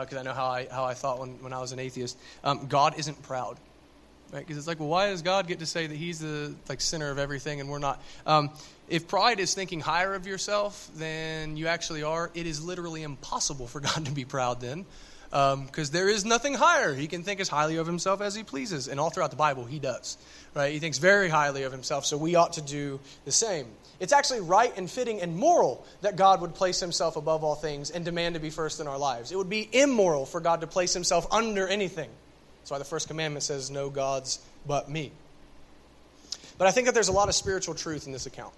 because 0.01 0.17
uh, 0.17 0.21
I 0.21 0.23
know 0.23 0.33
how 0.33 0.47
I, 0.47 0.67
how 0.71 0.85
I 0.85 0.95
thought 0.95 1.21
when, 1.21 1.31
when 1.43 1.53
I 1.53 1.61
was 1.61 1.73
an 1.73 1.79
atheist, 1.79 2.19
um, 2.43 2.67
God 2.67 2.99
isn't 2.99 3.23
proud. 3.23 3.57
Right? 4.33 4.41
Because 4.41 4.59
it's 4.59 4.67
like, 4.67 4.81
well, 4.81 4.89
why 4.89 5.11
does 5.11 5.23
God 5.23 5.47
get 5.47 5.61
to 5.61 5.67
say 5.67 5.87
that 5.87 5.95
He's 5.95 6.19
the 6.19 6.55
like 6.69 6.81
center 6.81 7.11
of 7.11 7.19
everything 7.19 7.61
and 7.61 7.69
we're 7.69 7.79
not? 7.79 8.03
Um, 8.27 8.51
if 8.89 9.07
pride 9.07 9.39
is 9.39 9.55
thinking 9.55 9.81
higher 9.81 10.15
of 10.15 10.27
yourself 10.27 10.91
than 10.97 11.57
you 11.57 11.69
actually 11.69 12.03
are, 12.03 12.31
it 12.35 12.47
is 12.47 12.65
literally 12.65 13.05
impossible 13.05 13.69
for 13.69 13.81
God 13.95 14.07
to 14.07 14.11
be 14.11 14.25
proud 14.25 14.61
then 14.61 14.85
because 15.35 15.89
um, 15.89 15.93
there 15.93 16.09
is 16.09 16.25
nothing 16.25 16.55
higher. 16.55 16.95
He 16.95 17.09
can 17.09 17.25
think 17.25 17.41
as 17.41 17.49
highly 17.49 17.75
of 17.79 17.89
himself 17.89 18.21
as 18.21 18.37
he 18.37 18.45
pleases. 18.45 18.87
And 18.87 19.01
all 19.01 19.11
throughout 19.11 19.33
the 19.33 19.37
Bible, 19.37 19.65
he 19.65 19.81
does. 19.81 20.17
Right? 20.55 20.73
He 20.73 20.79
thinks 20.79 20.99
very 20.99 21.29
highly 21.29 21.65
of 21.65 21.73
himself, 21.73 22.07
so 22.07 22.17
we 22.17 22.37
ought 22.37 22.53
to 22.53 22.63
do 22.63 23.01
the 23.25 23.33
same. 23.33 23.67
It's 23.99 24.13
actually 24.13 24.43
right 24.43 24.73
and 24.77 24.89
fitting 24.89 25.21
and 25.21 25.37
moral 25.37 25.85
that 26.03 26.15
God 26.15 26.41
would 26.41 26.55
place 26.55 26.79
himself 26.79 27.17
above 27.17 27.43
all 27.43 27.57
things 27.57 27.91
and 27.91 28.05
demand 28.05 28.37
to 28.37 28.41
be 28.41 28.51
first 28.51 28.79
in 28.79 28.87
our 28.87 28.97
lives. 28.97 29.33
It 29.33 29.37
would 29.37 29.51
be 29.51 29.69
immoral 29.73 30.25
for 30.25 30.39
God 30.39 30.61
to 30.61 30.69
place 30.69 30.95
himself 30.95 31.27
under 31.33 31.67
anything. 31.67 32.11
That's 32.61 32.71
why 32.71 32.79
the 32.79 32.85
first 32.85 33.09
commandment 33.09 33.43
says, 33.43 33.73
No 33.73 33.91
gods 33.91 34.39
but 34.69 34.89
me. 34.89 35.11
But 36.59 36.69
I 36.69 36.71
think 36.71 36.87
that 36.87 36.95
there's 36.95 37.09
a 37.09 37.13
lot 37.13 37.29
of 37.29 37.35
spiritual 37.35 37.75
truth 37.75 38.07
in 38.07 38.13
this 38.13 38.27
account. 38.27 38.55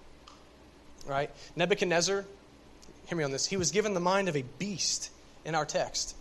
Right? 1.07 1.31
Nebuchadnezzar, 1.55 2.23
hear 3.07 3.17
me 3.17 3.23
on 3.23 3.31
this, 3.31 3.47
he 3.47 3.57
was 3.57 3.71
given 3.71 3.95
the 3.95 3.99
mind 3.99 4.29
of 4.29 4.35
a 4.35 4.43
beast 4.59 5.09
in 5.43 5.55
our 5.55 5.65
text. 5.65 6.15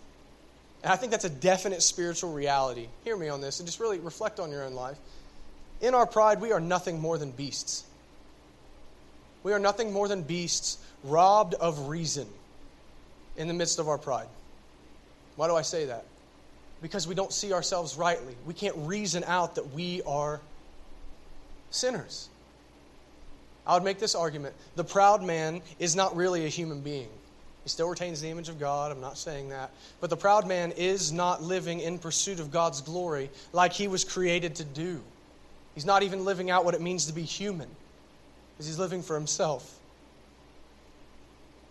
And 0.86 0.92
I 0.92 0.96
think 0.96 1.10
that's 1.10 1.24
a 1.24 1.30
definite 1.30 1.82
spiritual 1.82 2.32
reality. 2.32 2.86
Hear 3.02 3.16
me 3.16 3.28
on 3.28 3.40
this 3.40 3.58
and 3.58 3.66
just 3.66 3.80
really 3.80 3.98
reflect 3.98 4.38
on 4.38 4.52
your 4.52 4.62
own 4.62 4.74
life. 4.74 4.96
In 5.80 5.94
our 5.94 6.06
pride, 6.06 6.40
we 6.40 6.52
are 6.52 6.60
nothing 6.60 7.00
more 7.00 7.18
than 7.18 7.32
beasts. 7.32 7.82
We 9.42 9.52
are 9.52 9.58
nothing 9.58 9.92
more 9.92 10.06
than 10.06 10.22
beasts 10.22 10.78
robbed 11.02 11.54
of 11.54 11.88
reason 11.88 12.28
in 13.36 13.48
the 13.48 13.52
midst 13.52 13.80
of 13.80 13.88
our 13.88 13.98
pride. 13.98 14.28
Why 15.34 15.48
do 15.48 15.56
I 15.56 15.62
say 15.62 15.86
that? 15.86 16.04
Because 16.80 17.08
we 17.08 17.16
don't 17.16 17.32
see 17.32 17.52
ourselves 17.52 17.96
rightly. 17.96 18.36
We 18.46 18.54
can't 18.54 18.76
reason 18.76 19.24
out 19.24 19.56
that 19.56 19.74
we 19.74 20.02
are 20.02 20.40
sinners. 21.72 22.28
I 23.66 23.74
would 23.74 23.82
make 23.82 23.98
this 23.98 24.14
argument 24.14 24.54
the 24.76 24.84
proud 24.84 25.24
man 25.24 25.62
is 25.80 25.96
not 25.96 26.14
really 26.14 26.46
a 26.46 26.48
human 26.48 26.80
being. 26.80 27.08
He 27.66 27.70
still 27.70 27.88
retains 27.88 28.20
the 28.20 28.28
image 28.28 28.48
of 28.48 28.60
God. 28.60 28.92
I'm 28.92 29.00
not 29.00 29.18
saying 29.18 29.48
that. 29.48 29.72
But 30.00 30.08
the 30.08 30.16
proud 30.16 30.46
man 30.46 30.70
is 30.70 31.10
not 31.10 31.42
living 31.42 31.80
in 31.80 31.98
pursuit 31.98 32.38
of 32.38 32.52
God's 32.52 32.80
glory 32.80 33.28
like 33.52 33.72
he 33.72 33.88
was 33.88 34.04
created 34.04 34.54
to 34.54 34.64
do. 34.64 35.02
He's 35.74 35.84
not 35.84 36.04
even 36.04 36.24
living 36.24 36.48
out 36.48 36.64
what 36.64 36.74
it 36.74 36.80
means 36.80 37.06
to 37.06 37.12
be 37.12 37.24
human, 37.24 37.68
because 38.52 38.68
he's 38.68 38.78
living 38.78 39.02
for 39.02 39.16
himself. 39.16 39.80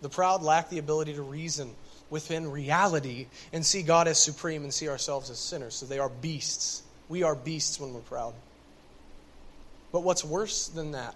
The 0.01 0.09
proud 0.09 0.43
lack 0.43 0.69
the 0.69 0.79
ability 0.79 1.13
to 1.13 1.21
reason 1.21 1.73
within 2.09 2.51
reality 2.51 3.27
and 3.53 3.65
see 3.65 3.81
God 3.81 4.09
as 4.09 4.19
supreme 4.19 4.63
and 4.63 4.73
see 4.73 4.89
ourselves 4.89 5.29
as 5.29 5.39
sinners. 5.39 5.75
So 5.75 5.85
they 5.85 5.99
are 5.99 6.09
beasts. 6.09 6.83
We 7.07 7.23
are 7.23 7.35
beasts 7.35 7.79
when 7.79 7.93
we're 7.93 8.01
proud. 8.01 8.33
But 9.93 10.03
what's 10.03 10.25
worse 10.25 10.67
than 10.67 10.91
that 10.91 11.15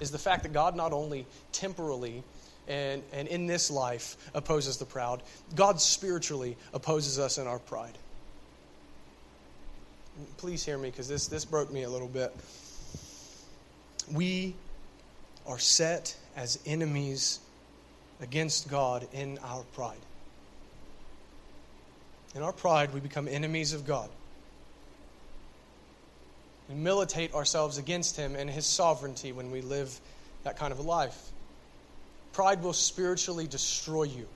is 0.00 0.10
the 0.10 0.18
fact 0.18 0.42
that 0.42 0.52
God 0.52 0.74
not 0.74 0.92
only 0.92 1.24
temporally 1.52 2.24
and, 2.68 3.02
and 3.12 3.28
in 3.28 3.46
this 3.46 3.70
life 3.70 4.16
opposes 4.34 4.76
the 4.78 4.84
proud, 4.84 5.22
God 5.54 5.80
spiritually 5.80 6.56
opposes 6.72 7.18
us 7.18 7.38
in 7.38 7.46
our 7.46 7.58
pride. 7.58 7.98
Please 10.36 10.64
hear 10.64 10.78
me 10.78 10.90
because 10.90 11.08
this, 11.08 11.26
this 11.26 11.44
broke 11.44 11.72
me 11.72 11.82
a 11.82 11.90
little 11.90 12.08
bit. 12.08 12.34
We 14.12 14.54
are 15.46 15.58
set 15.58 16.16
as 16.36 16.58
enemies 16.66 17.40
against 18.20 18.70
God 18.70 19.06
in 19.12 19.38
our 19.42 19.62
pride. 19.74 19.98
In 22.34 22.42
our 22.42 22.52
pride, 22.52 22.92
we 22.92 23.00
become 23.00 23.28
enemies 23.28 23.72
of 23.72 23.86
God. 23.86 24.08
We 26.68 26.74
militate 26.74 27.34
ourselves 27.34 27.78
against 27.78 28.16
Him 28.16 28.34
and 28.34 28.48
His 28.48 28.66
sovereignty 28.66 29.32
when 29.32 29.50
we 29.50 29.60
live 29.60 30.00
that 30.44 30.56
kind 30.56 30.72
of 30.72 30.78
a 30.78 30.82
life. 30.82 31.30
Pride 32.34 32.62
will 32.62 32.72
spiritually 32.72 33.46
destroy 33.46 34.02
you. 34.02 34.26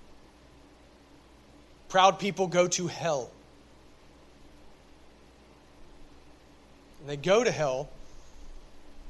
Proud 1.88 2.18
people 2.18 2.46
go 2.46 2.68
to 2.68 2.86
hell. 2.86 3.30
And 7.00 7.10
they 7.10 7.16
go 7.16 7.42
to 7.42 7.50
hell 7.50 7.90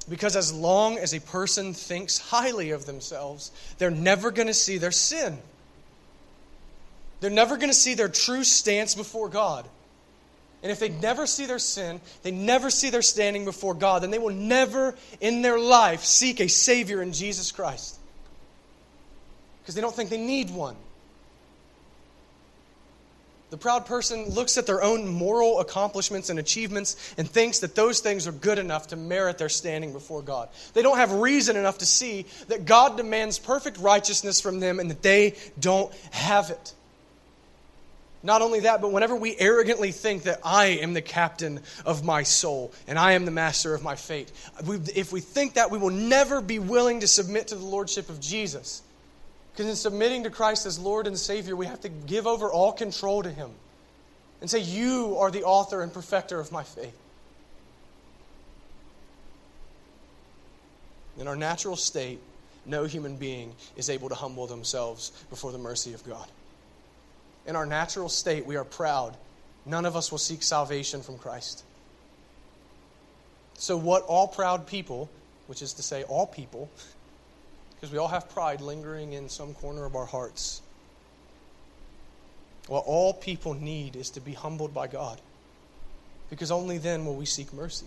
because 0.08 0.36
as 0.36 0.52
long 0.52 0.96
as 0.98 1.12
a 1.12 1.20
person 1.20 1.74
thinks 1.74 2.18
highly 2.18 2.70
of 2.70 2.86
themselves, 2.86 3.50
they're 3.76 3.90
never 3.90 4.30
going 4.30 4.48
to 4.48 4.54
see 4.54 4.78
their 4.78 4.90
sin. 4.90 5.38
They're 7.20 7.30
never 7.30 7.56
going 7.56 7.68
to 7.68 7.74
see 7.74 7.94
their 7.94 8.08
true 8.08 8.44
stance 8.44 8.94
before 8.94 9.28
God. 9.28 9.66
And 10.62 10.72
if 10.72 10.80
they 10.80 10.88
never 10.88 11.26
see 11.26 11.46
their 11.46 11.58
sin, 11.58 12.00
they 12.22 12.30
never 12.30 12.70
see 12.70 12.90
their 12.90 13.02
standing 13.02 13.44
before 13.44 13.74
God, 13.74 14.02
then 14.02 14.10
they 14.10 14.18
will 14.18 14.34
never 14.34 14.96
in 15.20 15.42
their 15.42 15.58
life 15.58 16.04
seek 16.04 16.40
a 16.40 16.48
Savior 16.48 17.02
in 17.02 17.12
Jesus 17.12 17.52
Christ. 17.52 17.97
Because 19.68 19.74
they 19.74 19.82
don't 19.82 19.94
think 19.94 20.08
they 20.08 20.16
need 20.16 20.48
one. 20.48 20.76
The 23.50 23.58
proud 23.58 23.84
person 23.84 24.24
looks 24.30 24.56
at 24.56 24.64
their 24.64 24.82
own 24.82 25.06
moral 25.06 25.60
accomplishments 25.60 26.30
and 26.30 26.38
achievements 26.38 26.96
and 27.18 27.28
thinks 27.28 27.58
that 27.58 27.74
those 27.74 28.00
things 28.00 28.26
are 28.26 28.32
good 28.32 28.58
enough 28.58 28.86
to 28.86 28.96
merit 28.96 29.36
their 29.36 29.50
standing 29.50 29.92
before 29.92 30.22
God. 30.22 30.48
They 30.72 30.80
don't 30.80 30.96
have 30.96 31.12
reason 31.12 31.54
enough 31.54 31.76
to 31.78 31.84
see 31.84 32.24
that 32.46 32.64
God 32.64 32.96
demands 32.96 33.38
perfect 33.38 33.76
righteousness 33.76 34.40
from 34.40 34.58
them 34.58 34.80
and 34.80 34.90
that 34.90 35.02
they 35.02 35.34
don't 35.60 35.92
have 36.12 36.48
it. 36.48 36.72
Not 38.22 38.40
only 38.40 38.60
that, 38.60 38.80
but 38.80 38.90
whenever 38.90 39.16
we 39.16 39.36
arrogantly 39.36 39.92
think 39.92 40.22
that 40.22 40.40
I 40.46 40.78
am 40.80 40.94
the 40.94 41.02
captain 41.02 41.60
of 41.84 42.02
my 42.02 42.22
soul 42.22 42.72
and 42.86 42.98
I 42.98 43.12
am 43.12 43.26
the 43.26 43.30
master 43.32 43.74
of 43.74 43.82
my 43.82 43.96
fate, 43.96 44.32
if 44.66 45.12
we 45.12 45.20
think 45.20 45.54
that, 45.54 45.70
we 45.70 45.76
will 45.76 45.90
never 45.90 46.40
be 46.40 46.58
willing 46.58 47.00
to 47.00 47.06
submit 47.06 47.48
to 47.48 47.54
the 47.54 47.66
lordship 47.66 48.08
of 48.08 48.18
Jesus. 48.18 48.80
Because 49.58 49.70
in 49.70 49.74
submitting 49.74 50.22
to 50.22 50.30
Christ 50.30 50.66
as 50.66 50.78
Lord 50.78 51.08
and 51.08 51.18
Savior, 51.18 51.56
we 51.56 51.66
have 51.66 51.80
to 51.80 51.88
give 51.88 52.28
over 52.28 52.48
all 52.48 52.72
control 52.72 53.24
to 53.24 53.30
Him 53.32 53.50
and 54.40 54.48
say, 54.48 54.60
You 54.60 55.16
are 55.18 55.32
the 55.32 55.42
author 55.42 55.82
and 55.82 55.92
perfecter 55.92 56.38
of 56.38 56.52
my 56.52 56.62
faith. 56.62 56.96
In 61.18 61.26
our 61.26 61.34
natural 61.34 61.74
state, 61.74 62.20
no 62.66 62.84
human 62.84 63.16
being 63.16 63.52
is 63.76 63.90
able 63.90 64.08
to 64.10 64.14
humble 64.14 64.46
themselves 64.46 65.10
before 65.28 65.50
the 65.50 65.58
mercy 65.58 65.92
of 65.92 66.06
God. 66.06 66.28
In 67.44 67.56
our 67.56 67.66
natural 67.66 68.08
state, 68.08 68.46
we 68.46 68.54
are 68.54 68.64
proud. 68.64 69.16
None 69.66 69.86
of 69.86 69.96
us 69.96 70.12
will 70.12 70.18
seek 70.18 70.44
salvation 70.44 71.02
from 71.02 71.18
Christ. 71.18 71.64
So, 73.54 73.76
what 73.76 74.04
all 74.04 74.28
proud 74.28 74.68
people, 74.68 75.10
which 75.48 75.62
is 75.62 75.72
to 75.72 75.82
say, 75.82 76.04
all 76.04 76.28
people, 76.28 76.70
because 77.78 77.92
we 77.92 77.98
all 77.98 78.08
have 78.08 78.28
pride 78.30 78.60
lingering 78.60 79.12
in 79.12 79.28
some 79.28 79.54
corner 79.54 79.84
of 79.84 79.94
our 79.94 80.06
hearts. 80.06 80.62
What 82.66 82.84
all 82.86 83.14
people 83.14 83.54
need 83.54 83.94
is 83.94 84.10
to 84.10 84.20
be 84.20 84.32
humbled 84.32 84.74
by 84.74 84.88
God, 84.88 85.20
because 86.28 86.50
only 86.50 86.78
then 86.78 87.06
will 87.06 87.14
we 87.14 87.24
seek 87.24 87.52
mercy. 87.52 87.86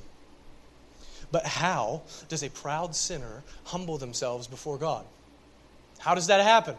But 1.31 1.45
how 1.45 2.01
does 2.29 2.41
a 2.43 2.49
proud 2.49 2.95
sinner 2.95 3.43
humble 3.65 3.97
themselves 3.97 4.47
before 4.47 4.77
God? 4.77 5.05
How 5.99 6.15
does 6.15 6.27
that 6.27 6.41
happen? 6.41 6.75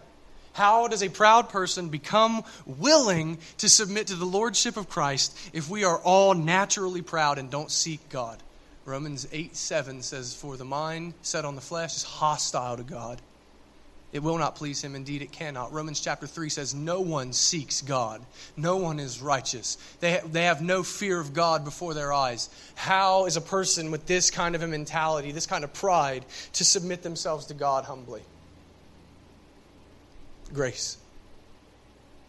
How 0.54 0.88
does 0.88 1.02
a 1.02 1.08
proud 1.08 1.48
person 1.48 1.88
become 1.88 2.44
willing 2.66 3.38
to 3.58 3.68
submit 3.68 4.08
to 4.08 4.16
the 4.16 4.26
lordship 4.26 4.76
of 4.76 4.88
Christ 4.88 5.36
if 5.52 5.70
we 5.70 5.84
are 5.84 5.98
all 5.98 6.34
naturally 6.34 7.02
proud 7.02 7.38
and 7.38 7.50
don't 7.50 7.70
seek 7.70 8.08
God? 8.08 8.42
Romans 8.85 9.28
8 9.30 9.55
7 9.55 10.03
says, 10.03 10.35
For 10.35 10.57
the 10.57 10.64
mind 10.64 11.14
set 11.22 11.45
on 11.45 11.55
the 11.55 11.61
flesh 11.61 11.97
is 11.97 12.03
hostile 12.03 12.76
to 12.76 12.83
God. 12.83 13.20
It 14.12 14.22
will 14.22 14.37
not 14.37 14.57
please 14.57 14.83
him. 14.83 14.95
Indeed, 14.95 15.22
it 15.22 15.33
cannot. 15.33 15.72
Romans 15.72 15.99
chapter 15.99 16.26
3 16.26 16.51
says, 16.51 16.74
No 16.74 17.01
one 17.01 17.33
seeks 17.33 17.80
God. 17.80 18.20
No 18.57 18.76
one 18.76 19.01
is 19.01 19.22
righteous. 19.22 19.78
They, 20.01 20.14
ha- 20.14 20.26
they 20.26 20.45
have 20.45 20.61
no 20.61 20.83
fear 20.83 21.18
of 21.18 21.33
God 21.33 21.64
before 21.64 21.95
their 21.95 22.12
eyes. 22.12 22.51
How 22.74 23.24
is 23.24 23.37
a 23.37 23.41
person 23.41 23.91
with 23.91 24.07
this 24.07 24.30
kind 24.30 24.55
of 24.55 24.62
a 24.62 24.66
mentality, 24.66 25.33
this 25.33 25.47
kind 25.47 25.64
of 25.64 25.72
pride, 25.72 26.26
to 26.55 26.64
submit 26.64 27.03
themselves 27.03 27.47
to 27.47 27.55
God 27.55 27.85
humbly? 27.85 28.22
Grace. 30.53 30.99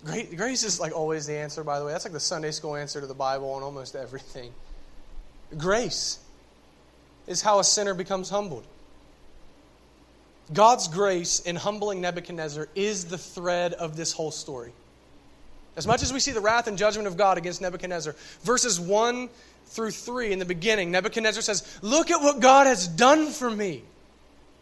Great, 0.06 0.38
Grace 0.38 0.64
is 0.64 0.80
like 0.80 0.95
always 0.95 1.26
the 1.26 1.36
answer, 1.36 1.66
by 1.66 1.80
the 1.80 1.86
way. 1.86 1.91
That's 1.91 2.06
like 2.06 2.14
the 2.14 2.20
Sunday 2.20 2.51
school 2.51 2.78
answer 2.78 3.01
to 3.01 3.08
the 3.08 3.14
Bible 3.14 3.56
and 3.56 3.64
almost 3.64 3.95
everything. 3.95 4.54
Grace 5.58 6.20
is 7.28 7.41
how 7.41 7.59
a 7.59 7.63
sinner 7.63 7.93
becomes 7.93 8.30
humbled. 8.30 8.65
God's 10.51 10.88
grace 10.88 11.39
in 11.39 11.55
humbling 11.55 12.01
Nebuchadnezzar 12.01 12.67
is 12.76 13.05
the 13.05 13.17
thread 13.17 13.74
of 13.74 13.95
this 13.95 14.11
whole 14.11 14.32
story. 14.32 14.74
As 15.76 15.88
much 15.88 16.03
as 16.03 16.13
we 16.13 16.19
see 16.19 16.32
the 16.32 16.41
wrath 16.41 16.67
and 16.67 16.78
judgment 16.78 17.07
of 17.07 17.17
God 17.17 17.38
against 17.38 17.61
Nebuchadnezzar, 17.61 18.15
verses 18.41 18.80
1 18.80 19.30
through 19.67 19.91
3 19.91 20.32
in 20.32 20.39
the 20.39 20.45
beginning, 20.45 20.91
Nebuchadnezzar 20.91 21.41
says, 21.41 21.80
Look 21.82 22.11
at 22.11 22.21
what 22.21 22.39
God 22.39 22.67
has 22.67 22.88
done 22.88 23.28
for 23.28 23.49
me. 23.49 23.84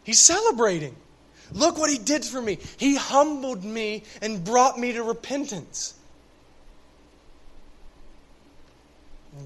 He's 0.03 0.19
celebrating. 0.19 0.95
Look 1.51 1.77
what 1.77 1.89
he 1.89 1.97
did 1.97 2.23
for 2.23 2.41
me. 2.41 2.59
He 2.77 2.95
humbled 2.95 3.63
me 3.63 4.03
and 4.21 4.43
brought 4.43 4.79
me 4.79 4.93
to 4.93 5.03
repentance. 5.03 5.95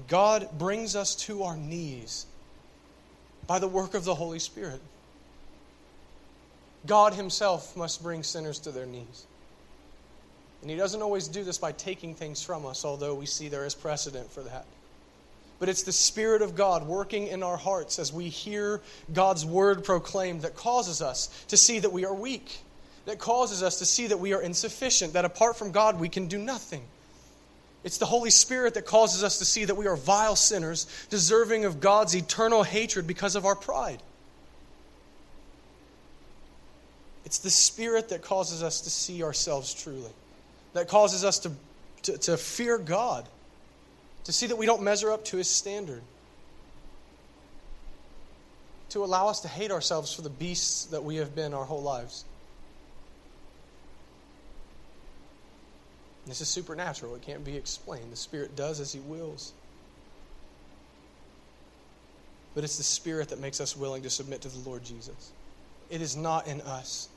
God 0.06 0.48
brings 0.56 0.94
us 0.94 1.16
to 1.26 1.44
our 1.44 1.56
knees 1.56 2.26
by 3.46 3.58
the 3.58 3.68
work 3.68 3.94
of 3.94 4.04
the 4.04 4.14
Holy 4.14 4.38
Spirit. 4.38 4.80
God 6.86 7.14
Himself 7.14 7.76
must 7.76 8.02
bring 8.02 8.22
sinners 8.22 8.58
to 8.60 8.70
their 8.70 8.86
knees. 8.86 9.26
And 10.62 10.70
He 10.70 10.76
doesn't 10.76 11.02
always 11.02 11.28
do 11.28 11.44
this 11.44 11.58
by 11.58 11.72
taking 11.72 12.14
things 12.14 12.42
from 12.42 12.66
us, 12.66 12.84
although 12.84 13.14
we 13.14 13.26
see 13.26 13.48
there 13.48 13.66
is 13.66 13.74
precedent 13.74 14.30
for 14.30 14.42
that. 14.42 14.66
But 15.58 15.68
it's 15.68 15.84
the 15.84 15.92
Spirit 15.92 16.42
of 16.42 16.54
God 16.54 16.86
working 16.86 17.28
in 17.28 17.42
our 17.42 17.56
hearts 17.56 17.98
as 17.98 18.12
we 18.12 18.28
hear 18.28 18.80
God's 19.12 19.44
word 19.44 19.84
proclaimed 19.84 20.42
that 20.42 20.54
causes 20.54 21.00
us 21.00 21.28
to 21.48 21.56
see 21.56 21.78
that 21.78 21.92
we 21.92 22.04
are 22.04 22.14
weak, 22.14 22.58
that 23.06 23.18
causes 23.18 23.62
us 23.62 23.78
to 23.78 23.86
see 23.86 24.08
that 24.08 24.18
we 24.18 24.34
are 24.34 24.42
insufficient, 24.42 25.14
that 25.14 25.24
apart 25.24 25.56
from 25.56 25.72
God 25.72 25.98
we 25.98 26.08
can 26.08 26.26
do 26.26 26.38
nothing. 26.38 26.82
It's 27.86 27.98
the 27.98 28.06
Holy 28.06 28.30
Spirit 28.30 28.74
that 28.74 28.84
causes 28.84 29.22
us 29.22 29.38
to 29.38 29.44
see 29.44 29.64
that 29.64 29.76
we 29.76 29.86
are 29.86 29.94
vile 29.94 30.34
sinners, 30.34 30.88
deserving 31.08 31.66
of 31.66 31.78
God's 31.78 32.16
eternal 32.16 32.64
hatred 32.64 33.06
because 33.06 33.36
of 33.36 33.46
our 33.46 33.54
pride. 33.54 34.02
It's 37.24 37.38
the 37.38 37.48
Spirit 37.48 38.08
that 38.08 38.22
causes 38.22 38.60
us 38.60 38.80
to 38.80 38.90
see 38.90 39.22
ourselves 39.22 39.72
truly, 39.72 40.10
that 40.72 40.88
causes 40.88 41.22
us 41.22 41.38
to, 41.38 41.52
to, 42.02 42.18
to 42.18 42.36
fear 42.36 42.76
God, 42.76 43.24
to 44.24 44.32
see 44.32 44.48
that 44.48 44.56
we 44.56 44.66
don't 44.66 44.82
measure 44.82 45.12
up 45.12 45.24
to 45.26 45.36
His 45.36 45.48
standard, 45.48 46.02
to 48.88 49.04
allow 49.04 49.28
us 49.28 49.42
to 49.42 49.48
hate 49.48 49.70
ourselves 49.70 50.12
for 50.12 50.22
the 50.22 50.30
beasts 50.30 50.86
that 50.86 51.04
we 51.04 51.16
have 51.16 51.36
been 51.36 51.54
our 51.54 51.64
whole 51.64 51.82
lives. 51.82 52.24
This 56.26 56.40
is 56.40 56.48
supernatural. 56.48 57.14
It 57.14 57.22
can't 57.22 57.44
be 57.44 57.56
explained. 57.56 58.12
The 58.12 58.16
Spirit 58.16 58.56
does 58.56 58.80
as 58.80 58.92
He 58.92 59.00
wills. 59.00 59.52
But 62.54 62.64
it's 62.64 62.78
the 62.78 62.82
Spirit 62.82 63.28
that 63.28 63.38
makes 63.38 63.60
us 63.60 63.76
willing 63.76 64.02
to 64.02 64.10
submit 64.10 64.40
to 64.42 64.48
the 64.48 64.68
Lord 64.68 64.84
Jesus. 64.84 65.32
It 65.88 66.02
is 66.02 66.16
not 66.16 66.48
in 66.48 66.60
us. 66.62 67.08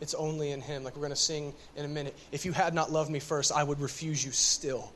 It's 0.00 0.14
only 0.14 0.50
in 0.50 0.60
Him. 0.60 0.84
Like 0.84 0.96
we're 0.96 1.02
going 1.02 1.10
to 1.10 1.16
sing 1.16 1.54
in 1.76 1.84
a 1.84 1.88
minute. 1.88 2.14
If 2.30 2.44
you 2.44 2.52
had 2.52 2.74
not 2.74 2.92
loved 2.92 3.10
me 3.10 3.20
first, 3.20 3.52
I 3.52 3.62
would 3.62 3.80
refuse 3.80 4.24
you 4.24 4.32
still. 4.32 4.92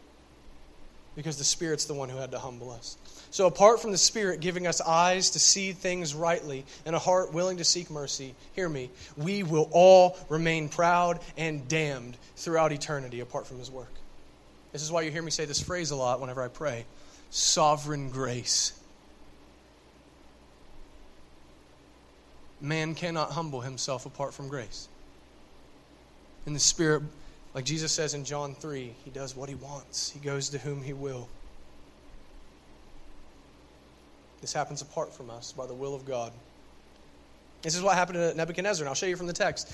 Because 1.17 1.39
the 1.39 1.45
Spirit's 1.45 1.87
the 1.87 1.95
one 1.95 2.09
who 2.09 2.19
had 2.19 2.31
to 2.33 2.39
humble 2.39 2.71
us. 2.71 2.97
So, 3.31 3.47
apart 3.47 3.81
from 3.81 3.91
the 3.91 3.99
Spirit 3.99 4.41
giving 4.41 4.67
us 4.67 4.81
eyes 4.81 5.31
to 5.31 5.39
see 5.39 5.73
things 5.73 6.15
rightly 6.15 6.65
and 6.85 6.95
a 6.95 6.99
heart 6.99 7.33
willing 7.33 7.57
to 7.57 7.65
seek 7.65 7.91
mercy, 7.91 8.35
hear 8.55 8.69
me, 8.69 8.91
we 9.17 9.43
will 9.43 9.69
all 9.73 10.17
remain 10.29 10.69
proud 10.69 11.21
and 11.37 11.67
damned 11.69 12.17
throughout 12.37 12.73
eternity 12.73 13.21
apart 13.21 13.47
from 13.47 13.59
His 13.59 13.71
work. 13.71 13.93
This 14.73 14.83
is 14.83 14.93
why 14.93 15.03
you 15.03 15.11
hear 15.11 15.23
me 15.23 15.31
say 15.31 15.47
this 15.47 15.61
phrase 15.61 15.91
a 15.91 15.97
lot 15.97 16.21
whenever 16.21 16.43
I 16.43 16.49
pray 16.49 16.85
sovereign 17.31 18.11
grace. 18.11 18.73
Man 22.61 22.95
cannot 22.95 23.33
humble 23.33 23.61
himself 23.61 24.07
apart 24.07 24.33
from 24.33 24.49
grace 24.49 24.89
in 26.47 26.55
the 26.55 26.61
Spirit, 26.61 27.03
like 27.57 27.65
Jesus 27.65 27.91
says 27.91 28.13
in 28.13 28.27
John 28.27 28.55
3, 28.55 28.93
he 29.03 29.11
does 29.11 29.35
what 29.35 29.49
he 29.49 29.55
wants, 29.55 30.11
he 30.11 30.21
goes 30.21 30.51
to 30.51 30.59
whom 30.59 30.83
he 30.83 30.93
will. 30.93 31.27
This 34.43 34.53
happens 34.53 34.83
apart 34.83 35.15
from 35.15 35.31
us 35.31 35.53
by 35.53 35.65
the 35.65 35.73
will 35.73 35.95
of 35.95 36.05
God. 36.05 36.33
This 37.63 37.75
is 37.75 37.81
what 37.81 37.95
happened 37.95 38.19
to 38.19 38.35
Nebuchadnezzar, 38.35 38.85
and 38.85 38.91
I'll 38.91 38.95
show 38.95 39.07
you 39.07 39.17
from 39.17 39.27
the 39.27 39.33
text. 39.33 39.71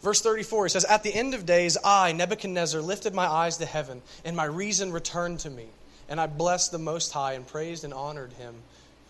Verse 0.00 0.22
34, 0.22 0.66
it 0.66 0.70
says, 0.70 0.86
At 0.86 1.02
the 1.02 1.12
end 1.12 1.34
of 1.34 1.44
days, 1.44 1.76
I, 1.84 2.12
Nebuchadnezzar, 2.12 2.80
lifted 2.80 3.12
my 3.12 3.26
eyes 3.26 3.58
to 3.58 3.66
heaven, 3.66 4.00
and 4.24 4.34
my 4.34 4.46
reason 4.46 4.90
returned 4.90 5.40
to 5.40 5.50
me. 5.50 5.66
And 6.08 6.18
I 6.18 6.28
blessed 6.28 6.72
the 6.72 6.78
Most 6.78 7.12
High 7.12 7.34
and 7.34 7.46
praised 7.46 7.84
and 7.84 7.92
honored 7.92 8.32
him 8.32 8.54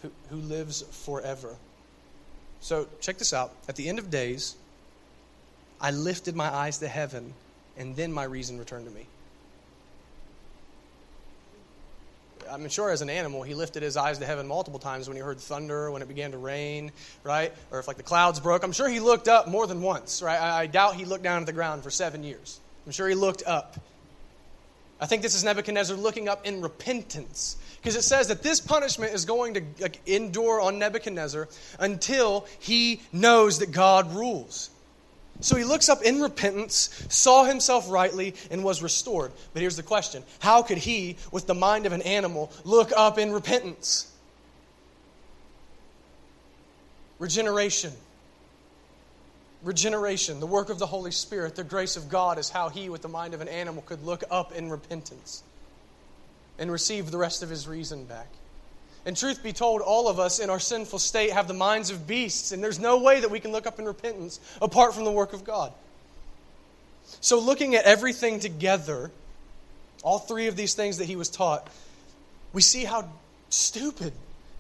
who, 0.03 0.11
who 0.31 0.37
lives 0.39 0.83
forever. 0.83 1.55
So, 2.61 2.89
check 3.01 3.19
this 3.19 3.33
out. 3.33 3.53
At 3.69 3.77
the 3.77 3.89
end 3.89 4.01
of 4.01 4.11
days, 4.11 4.57
I 5.81 5.93
lifted 5.93 6.35
my 6.35 6.53
eyes 6.53 6.79
to 6.79 6.89
heaven, 6.89 7.33
and 7.77 7.95
then 7.97 8.13
my 8.13 8.25
reason 8.25 8.59
returned 8.59 8.87
to 8.87 8.93
me. 8.93 9.07
I'm 12.51 12.69
sure 12.69 12.91
as 12.91 13.03
an 13.03 13.11
animal, 13.11 13.43
he 13.43 13.55
lifted 13.55 13.83
his 13.83 13.97
eyes 13.97 14.19
to 14.19 14.27
heaven 14.27 14.47
multiple 14.47 14.79
times 14.79 15.09
when 15.09 15.17
he 15.17 15.23
heard 15.23 15.41
thunder, 15.41 15.91
when 15.91 16.01
it 16.01 16.09
began 16.09 16.31
to 16.31 16.39
rain, 16.39 16.93
right? 17.25 17.53
Or 17.71 17.79
if 17.79 17.89
like 17.89 17.97
the 17.97 18.03
clouds 18.03 18.41
broke. 18.41 18.63
I'm 18.63 18.73
sure 18.73 18.89
he 18.89 19.01
looked 19.01 19.29
up 19.29 19.49
more 19.49 19.67
than 19.67 19.83
once, 19.83 20.23
right? 20.23 20.41
I, 20.41 20.63
I 20.63 20.67
doubt 20.67 20.95
he 20.95 21.05
looked 21.05 21.25
down 21.25 21.41
at 21.41 21.47
the 21.47 21.53
ground 21.53 21.83
for 21.83 21.91
seven 21.91 22.23
years. 22.23 22.61
I'm 22.85 22.93
sure 22.93 23.09
he 23.09 23.15
looked 23.15 23.43
up. 23.47 23.77
I 25.01 25.07
think 25.07 25.23
this 25.23 25.35
is 25.35 25.45
Nebuchadnezzar 25.45 25.97
looking 25.97 26.29
up 26.29 26.47
in 26.47 26.63
repentance. 26.63 27.57
Because 27.77 27.97
it 27.97 28.03
says 28.03 28.29
that 28.29 28.43
this 28.43 28.61
punishment 28.61 29.13
is 29.15 29.27
going 29.27 29.55
to 29.55 29.91
endure 30.07 30.61
on 30.61 30.79
Nebuchadnezzar 30.79 31.49
until 31.79 32.47
he 32.59 33.01
knows 33.13 33.59
that 33.59 33.71
God 33.71 34.15
rules. 34.15 34.71
So 35.41 35.57
he 35.57 35.65
looks 35.65 35.89
up 35.89 36.03
in 36.03 36.21
repentance, 36.21 37.07
saw 37.09 37.45
himself 37.45 37.91
rightly, 37.91 38.35
and 38.51 38.65
was 38.65 38.83
restored. 38.83 39.33
But 39.53 39.61
here's 39.61 39.77
the 39.77 39.83
question 39.83 40.23
How 40.41 40.63
could 40.63 40.79
he, 40.79 41.17
with 41.31 41.47
the 41.47 41.55
mind 41.55 41.87
of 41.87 41.93
an 41.93 42.03
animal, 42.03 42.51
look 42.65 42.93
up 42.97 43.19
in 43.19 43.33
repentance? 43.33 44.13
Regeneration. 47.19 47.93
Regeneration, 49.63 50.39
the 50.39 50.47
work 50.47 50.69
of 50.69 50.79
the 50.79 50.87
Holy 50.87 51.11
Spirit, 51.11 51.57
the 51.57 51.65
grace 51.65 51.97
of 51.97 52.09
God 52.09 52.39
is 52.39 52.51
how 52.51 52.69
he, 52.69 52.89
with 52.89 53.03
the 53.03 53.09
mind 53.09 53.35
of 53.35 53.41
an 53.41 53.49
animal, 53.49 53.83
could 53.83 54.05
look 54.05 54.23
up 54.31 54.53
in 54.53 54.71
repentance 54.71 55.43
and 56.59 56.71
receive 56.71 57.11
the 57.11 57.19
rest 57.19 57.43
of 57.43 57.51
his 57.51 57.67
reason 57.67 58.05
back. 58.05 58.29
And 59.07 59.17
truth 59.17 59.41
be 59.41 59.53
told, 59.53 59.83
all 59.83 60.09
of 60.09 60.19
us 60.19 60.41
in 60.41 60.51
our 60.51 60.59
sinful 60.59 60.99
state 60.99 61.31
have 61.31 61.47
the 61.47 61.55
minds 61.55 61.91
of 61.91 62.09
beasts, 62.09 62.51
and 62.51 62.63
there's 62.63 62.81
no 62.81 62.99
way 62.99 63.21
that 63.21 63.31
we 63.31 63.39
can 63.39 63.53
look 63.53 63.67
up 63.67 63.79
in 63.79 63.85
repentance 63.85 64.41
apart 64.61 64.95
from 64.95 65.05
the 65.05 65.13
work 65.13 65.33
of 65.33 65.45
God. 65.45 65.73
So, 67.21 67.39
looking 67.39 67.77
at 67.77 67.85
everything 67.85 68.41
together, 68.41 69.13
all 70.03 70.19
three 70.19 70.49
of 70.49 70.57
these 70.57 70.75
things 70.75 70.99
that 70.99 71.05
he 71.05 71.15
was 71.15 71.31
taught, 71.31 71.69
we 72.53 72.63
see 72.63 72.85
how 72.85 73.09
stupid 73.49 74.13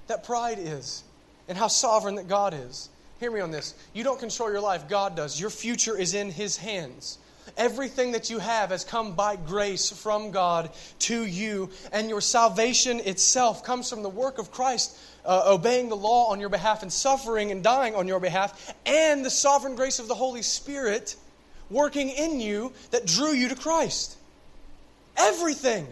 that 0.07 0.22
pride 0.22 0.59
is 0.61 1.03
and 1.49 1.59
how 1.59 1.66
sovereign 1.66 2.14
that 2.14 2.28
God 2.28 2.55
is. 2.55 2.88
Hear 3.18 3.32
me 3.32 3.40
on 3.40 3.51
this. 3.51 3.74
You 3.94 4.05
don't 4.05 4.20
control 4.20 4.53
your 4.53 4.61
life, 4.61 4.88
God 4.88 5.16
does. 5.16 5.40
Your 5.40 5.51
future 5.51 5.99
is 5.99 6.14
in 6.14 6.30
his 6.30 6.57
hands. 6.57 7.18
Everything 7.57 8.12
that 8.12 8.30
you 8.30 8.38
have 8.38 8.70
has 8.70 8.84
come 8.84 9.14
by 9.14 9.36
grace 9.36 9.90
from 9.90 10.30
God 10.30 10.70
to 11.01 11.24
you, 11.24 11.70
and 11.92 12.09
your 12.09 12.20
salvation 12.20 13.01
itself 13.01 13.64
comes 13.64 13.88
from 13.88 14.03
the 14.03 14.09
work 14.09 14.38
of 14.38 14.51
Christ, 14.51 14.97
uh, 15.24 15.44
obeying 15.47 15.88
the 15.88 15.97
law 15.97 16.30
on 16.30 16.40
your 16.40 16.49
behalf 16.49 16.82
and 16.82 16.92
suffering 16.92 17.51
and 17.51 17.62
dying 17.62 17.94
on 17.94 18.09
your 18.09 18.20
behalf, 18.20 18.74
and 18.84 19.24
the 19.24 19.30
sovereign 19.30 19.76
grace 19.76 19.99
of 19.99 20.09
the 20.09 20.14
Holy 20.14 20.42
Spirit 20.42 21.16
working 21.70 22.11
in 22.11 22.40
you 22.40 22.72
that 22.90 23.07
drew 23.07 23.32
you 23.32 23.49
to 23.49 23.57
Christ. 23.57 24.16
Everything. 25.16 25.86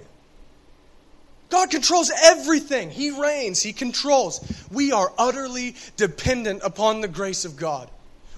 God 1.51 1.71
controls 1.71 2.11
everything. 2.25 2.91
He 2.91 3.11
reigns, 3.11 3.63
He 3.63 3.73
controls. 3.73 4.41
We 4.71 4.93
are 4.93 5.13
utterly 5.17 5.77
dependent 5.97 6.63
upon 6.65 7.01
the 7.01 7.09
grace 7.09 7.45
of 7.45 7.57
God. 7.57 7.89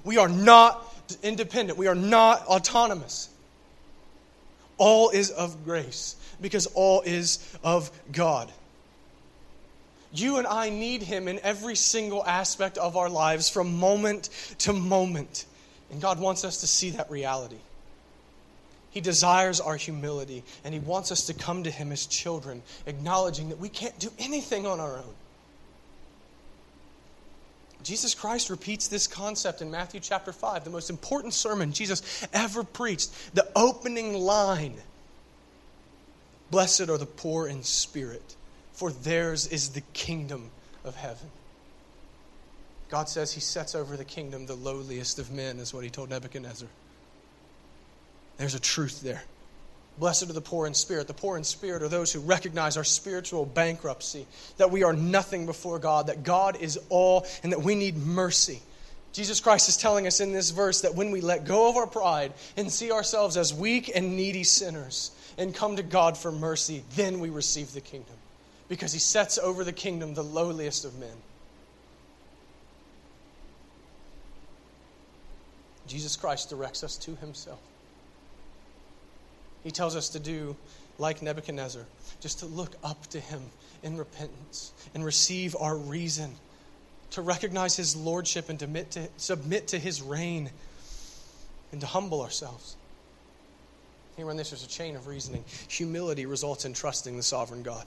We 0.05 0.19
are 0.19 0.29
not 0.29 0.85
independent. 1.23 1.79
We 1.79 1.87
are 1.87 1.95
not 1.95 2.47
autonomous. 2.47 3.29
All 4.79 5.11
is 5.11 5.31
of 5.31 5.65
grace 5.65 6.17
because 6.41 6.67
all 6.67 7.03
is 7.03 7.39
of 7.63 7.91
God. 8.13 8.53
You 10.13 10.39
and 10.39 10.47
I 10.47 10.71
need 10.71 11.03
Him 11.03 11.29
in 11.29 11.41
every 11.43 11.77
single 11.77 12.25
aspect 12.25 12.79
of 12.79 12.97
our 12.97 13.09
lives 13.09 13.49
from 13.49 13.79
moment 13.79 14.31
to 14.59 14.73
moment. 14.73 15.45
And 15.91 16.01
God 16.01 16.19
wants 16.21 16.45
us 16.45 16.61
to 16.61 16.67
see 16.67 16.91
that 16.91 17.11
reality. 17.11 17.59
He 18.91 19.01
desires 19.03 19.61
our 19.61 19.77
humility, 19.77 20.43
and 20.65 20.73
He 20.73 20.81
wants 20.81 21.13
us 21.13 21.27
to 21.27 21.35
come 21.35 21.65
to 21.65 21.71
Him 21.71 21.93
as 21.93 22.07
children, 22.07 22.63
acknowledging 22.87 23.51
that 23.51 23.59
we 23.59 23.69
can't 23.69 23.99
do 23.99 24.11
anything 24.19 24.67
on 24.67 24.81
our 24.81 24.97
own. 24.97 25.15
Jesus 27.87 28.14
Christ 28.14 28.51
repeats 28.51 28.89
this 28.89 29.07
concept 29.07 29.62
in 29.62 29.70
Matthew 29.70 30.01
chapter 30.01 30.32
5, 30.32 30.64
the 30.64 30.70
most 30.70 30.91
important 30.91 31.32
sermon 31.32 31.72
Jesus 31.72 32.26
ever 32.32 32.64
preached. 32.64 33.11
The 33.34 33.47
opening 33.55 34.14
line 34.14 34.74
Blessed 36.51 36.89
are 36.89 36.99
the 36.99 37.07
poor 37.07 37.49
in 37.49 37.62
spirit, 37.62 38.37
for 38.72 38.91
theirs 38.91 39.47
is 39.47 39.70
the 39.70 39.80
kingdom 39.93 40.51
of 40.84 40.95
heaven. 40.95 41.30
God 42.89 43.09
says 43.09 43.32
he 43.32 43.41
sets 43.41 43.74
over 43.74 43.97
the 43.97 44.05
kingdom 44.05 44.47
the 44.47 44.55
lowliest 44.55 45.18
of 45.18 45.32
men, 45.32 45.59
is 45.59 45.74
what 45.74 45.82
he 45.82 45.91
told 45.91 46.11
Nebuchadnezzar. 46.11 46.68
There's 48.37 48.55
a 48.55 48.61
truth 48.61 49.01
there. 49.01 49.24
Blessed 49.99 50.24
are 50.24 50.34
the 50.34 50.40
poor 50.40 50.66
in 50.66 50.74
spirit. 50.74 51.07
The 51.07 51.14
poor 51.14 51.36
in 51.36 51.44
spirit 51.44 51.82
are 51.82 51.88
those 51.88 52.12
who 52.12 52.20
recognize 52.20 52.76
our 52.76 52.84
spiritual 52.84 53.47
bankruptcy, 53.47 54.26
that 54.59 54.70
we 54.70 54.82
are 54.82 54.92
nothing 54.92 55.47
before 55.47 55.78
God, 55.78 56.09
that 56.09 56.22
God 56.22 56.61
is 56.61 56.78
all, 56.90 57.26
and 57.42 57.53
that 57.53 57.62
we 57.62 57.74
need 57.74 57.97
mercy. 57.97 58.61
Jesus 59.12 59.40
Christ 59.40 59.70
is 59.70 59.78
telling 59.78 60.07
us 60.07 60.20
in 60.20 60.32
this 60.32 60.51
verse 60.51 60.82
that 60.82 60.94
when 60.94 61.11
we 61.11 61.22
let 61.22 61.47
go 61.47 61.70
of 61.70 61.76
our 61.76 61.86
pride 61.86 62.34
and 62.59 62.70
see 62.70 62.92
ourselves 62.92 63.38
as 63.38 63.55
weak 63.55 63.90
and 63.94 64.14
needy 64.14 64.44
sinners 64.44 65.11
and 65.38 65.55
come 65.55 65.76
to 65.76 65.82
God 65.82 66.18
for 66.18 66.30
mercy, 66.30 66.84
then 66.97 67.18
we 67.18 67.30
receive 67.30 67.72
the 67.72 67.80
kingdom. 67.80 68.14
Because 68.68 68.92
he 68.92 68.99
sets 68.99 69.38
over 69.38 69.64
the 69.64 69.72
kingdom 69.72 70.12
the 70.12 70.22
lowliest 70.22 70.84
of 70.84 70.99
men. 70.99 71.16
Jesus 75.86 76.16
Christ 76.16 76.51
directs 76.51 76.84
us 76.84 76.99
to 76.99 77.14
himself. 77.16 77.61
He 79.63 79.71
tells 79.71 79.97
us 79.97 80.11
to 80.11 80.19
do 80.19 80.57
like 80.99 81.23
Nebuchadnezzar, 81.23 81.83
just 82.21 82.39
to 82.41 82.47
look 82.47 82.75
up 82.83 83.07
to 83.09 83.21
him 83.21 83.43
in 83.83 83.97
repentance 83.97 84.73
and 84.95 85.05
receive 85.05 85.55
our 85.61 85.77
reason, 85.77 86.35
to 87.11 87.23
recognize 87.23 87.77
his 87.77 87.95
lordship 87.95 88.49
and 88.49 88.59
to, 88.59 89.09
submit 89.17 89.69
to 89.69 89.79
his 89.79 90.03
reign, 90.03 90.51
and 91.73 91.81
to 91.81 91.87
humble 91.87 92.23
ourselves. 92.23 92.77
Here 94.17 94.31
in 94.31 94.37
this, 94.37 94.51
there's 94.51 94.65
a 94.65 94.69
chain 94.69 94.97
of 94.97 95.07
reasoning. 95.07 95.45
Humility 95.69 96.25
results 96.25 96.65
in 96.65 96.73
trusting 96.73 97.17
the 97.17 97.23
sovereign 97.23 97.63
God. 97.63 97.85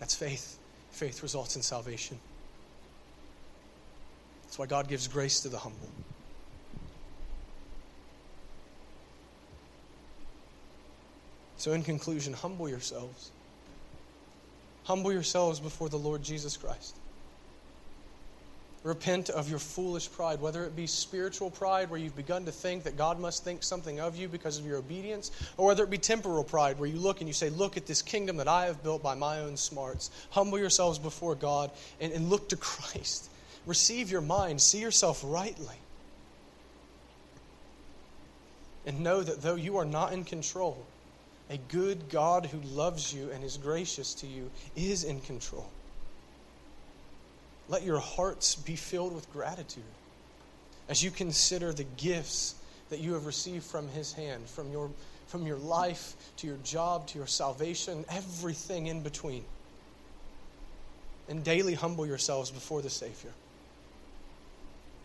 That's 0.00 0.14
faith. 0.16 0.58
Faith 0.90 1.22
results 1.22 1.54
in 1.54 1.62
salvation. 1.62 2.18
That's 4.42 4.58
why 4.58 4.66
God 4.66 4.88
gives 4.88 5.06
grace 5.06 5.40
to 5.40 5.48
the 5.48 5.58
humble. 5.58 5.88
So, 11.60 11.72
in 11.72 11.82
conclusion, 11.82 12.32
humble 12.32 12.70
yourselves. 12.70 13.30
Humble 14.84 15.12
yourselves 15.12 15.60
before 15.60 15.90
the 15.90 15.98
Lord 15.98 16.22
Jesus 16.22 16.56
Christ. 16.56 16.96
Repent 18.82 19.28
of 19.28 19.50
your 19.50 19.58
foolish 19.58 20.10
pride, 20.10 20.40
whether 20.40 20.64
it 20.64 20.74
be 20.74 20.86
spiritual 20.86 21.50
pride, 21.50 21.90
where 21.90 22.00
you've 22.00 22.16
begun 22.16 22.46
to 22.46 22.50
think 22.50 22.84
that 22.84 22.96
God 22.96 23.20
must 23.20 23.44
think 23.44 23.62
something 23.62 24.00
of 24.00 24.16
you 24.16 24.26
because 24.26 24.58
of 24.58 24.64
your 24.64 24.78
obedience, 24.78 25.32
or 25.58 25.66
whether 25.66 25.84
it 25.84 25.90
be 25.90 25.98
temporal 25.98 26.44
pride, 26.44 26.78
where 26.78 26.88
you 26.88 26.98
look 26.98 27.20
and 27.20 27.28
you 27.28 27.34
say, 27.34 27.50
Look 27.50 27.76
at 27.76 27.84
this 27.84 28.00
kingdom 28.00 28.38
that 28.38 28.48
I 28.48 28.64
have 28.64 28.82
built 28.82 29.02
by 29.02 29.14
my 29.14 29.40
own 29.40 29.58
smarts. 29.58 30.10
Humble 30.30 30.58
yourselves 30.58 30.98
before 30.98 31.34
God 31.34 31.70
and, 32.00 32.10
and 32.10 32.30
look 32.30 32.48
to 32.48 32.56
Christ. 32.56 33.28
Receive 33.66 34.10
your 34.10 34.22
mind, 34.22 34.62
see 34.62 34.80
yourself 34.80 35.22
rightly. 35.26 35.76
And 38.86 39.00
know 39.00 39.22
that 39.22 39.42
though 39.42 39.56
you 39.56 39.76
are 39.76 39.84
not 39.84 40.14
in 40.14 40.24
control, 40.24 40.86
a 41.50 41.58
good 41.68 42.08
God 42.08 42.46
who 42.46 42.60
loves 42.60 43.12
you 43.12 43.30
and 43.32 43.42
is 43.42 43.56
gracious 43.56 44.14
to 44.14 44.26
you 44.26 44.50
is 44.76 45.02
in 45.02 45.20
control. 45.20 45.68
Let 47.68 47.82
your 47.82 47.98
hearts 47.98 48.54
be 48.54 48.76
filled 48.76 49.14
with 49.14 49.30
gratitude 49.32 49.82
as 50.88 51.02
you 51.02 51.10
consider 51.10 51.72
the 51.72 51.86
gifts 51.96 52.54
that 52.88 53.00
you 53.00 53.14
have 53.14 53.26
received 53.26 53.64
from 53.64 53.88
His 53.88 54.12
hand, 54.12 54.48
from 54.48 54.70
your, 54.70 54.90
from 55.26 55.46
your 55.46 55.58
life 55.58 56.14
to 56.38 56.46
your 56.46 56.56
job 56.64 57.06
to 57.08 57.18
your 57.18 57.26
salvation, 57.26 58.04
everything 58.08 58.86
in 58.86 59.02
between. 59.02 59.44
And 61.28 61.44
daily 61.44 61.74
humble 61.74 62.06
yourselves 62.06 62.50
before 62.50 62.82
the 62.82 62.90
Savior. 62.90 63.30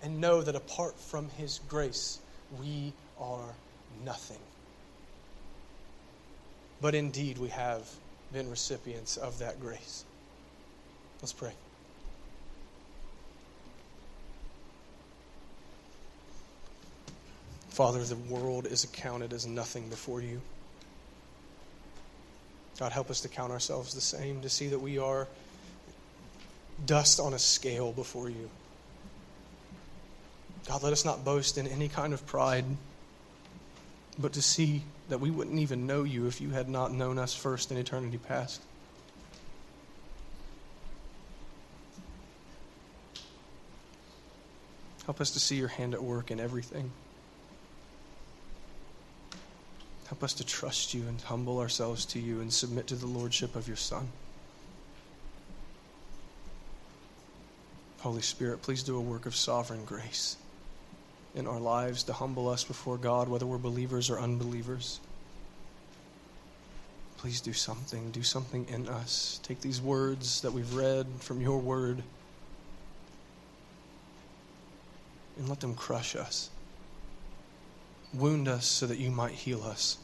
And 0.01 0.19
know 0.21 0.41
that 0.41 0.55
apart 0.55 0.99
from 0.99 1.29
His 1.37 1.59
grace, 1.69 2.19
we 2.59 2.93
are 3.19 3.53
nothing. 4.03 4.39
But 6.81 6.95
indeed, 6.95 7.37
we 7.37 7.49
have 7.49 7.89
been 8.33 8.49
recipients 8.49 9.17
of 9.17 9.39
that 9.39 9.59
grace. 9.59 10.03
Let's 11.21 11.33
pray. 11.33 11.53
Father, 17.69 18.03
the 18.03 18.15
world 18.15 18.67
is 18.67 18.83
accounted 18.83 19.33
as 19.33 19.45
nothing 19.45 19.89
before 19.89 20.21
you. 20.21 20.41
God, 22.79 22.91
help 22.91 23.09
us 23.09 23.21
to 23.21 23.29
count 23.29 23.51
ourselves 23.51 23.93
the 23.93 24.01
same, 24.01 24.41
to 24.41 24.49
see 24.49 24.67
that 24.67 24.79
we 24.79 24.97
are 24.97 25.27
dust 26.85 27.19
on 27.19 27.33
a 27.33 27.39
scale 27.39 27.91
before 27.91 28.29
you. 28.29 28.49
God, 30.67 30.83
let 30.83 30.93
us 30.93 31.05
not 31.05 31.23
boast 31.23 31.57
in 31.57 31.67
any 31.67 31.87
kind 31.87 32.13
of 32.13 32.25
pride, 32.25 32.65
but 34.17 34.33
to 34.33 34.41
see 34.41 34.81
that 35.09 35.19
we 35.19 35.29
wouldn't 35.29 35.59
even 35.59 35.85
know 35.85 36.03
you 36.03 36.27
if 36.27 36.41
you 36.41 36.49
had 36.49 36.67
not 36.67 36.91
known 36.91 37.19
us 37.19 37.33
first 37.33 37.71
in 37.71 37.77
eternity 37.77 38.17
past. 38.17 38.61
Help 45.05 45.21
us 45.21 45.31
to 45.31 45.39
see 45.39 45.55
your 45.55 45.67
hand 45.67 45.93
at 45.93 46.03
work 46.03 46.31
in 46.31 46.39
everything. 46.39 46.91
Help 50.07 50.23
us 50.23 50.33
to 50.33 50.45
trust 50.45 50.93
you 50.93 51.07
and 51.07 51.21
humble 51.21 51.59
ourselves 51.59 52.05
to 52.05 52.19
you 52.19 52.41
and 52.41 52.51
submit 52.51 52.87
to 52.87 52.95
the 52.95 53.05
lordship 53.05 53.55
of 53.55 53.67
your 53.67 53.77
Son. 53.77 54.07
Holy 57.99 58.21
Spirit, 58.21 58.61
please 58.61 58.83
do 58.83 58.97
a 58.97 59.01
work 59.01 59.25
of 59.25 59.35
sovereign 59.35 59.83
grace 59.85 60.37
in 61.35 61.47
our 61.47 61.59
lives 61.59 62.03
to 62.03 62.13
humble 62.13 62.49
us 62.49 62.63
before 62.63 62.97
God, 62.97 63.27
whether 63.27 63.45
we're 63.45 63.57
believers 63.57 64.09
or 64.09 64.19
unbelievers. 64.19 64.99
Please 67.17 67.41
do 67.41 67.53
something. 67.53 68.11
Do 68.11 68.23
something 68.23 68.65
in 68.69 68.87
us. 68.87 69.39
Take 69.43 69.61
these 69.61 69.81
words 69.81 70.41
that 70.41 70.51
we've 70.51 70.73
read 70.73 71.07
from 71.19 71.41
your 71.41 71.59
word 71.59 72.03
and 75.37 75.49
let 75.49 75.59
them 75.59 75.75
crush 75.75 76.15
us. 76.15 76.49
Wound 78.13 78.47
us 78.47 78.65
so 78.65 78.85
that 78.87 78.97
you 78.97 79.11
might 79.11 79.33
heal 79.33 79.63
us. 79.63 79.97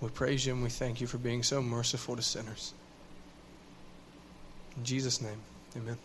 We 0.00 0.08
praise 0.08 0.44
you 0.44 0.52
and 0.52 0.62
we 0.62 0.68
thank 0.68 1.00
you 1.00 1.06
for 1.06 1.18
being 1.18 1.42
so 1.42 1.62
merciful 1.62 2.16
to 2.16 2.22
sinners. 2.22 2.74
In 4.76 4.84
Jesus' 4.84 5.20
name, 5.20 5.38
amen. 5.76 5.96